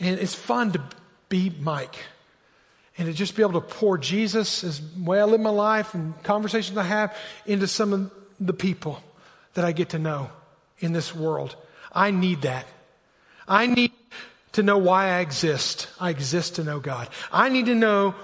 And 0.01 0.19
it's 0.19 0.35
fun 0.35 0.73
to 0.73 0.83
be 1.29 1.53
Mike. 1.61 1.97
And 2.97 3.07
to 3.07 3.13
just 3.13 3.37
be 3.37 3.43
able 3.43 3.61
to 3.61 3.67
pour 3.67 3.97
Jesus 3.97 4.65
as 4.65 4.83
way 4.97 5.21
I 5.21 5.25
live 5.25 5.41
my 5.41 5.51
life 5.51 5.95
and 5.95 6.21
conversations 6.25 6.77
I 6.77 6.83
have 6.83 7.17
into 7.47 7.67
some 7.67 7.93
of 7.93 8.11
the 8.41 8.53
people 8.53 9.01
that 9.55 9.65
I 9.65 9.73
get 9.73 9.91
to 9.91 9.99
know 9.99 10.31
in 10.81 10.93
this 10.93 11.15
world. 11.15 11.57
I 11.93 12.11
need 12.11 12.43
that. 12.43 12.67
I 13.47 13.67
need 13.67 13.93
to 14.53 14.63
know 14.63 14.79
why 14.79 15.07
I 15.11 15.19
exist. 15.21 15.89
I 16.01 16.11
exist 16.11 16.57
to 16.57 16.65
know 16.65 16.81
God. 16.81 17.09
I 17.33 17.49
need 17.49 17.67
to 17.67 17.75
know 17.75 18.15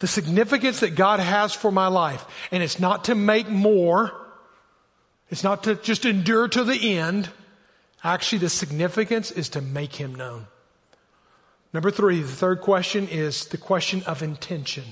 the 0.00 0.08
significance 0.08 0.80
that 0.80 0.96
God 0.96 1.20
has 1.20 1.54
for 1.54 1.70
my 1.70 1.86
life. 1.86 2.24
And 2.50 2.62
it's 2.62 2.80
not 2.80 3.04
to 3.04 3.14
make 3.14 3.48
more. 3.48 4.12
It's 5.30 5.44
not 5.44 5.64
to 5.64 5.76
just 5.76 6.04
endure 6.04 6.48
to 6.48 6.64
the 6.64 6.98
end. 6.98 7.30
Actually, 8.02 8.38
the 8.38 8.48
significance 8.48 9.30
is 9.30 9.50
to 9.50 9.60
make 9.60 9.94
Him 9.94 10.14
known. 10.14 10.46
Number 11.72 11.90
three, 11.90 12.20
the 12.20 12.28
third 12.28 12.60
question 12.60 13.08
is 13.08 13.46
the 13.46 13.56
question 13.56 14.02
of 14.04 14.22
intention. 14.22 14.84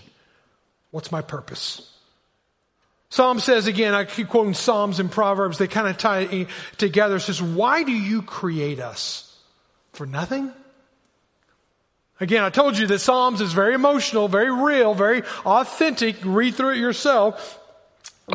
What's 0.90 1.12
my 1.12 1.23
purpose? 1.23 1.90
Psalm 3.11 3.40
says 3.40 3.66
again, 3.66 3.93
I 3.93 4.05
keep 4.05 4.29
quoting 4.29 4.55
Psalms 4.55 5.01
and 5.01 5.11
Proverbs, 5.11 5.59
they 5.59 5.66
kind 5.66 5.88
of 5.88 5.99
tie 5.99 6.47
together. 6.79 7.16
It 7.16 7.21
says, 7.21 7.43
why 7.43 7.83
do 7.83 7.93
you 7.93 8.23
create 8.23 8.79
us? 8.81 9.27
For 9.93 10.07
nothing? 10.07 10.53
Again, 12.21 12.44
I 12.44 12.50
told 12.50 12.79
you 12.79 12.87
that 12.87 13.00
Psalms 13.00 13.40
is 13.40 13.52
very 13.52 13.75
emotional, 13.75 14.29
very 14.29 14.50
real, 14.50 14.94
very 14.94 15.23
authentic. 15.44 16.17
Read 16.23 16.54
through 16.54 16.75
it 16.75 16.79
yourself. 16.79 17.59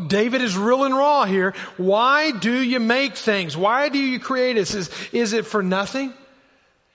David 0.07 0.41
is 0.41 0.57
real 0.57 0.83
and 0.83 0.93
raw 0.93 1.23
here. 1.23 1.53
Why 1.77 2.31
do 2.31 2.51
you 2.51 2.79
make 2.81 3.15
things? 3.15 3.55
Why 3.55 3.87
do 3.89 3.97
you 3.97 4.19
create 4.19 4.57
us? 4.57 4.73
Is, 4.73 4.89
is 5.13 5.33
it 5.33 5.45
for 5.45 5.63
nothing? 5.63 6.13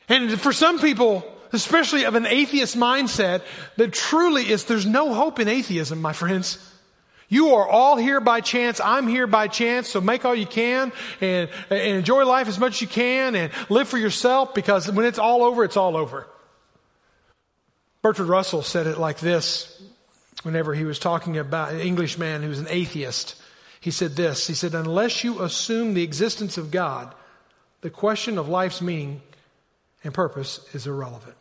And 0.08 0.38
for 0.38 0.52
some 0.52 0.80
people, 0.80 1.24
especially 1.52 2.04
of 2.04 2.14
an 2.14 2.26
atheist 2.26 2.76
mindset, 2.76 3.42
that 3.76 3.92
truly 3.92 4.50
is, 4.50 4.64
there's 4.64 4.86
no 4.86 5.14
hope 5.14 5.40
in 5.40 5.48
atheism, 5.48 6.00
my 6.00 6.12
friends. 6.12 6.58
You 7.28 7.54
are 7.54 7.68
all 7.68 7.96
here 7.96 8.20
by 8.20 8.40
chance. 8.40 8.80
I'm 8.80 9.06
here 9.06 9.28
by 9.28 9.46
chance. 9.46 9.88
So 9.88 10.00
make 10.00 10.24
all 10.24 10.34
you 10.34 10.46
can 10.46 10.92
and, 11.20 11.48
and 11.70 11.96
enjoy 11.96 12.24
life 12.26 12.48
as 12.48 12.58
much 12.58 12.74
as 12.74 12.80
you 12.82 12.88
can 12.88 13.36
and 13.36 13.52
live 13.68 13.88
for 13.88 13.98
yourself 13.98 14.52
because 14.52 14.90
when 14.90 15.06
it's 15.06 15.18
all 15.18 15.44
over, 15.44 15.62
it's 15.62 15.76
all 15.76 15.96
over. 15.96 16.26
Bertrand 18.02 18.28
Russell 18.28 18.62
said 18.62 18.88
it 18.88 18.98
like 18.98 19.20
this 19.20 19.80
whenever 20.42 20.74
he 20.74 20.84
was 20.84 20.98
talking 20.98 21.38
about 21.38 21.72
an 21.72 21.80
Englishman 21.80 22.42
who's 22.42 22.58
an 22.58 22.66
atheist. 22.68 23.40
He 23.80 23.92
said 23.92 24.16
this. 24.16 24.46
He 24.46 24.54
said, 24.54 24.74
unless 24.74 25.22
you 25.22 25.42
assume 25.42 25.94
the 25.94 26.02
existence 26.02 26.58
of 26.58 26.70
God, 26.70 27.14
the 27.82 27.90
question 27.90 28.38
of 28.38 28.48
life's 28.48 28.82
meaning 28.82 29.22
and 30.02 30.12
purpose 30.12 30.60
is 30.74 30.86
irrelevant. 30.86 31.39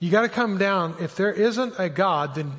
You 0.00 0.10
got 0.10 0.22
to 0.22 0.28
come 0.28 0.58
down. 0.58 0.96
If 0.98 1.14
there 1.14 1.30
isn't 1.30 1.74
a 1.78 1.88
God, 1.88 2.34
then 2.34 2.54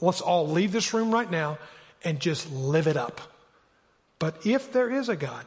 let's 0.00 0.22
all 0.22 0.48
leave 0.48 0.72
this 0.72 0.92
room 0.92 1.12
right 1.12 1.30
now 1.30 1.58
and 2.02 2.18
just 2.18 2.50
live 2.50 2.86
it 2.86 2.96
up. 2.96 3.20
But 4.18 4.46
if 4.46 4.72
there 4.72 4.90
is 4.90 5.08
a 5.08 5.16
God, 5.16 5.44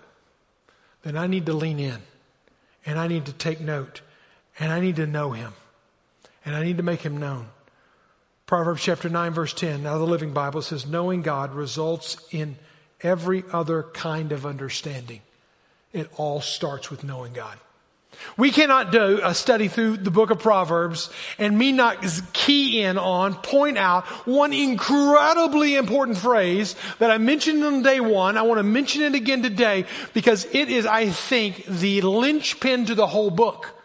then 1.01 1.18
I 1.18 1.28
need 1.28 1.47
to 1.47 1.53
lean 1.53 1.80
in 1.80 1.97
and 2.86 2.99
I 2.99 3.07
need 3.07 3.26
to 3.26 3.34
take 3.34 3.60
note 3.60 4.01
and 4.60 4.72
I 4.72 4.80
need 4.80 4.97
to 4.97 5.07
know 5.07 5.32
him 5.32 5.53
and 6.45 6.55
I 6.55 6.64
need 6.64 6.78
to 6.78 6.84
make 6.84 7.01
him 7.01 7.18
known. 7.18 7.47
Proverbs 8.45 8.84
chapter 8.84 9.10
9 9.10 9.32
verse 9.34 9.53
10, 9.53 9.84
now 9.84 9.97
the 9.97 10.03
Living 10.03 10.34
Bible 10.34 10.62
says, 10.62 10.86
knowing 10.86 11.24
God 11.24 11.53
results 11.53 12.18
in 12.32 12.57
every 13.01 13.43
other 13.51 13.84
kind 13.84 14.32
of 14.32 14.45
understanding. 14.45 15.22
It 15.91 16.10
all 16.18 16.41
starts 16.41 16.91
with 16.91 17.03
knowing 17.03 17.34
God. 17.34 17.57
We 18.38 18.51
cannot 18.51 18.91
do 18.91 19.20
a 19.24 19.34
study 19.34 19.67
through 19.67 19.97
the 19.97 20.11
book 20.11 20.30
of 20.30 20.39
Proverbs 20.39 21.09
and 21.38 21.57
me 21.57 21.72
not 21.72 22.05
key 22.34 22.82
in 22.82 22.97
on, 22.97 23.36
point 23.36 23.78
out 23.78 24.05
one 24.26 24.53
incredibly 24.53 25.76
important 25.76 26.17
phrase 26.17 26.76
that 26.99 27.11
I 27.11 27.17
mentioned 27.17 27.63
on 27.63 27.82
day 27.82 27.99
one. 27.99 28.38
I 28.38 28.43
want 28.43 28.59
to 28.59 28.63
mention 28.63 29.01
it 29.01 29.15
again 29.15 29.43
today 29.43 29.86
because 30.13 30.45
it 30.53 30.70
is, 30.70 30.86
I 30.86 31.09
think, 31.09 31.65
the 31.65 32.01
linchpin 32.01 32.86
to 32.86 32.95
the 32.95 33.07
whole 33.07 33.30
book. 33.30 33.76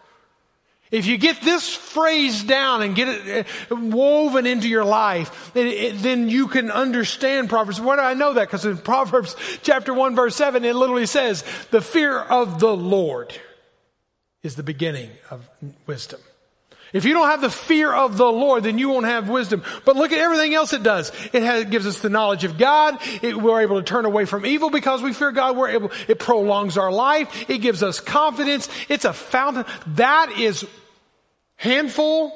If 0.90 1.06
you 1.06 1.18
get 1.18 1.40
this 1.40 1.74
phrase 1.74 2.44
down 2.44 2.82
and 2.82 2.94
get 2.94 3.08
it 3.08 3.46
uh, 3.68 3.74
woven 3.74 4.46
into 4.46 4.68
your 4.68 4.84
life, 4.84 5.50
then 5.52 6.28
you 6.28 6.46
can 6.46 6.70
understand 6.70 7.48
Proverbs. 7.48 7.80
Why 7.80 7.96
do 7.96 8.02
I 8.02 8.14
know 8.14 8.34
that? 8.34 8.46
Because 8.46 8.64
in 8.64 8.78
Proverbs 8.78 9.34
chapter 9.62 9.92
1 9.92 10.14
verse 10.14 10.36
7, 10.36 10.64
it 10.64 10.76
literally 10.76 11.06
says, 11.06 11.42
the 11.72 11.80
fear 11.80 12.20
of 12.20 12.60
the 12.60 12.76
Lord 12.76 13.34
is 14.44 14.54
the 14.54 14.62
beginning 14.62 15.10
of 15.30 15.48
wisdom. 15.86 16.20
If 16.92 17.04
you 17.04 17.12
don't 17.12 17.26
have 17.26 17.40
the 17.40 17.50
fear 17.50 17.92
of 17.92 18.16
the 18.16 18.30
Lord, 18.30 18.62
then 18.62 18.78
you 18.78 18.88
won't 18.88 19.06
have 19.06 19.28
wisdom. 19.28 19.64
But 19.84 19.96
look 19.96 20.12
at 20.12 20.18
everything 20.18 20.54
else 20.54 20.72
it 20.72 20.84
does. 20.84 21.10
It, 21.32 21.42
has, 21.42 21.62
it 21.62 21.70
gives 21.70 21.88
us 21.88 21.98
the 21.98 22.08
knowledge 22.08 22.44
of 22.44 22.56
God. 22.56 23.00
It, 23.20 23.36
we're 23.36 23.62
able 23.62 23.78
to 23.78 23.82
turn 23.82 24.04
away 24.04 24.26
from 24.26 24.46
evil 24.46 24.70
because 24.70 25.02
we 25.02 25.12
fear 25.12 25.32
God. 25.32 25.56
We're 25.56 25.70
able, 25.70 25.90
it 26.06 26.20
prolongs 26.20 26.78
our 26.78 26.92
life. 26.92 27.50
It 27.50 27.58
gives 27.58 27.82
us 27.82 27.98
confidence. 27.98 28.68
It's 28.88 29.04
a 29.04 29.12
fountain. 29.12 29.64
That 29.94 30.38
is 30.38 30.64
handful, 31.56 32.32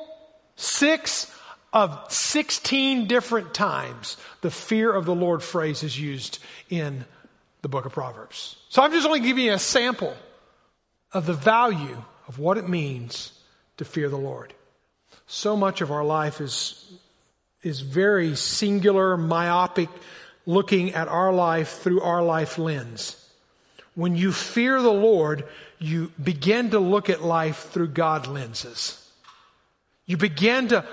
six 0.56 1.32
of 1.72 1.96
16 2.09 3.06
different 3.06 3.54
times 3.54 4.16
the 4.40 4.50
fear 4.50 4.92
of 4.92 5.04
the 5.04 5.14
Lord 5.14 5.42
phrase 5.42 5.84
is 5.84 5.98
used 6.00 6.40
in 6.68 7.04
the 7.62 7.68
book 7.68 7.84
of 7.84 7.92
Proverbs. 7.92 8.56
So 8.70 8.82
I'm 8.82 8.90
just 8.90 9.06
only 9.06 9.20
giving 9.20 9.44
you 9.44 9.52
a 9.52 9.59
sample 9.59 10.16
of 11.12 11.26
the 11.26 11.34
value 11.34 12.02
of 12.26 12.38
what 12.38 12.59
it 12.59 12.68
means 12.68 13.32
to 13.76 13.84
fear 13.84 14.09
the 14.09 14.16
Lord. 14.16 14.52
So 15.26 15.56
much 15.56 15.80
of 15.80 15.90
our 15.90 16.04
life 16.04 16.40
is, 16.40 16.90
is 17.62 17.80
very 17.80 18.36
singular, 18.36 19.16
myopic, 19.16 19.88
looking 20.46 20.94
at 20.94 21.09
our 21.09 21.32
life 21.32 21.80
through 21.80 22.00
our 22.00 22.22
life 22.22 22.59
lens. 22.59 23.14
When 23.94 24.16
you 24.16 24.32
fear 24.32 24.80
the 24.80 24.92
Lord, 24.92 25.44
you 25.78 26.12
begin 26.22 26.70
to 26.70 26.78
look 26.78 27.11
at 27.11 27.22
life 27.22 27.70
through 27.70 27.88
God 27.88 28.26
lenses. 28.26 29.04
You 30.06 30.16
begin 30.16 30.68
to 30.68 30.86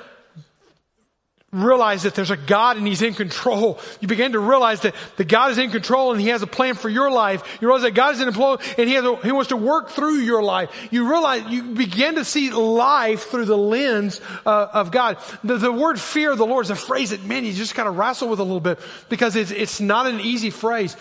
realize 1.56 2.03
that 2.03 2.16
there's 2.16 2.32
a 2.32 2.38
God 2.38 2.78
and 2.78 2.86
He's 2.86 3.01
in 3.01 3.14
control. 3.14 3.80
You 3.99 4.08
begin 4.08 4.34
to 4.34 4.39
realize 4.39 4.82
that 4.82 4.95
the 5.18 5.24
God 5.24 5.51
is 5.51 5.58
in 5.58 5.72
control 5.72 6.12
and 6.12 6.22
He 6.22 6.28
has 6.30 6.41
a 6.41 6.47
plan 6.47 6.76
for 6.76 6.89
your 6.89 7.10
life. 7.10 7.58
You 7.62 7.68
realize 7.68 7.84
that 7.84 7.91
God 7.91 8.16
is 8.16 8.22
in 8.22 8.26
control 8.26 8.60
and 8.78 8.89
He, 8.89 8.95
a, 8.95 9.16
he 9.18 9.32
wants 9.32 9.49
to 9.49 9.58
work 9.58 9.89
through 9.89 10.18
your 10.18 10.43
life. 10.43 10.70
You 10.91 11.10
realize, 11.10 11.43
you 11.49 11.64
begin 11.64 12.16
to 12.16 12.26
see 12.26 12.51
life 12.51 13.30
through 13.30 13.45
the 13.45 13.58
lens 13.58 14.22
uh, 14.45 14.68
of 14.74 14.91
God. 14.91 15.18
The, 15.43 15.58
the, 15.58 15.72
word 15.72 15.99
fear 15.99 16.32
of 16.32 16.38
the 16.38 16.45
Lord 16.45 16.66
is 16.66 16.72
a 16.72 16.76
phrase 16.76 17.10
that, 17.10 17.24
many 17.24 17.51
just 17.51 17.76
kind 17.76 17.88
of 17.88 17.97
wrestle 17.97 18.30
with 18.30 18.39
a 18.39 18.43
little 18.43 18.60
bit 18.60 18.80
because 19.10 19.36
it's, 19.36 19.51
it's 19.51 19.80
not 19.80 20.08
an 20.08 20.20
easy 20.20 20.49
phrase. 20.49 20.95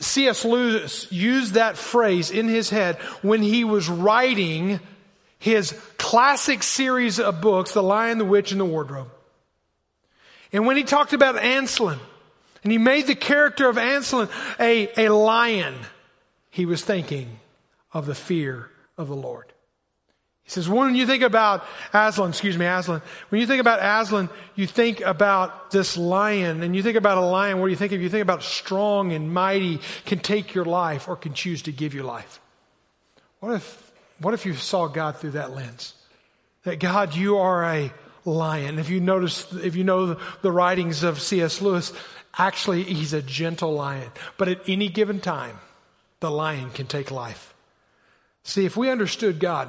C.S. 0.00 0.44
Lewis 0.44 1.10
used 1.12 1.54
that 1.54 1.76
phrase 1.76 2.30
in 2.30 2.48
his 2.48 2.70
head 2.70 2.96
when 3.22 3.42
he 3.42 3.64
was 3.64 3.88
writing 3.88 4.80
his 5.38 5.72
classic 5.98 6.62
series 6.62 7.20
of 7.20 7.40
books, 7.40 7.72
The 7.72 7.82
Lion, 7.82 8.18
the 8.18 8.24
Witch, 8.24 8.52
and 8.52 8.60
the 8.60 8.64
Wardrobe. 8.64 9.10
And 10.52 10.66
when 10.66 10.76
he 10.76 10.82
talked 10.82 11.12
about 11.12 11.38
Anselm, 11.38 12.00
and 12.62 12.72
he 12.72 12.78
made 12.78 13.06
the 13.06 13.14
character 13.14 13.68
of 13.68 13.78
Anselm 13.78 14.28
a, 14.58 15.06
a 15.06 15.14
lion, 15.14 15.74
he 16.50 16.66
was 16.66 16.84
thinking 16.84 17.38
of 17.92 18.06
the 18.06 18.14
fear 18.14 18.68
of 18.98 19.08
the 19.08 19.16
Lord. 19.16 19.46
He 20.42 20.50
says, 20.50 20.68
when 20.68 20.96
you 20.96 21.06
think 21.06 21.22
about 21.22 21.64
Aslan, 21.94 22.30
excuse 22.30 22.58
me, 22.58 22.66
Aslan, 22.66 23.02
when 23.28 23.40
you 23.40 23.46
think 23.46 23.60
about 23.60 23.78
Aslan, 23.80 24.28
you 24.56 24.66
think 24.66 25.00
about 25.00 25.70
this 25.70 25.96
lion, 25.96 26.64
and 26.64 26.74
you 26.74 26.82
think 26.82 26.96
about 26.96 27.18
a 27.18 27.20
lion, 27.20 27.60
what 27.60 27.66
do 27.66 27.70
you 27.70 27.76
think 27.76 27.92
of? 27.92 28.02
You 28.02 28.08
think 28.08 28.22
about 28.22 28.42
strong 28.42 29.12
and 29.12 29.32
mighty, 29.32 29.80
can 30.06 30.18
take 30.18 30.52
your 30.52 30.64
life 30.64 31.06
or 31.06 31.14
can 31.14 31.34
choose 31.34 31.62
to 31.62 31.72
give 31.72 31.94
you 31.94 32.02
life. 32.02 32.40
What 33.38 33.54
if, 33.54 33.92
what 34.18 34.34
if 34.34 34.44
you 34.44 34.54
saw 34.54 34.88
God 34.88 35.18
through 35.18 35.32
that 35.32 35.54
lens? 35.54 35.94
That 36.64 36.80
God, 36.80 37.14
you 37.14 37.38
are 37.38 37.64
a 37.64 37.92
lion. 38.24 38.78
If 38.78 38.90
you 38.90 39.00
notice, 39.00 39.52
if 39.52 39.76
you 39.76 39.84
know 39.84 40.16
the 40.42 40.52
writings 40.52 41.02
of 41.02 41.20
C.S. 41.20 41.60
Lewis, 41.60 41.92
actually 42.36 42.82
he's 42.82 43.12
a 43.12 43.22
gentle 43.22 43.72
lion. 43.72 44.10
But 44.36 44.48
at 44.48 44.68
any 44.68 44.88
given 44.88 45.20
time, 45.20 45.58
the 46.20 46.30
lion 46.30 46.70
can 46.70 46.86
take 46.86 47.10
life. 47.10 47.54
See, 48.42 48.64
if 48.64 48.76
we 48.76 48.90
understood 48.90 49.38
God, 49.40 49.68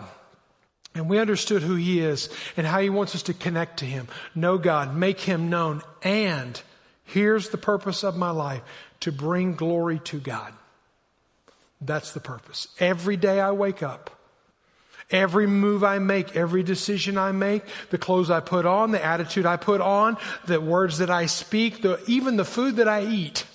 and 0.93 1.09
we 1.09 1.19
understood 1.19 1.61
who 1.61 1.75
He 1.75 2.01
is 2.01 2.29
and 2.57 2.67
how 2.67 2.79
He 2.79 2.89
wants 2.89 3.15
us 3.15 3.23
to 3.23 3.33
connect 3.33 3.79
to 3.79 3.85
Him, 3.85 4.07
know 4.35 4.57
God, 4.57 4.95
make 4.95 5.19
Him 5.19 5.49
known, 5.49 5.81
and 6.03 6.61
here's 7.05 7.49
the 7.49 7.57
purpose 7.57 8.03
of 8.03 8.17
my 8.17 8.31
life 8.31 8.61
to 9.01 9.11
bring 9.11 9.55
glory 9.55 9.99
to 9.99 10.19
God. 10.19 10.53
That's 11.79 12.11
the 12.11 12.19
purpose. 12.19 12.67
Every 12.79 13.17
day 13.17 13.39
I 13.39 13.51
wake 13.51 13.81
up, 13.81 14.11
Every 15.11 15.45
move 15.45 15.83
I 15.83 15.99
make, 15.99 16.35
every 16.35 16.63
decision 16.63 17.17
I 17.17 17.31
make, 17.31 17.63
the 17.89 17.97
clothes 17.97 18.31
I 18.31 18.39
put 18.39 18.65
on, 18.65 18.91
the 18.91 19.03
attitude 19.03 19.45
I 19.45 19.57
put 19.57 19.81
on, 19.81 20.17
the 20.45 20.61
words 20.61 20.99
that 20.99 21.09
I 21.09 21.25
speak, 21.25 21.81
the, 21.81 22.01
even 22.07 22.37
the 22.37 22.45
food 22.45 22.77
that 22.77 22.87
I 22.87 23.03
eat, 23.03 23.45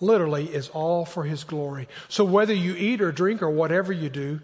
literally 0.00 0.46
is 0.46 0.68
all 0.70 1.04
for 1.04 1.24
His 1.24 1.44
glory. 1.44 1.88
So 2.08 2.24
whether 2.24 2.54
you 2.54 2.74
eat 2.74 3.00
or 3.00 3.12
drink 3.12 3.42
or 3.42 3.50
whatever 3.50 3.92
you 3.92 4.08
do, 4.08 4.40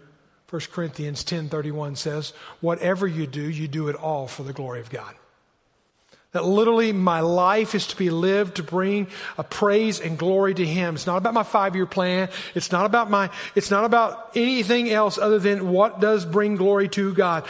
1 0.49 0.61
Corinthians 0.71 1.23
10:31 1.23 1.97
says, 1.97 2.33
whatever 2.61 3.07
you 3.07 3.27
do, 3.27 3.41
you 3.41 3.67
do 3.67 3.87
it 3.89 3.95
all 3.95 4.27
for 4.27 4.43
the 4.43 4.53
glory 4.53 4.79
of 4.79 4.89
God. 4.89 5.15
That 6.35 6.43
literally 6.43 6.91
my 6.91 7.21
life 7.21 7.75
is 7.75 7.87
to 7.87 7.95
be 7.95 8.09
lived 8.09 8.57
to 8.57 8.63
bring 8.63 9.07
a 9.37 9.43
praise 9.43 10.01
and 10.01 10.17
glory 10.17 10.53
to 10.53 10.65
Him. 10.65 10.95
It's 10.95 11.07
not 11.07 11.15
about 11.15 11.33
my 11.33 11.43
five 11.43 11.77
year 11.77 11.85
plan. 11.85 12.27
It's 12.53 12.73
not 12.73 12.85
about 12.85 13.09
my, 13.09 13.29
it's 13.55 13.71
not 13.71 13.85
about 13.85 14.31
anything 14.35 14.89
else 14.89 15.17
other 15.17 15.39
than 15.39 15.71
what 15.71 16.01
does 16.01 16.25
bring 16.25 16.57
glory 16.57 16.89
to 16.89 17.13
God. 17.13 17.45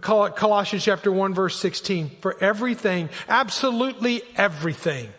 Call 0.00 0.24
it 0.24 0.34
Colossians 0.34 0.82
chapter 0.82 1.12
1 1.12 1.34
verse 1.34 1.58
16. 1.60 2.08
For 2.22 2.42
everything, 2.42 3.10
absolutely 3.28 4.22
everything, 4.34 5.12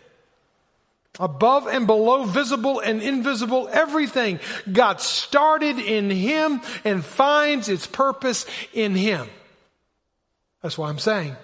above 1.20 1.68
and 1.68 1.86
below, 1.86 2.24
visible 2.24 2.80
and 2.80 3.00
invisible, 3.00 3.68
everything 3.70 4.40
got 4.72 5.00
started 5.00 5.78
in 5.78 6.10
Him 6.10 6.62
and 6.84 7.04
finds 7.04 7.68
its 7.68 7.86
purpose 7.86 8.44
in 8.72 8.96
Him. 8.96 9.28
That's 10.62 10.76
why 10.76 10.88
I'm 10.88 10.98
saying 10.98 11.36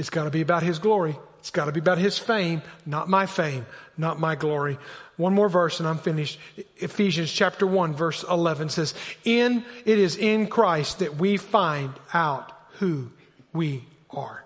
it's 0.00 0.08
got 0.08 0.24
to 0.24 0.30
be 0.30 0.40
about 0.40 0.62
His 0.62 0.78
glory. 0.78 1.14
It's 1.40 1.50
got 1.50 1.66
to 1.66 1.72
be 1.72 1.80
about 1.80 1.98
His 1.98 2.18
fame, 2.18 2.62
not 2.86 3.10
my 3.10 3.26
fame, 3.26 3.66
not 3.98 4.18
my 4.18 4.34
glory. 4.34 4.78
One 5.18 5.34
more 5.34 5.50
verse 5.50 5.78
and 5.78 5.86
I'm 5.86 5.98
finished. 5.98 6.38
Ephesians 6.78 7.30
chapter 7.30 7.66
1 7.66 7.94
verse 7.94 8.24
11 8.24 8.70
says, 8.70 8.94
In, 9.24 9.62
it 9.84 9.98
is 9.98 10.16
in 10.16 10.46
Christ 10.46 11.00
that 11.00 11.16
we 11.16 11.36
find 11.36 11.92
out 12.14 12.50
who 12.78 13.12
we 13.52 13.84
are. 14.08 14.42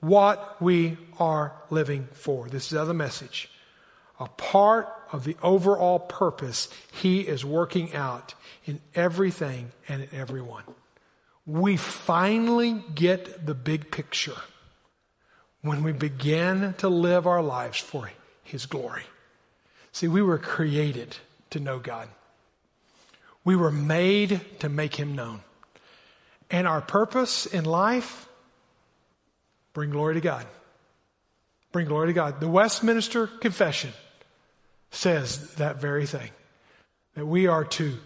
What 0.00 0.60
we 0.60 0.98
are 1.18 1.54
living 1.70 2.08
for. 2.12 2.46
This 2.50 2.64
is 2.64 2.70
the 2.70 2.82
other 2.82 2.92
message. 2.92 3.48
A 4.20 4.28
part 4.28 4.92
of 5.10 5.24
the 5.24 5.38
overall 5.42 5.98
purpose 5.98 6.68
He 6.92 7.20
is 7.20 7.46
working 7.46 7.94
out 7.94 8.34
in 8.66 8.82
everything 8.94 9.72
and 9.88 10.02
in 10.02 10.08
everyone. 10.12 10.64
We 11.46 11.76
finally 11.76 12.82
get 12.94 13.46
the 13.46 13.54
big 13.54 13.90
picture 13.90 14.36
when 15.60 15.82
we 15.82 15.92
begin 15.92 16.74
to 16.78 16.88
live 16.88 17.26
our 17.26 17.42
lives 17.42 17.78
for 17.78 18.10
His 18.42 18.66
glory. 18.66 19.02
See, 19.92 20.08
we 20.08 20.22
were 20.22 20.38
created 20.38 21.16
to 21.50 21.60
know 21.60 21.78
God. 21.78 22.08
We 23.44 23.56
were 23.56 23.70
made 23.70 24.40
to 24.60 24.68
make 24.68 24.94
Him 24.94 25.14
known. 25.14 25.40
And 26.50 26.66
our 26.66 26.80
purpose 26.80 27.46
in 27.46 27.64
life, 27.64 28.26
bring 29.72 29.90
glory 29.90 30.14
to 30.14 30.20
God. 30.20 30.46
Bring 31.72 31.88
glory 31.88 32.08
to 32.08 32.12
God. 32.12 32.40
The 32.40 32.48
Westminster 32.48 33.26
Confession 33.26 33.92
says 34.90 35.54
that 35.56 35.80
very 35.80 36.06
thing. 36.06 36.30
That 37.14 37.26
we 37.26 37.46
are 37.46 37.64
to 37.64 37.98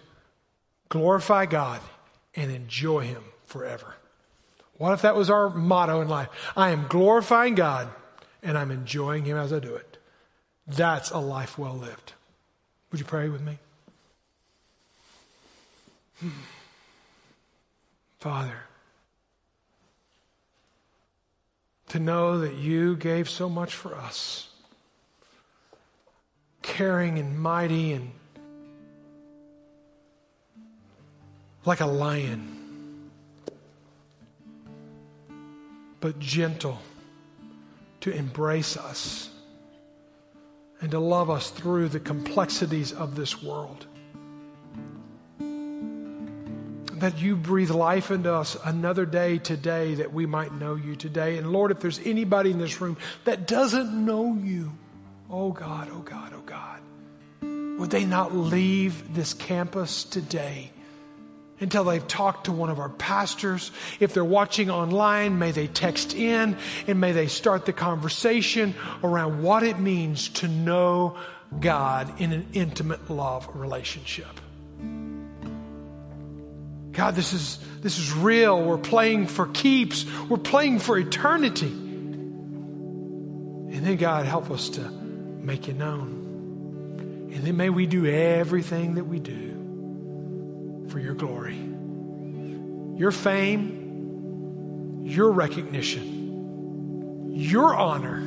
glorify 0.88 1.46
God 1.46 1.80
and 2.38 2.52
enjoy 2.52 3.00
Him 3.00 3.24
forever. 3.46 3.96
What 4.76 4.92
if 4.92 5.02
that 5.02 5.16
was 5.16 5.28
our 5.28 5.50
motto 5.50 6.00
in 6.00 6.08
life? 6.08 6.28
I 6.56 6.70
am 6.70 6.86
glorifying 6.88 7.56
God 7.56 7.88
and 8.42 8.56
I'm 8.56 8.70
enjoying 8.70 9.24
Him 9.24 9.36
as 9.36 9.52
I 9.52 9.58
do 9.58 9.74
it. 9.74 9.98
That's 10.66 11.10
a 11.10 11.18
life 11.18 11.58
well 11.58 11.74
lived. 11.74 12.12
Would 12.90 13.00
you 13.00 13.06
pray 13.06 13.28
with 13.28 13.40
me? 13.40 13.58
Hmm. 16.20 16.28
Father, 18.20 18.54
to 21.88 21.98
know 21.98 22.38
that 22.40 22.54
you 22.54 22.96
gave 22.96 23.28
so 23.28 23.48
much 23.48 23.74
for 23.74 23.94
us, 23.94 24.48
caring 26.62 27.18
and 27.18 27.38
mighty 27.38 27.92
and 27.92 28.10
like 31.68 31.80
a 31.80 31.86
lion 31.86 33.10
but 36.00 36.18
gentle 36.18 36.78
to 38.00 38.10
embrace 38.10 38.78
us 38.78 39.28
and 40.80 40.92
to 40.92 40.98
love 40.98 41.28
us 41.28 41.50
through 41.50 41.90
the 41.90 42.00
complexities 42.00 42.90
of 42.92 43.16
this 43.16 43.42
world. 43.42 43.86
That 47.00 47.18
you 47.18 47.36
breathe 47.36 47.70
life 47.70 48.10
into 48.10 48.32
us 48.32 48.56
another 48.64 49.04
day 49.04 49.36
today 49.36 49.96
that 49.96 50.10
we 50.10 50.24
might 50.24 50.54
know 50.54 50.74
you 50.74 50.96
today. 50.96 51.36
And 51.36 51.52
Lord, 51.52 51.70
if 51.70 51.80
there's 51.80 52.00
anybody 52.00 52.50
in 52.50 52.58
this 52.58 52.80
room 52.80 52.96
that 53.26 53.46
doesn't 53.46 53.92
know 53.92 54.32
you, 54.42 54.72
oh 55.28 55.52
God, 55.52 55.90
oh 55.92 56.00
God, 56.00 56.32
oh 56.34 56.42
God, 56.46 56.80
would 57.78 57.90
they 57.90 58.06
not 58.06 58.34
leave 58.34 59.14
this 59.14 59.34
campus 59.34 60.04
today? 60.04 60.72
Until 61.60 61.84
they've 61.84 62.06
talked 62.06 62.44
to 62.44 62.52
one 62.52 62.70
of 62.70 62.78
our 62.78 62.88
pastors. 62.88 63.70
If 64.00 64.14
they're 64.14 64.24
watching 64.24 64.70
online, 64.70 65.38
may 65.38 65.50
they 65.50 65.66
text 65.66 66.14
in 66.14 66.56
and 66.86 67.00
may 67.00 67.12
they 67.12 67.26
start 67.26 67.66
the 67.66 67.72
conversation 67.72 68.74
around 69.02 69.42
what 69.42 69.62
it 69.62 69.78
means 69.78 70.28
to 70.30 70.48
know 70.48 71.16
God 71.60 72.20
in 72.20 72.32
an 72.32 72.46
intimate 72.52 73.10
love 73.10 73.48
relationship. 73.54 74.40
God, 76.92 77.14
this 77.14 77.32
is, 77.32 77.58
this 77.80 77.98
is 77.98 78.12
real. 78.12 78.60
We're 78.60 78.76
playing 78.76 79.28
for 79.28 79.46
keeps. 79.46 80.04
We're 80.28 80.36
playing 80.36 80.80
for 80.80 80.98
eternity. 80.98 81.68
And 81.68 82.26
then 83.86 83.96
God, 83.96 84.26
help 84.26 84.50
us 84.50 84.70
to 84.70 84.80
make 84.80 85.68
it 85.68 85.76
known. 85.76 87.30
And 87.32 87.44
then 87.44 87.56
may 87.56 87.70
we 87.70 87.86
do 87.86 88.04
everything 88.06 88.96
that 88.96 89.04
we 89.04 89.20
do 89.20 89.47
for 90.88 90.98
your 90.98 91.14
glory. 91.14 91.56
Your 92.96 93.12
fame, 93.12 95.02
your 95.04 95.30
recognition, 95.30 97.32
your 97.34 97.74
honor, 97.74 98.20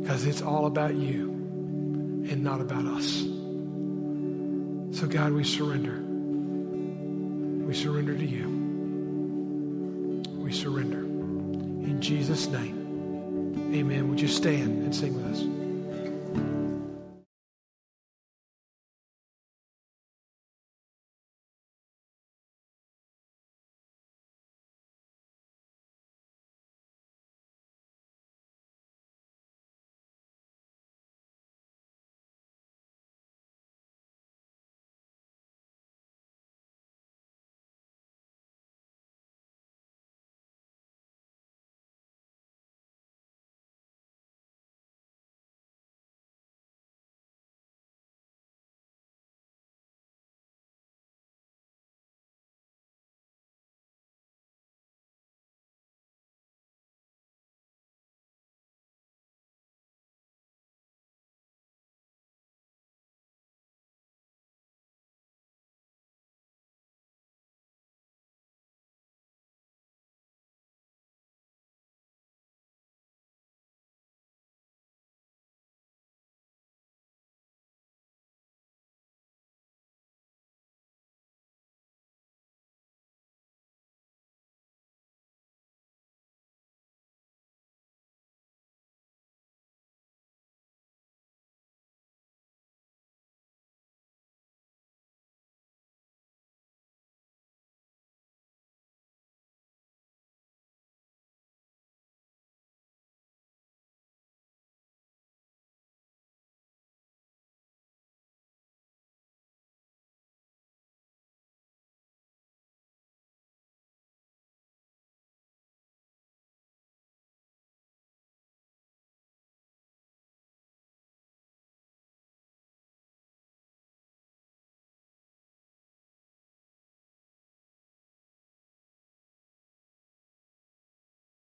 because 0.00 0.26
it's 0.26 0.42
all 0.42 0.66
about 0.66 0.94
you 0.94 1.30
and 2.30 2.44
not 2.44 2.60
about 2.60 2.84
us. 2.86 3.22
So, 4.98 5.06
God, 5.08 5.32
we 5.32 5.44
surrender. 5.44 6.00
We 7.66 7.74
surrender 7.74 8.16
to 8.16 8.24
you. 8.24 8.48
We 10.38 10.52
surrender. 10.52 11.00
In 11.00 12.00
Jesus' 12.00 12.46
name, 12.46 13.74
amen. 13.74 14.08
Would 14.10 14.20
you 14.20 14.28
stand 14.28 14.84
and 14.84 14.94
sing 14.94 15.16
with 15.16 15.26
us? 15.26 15.42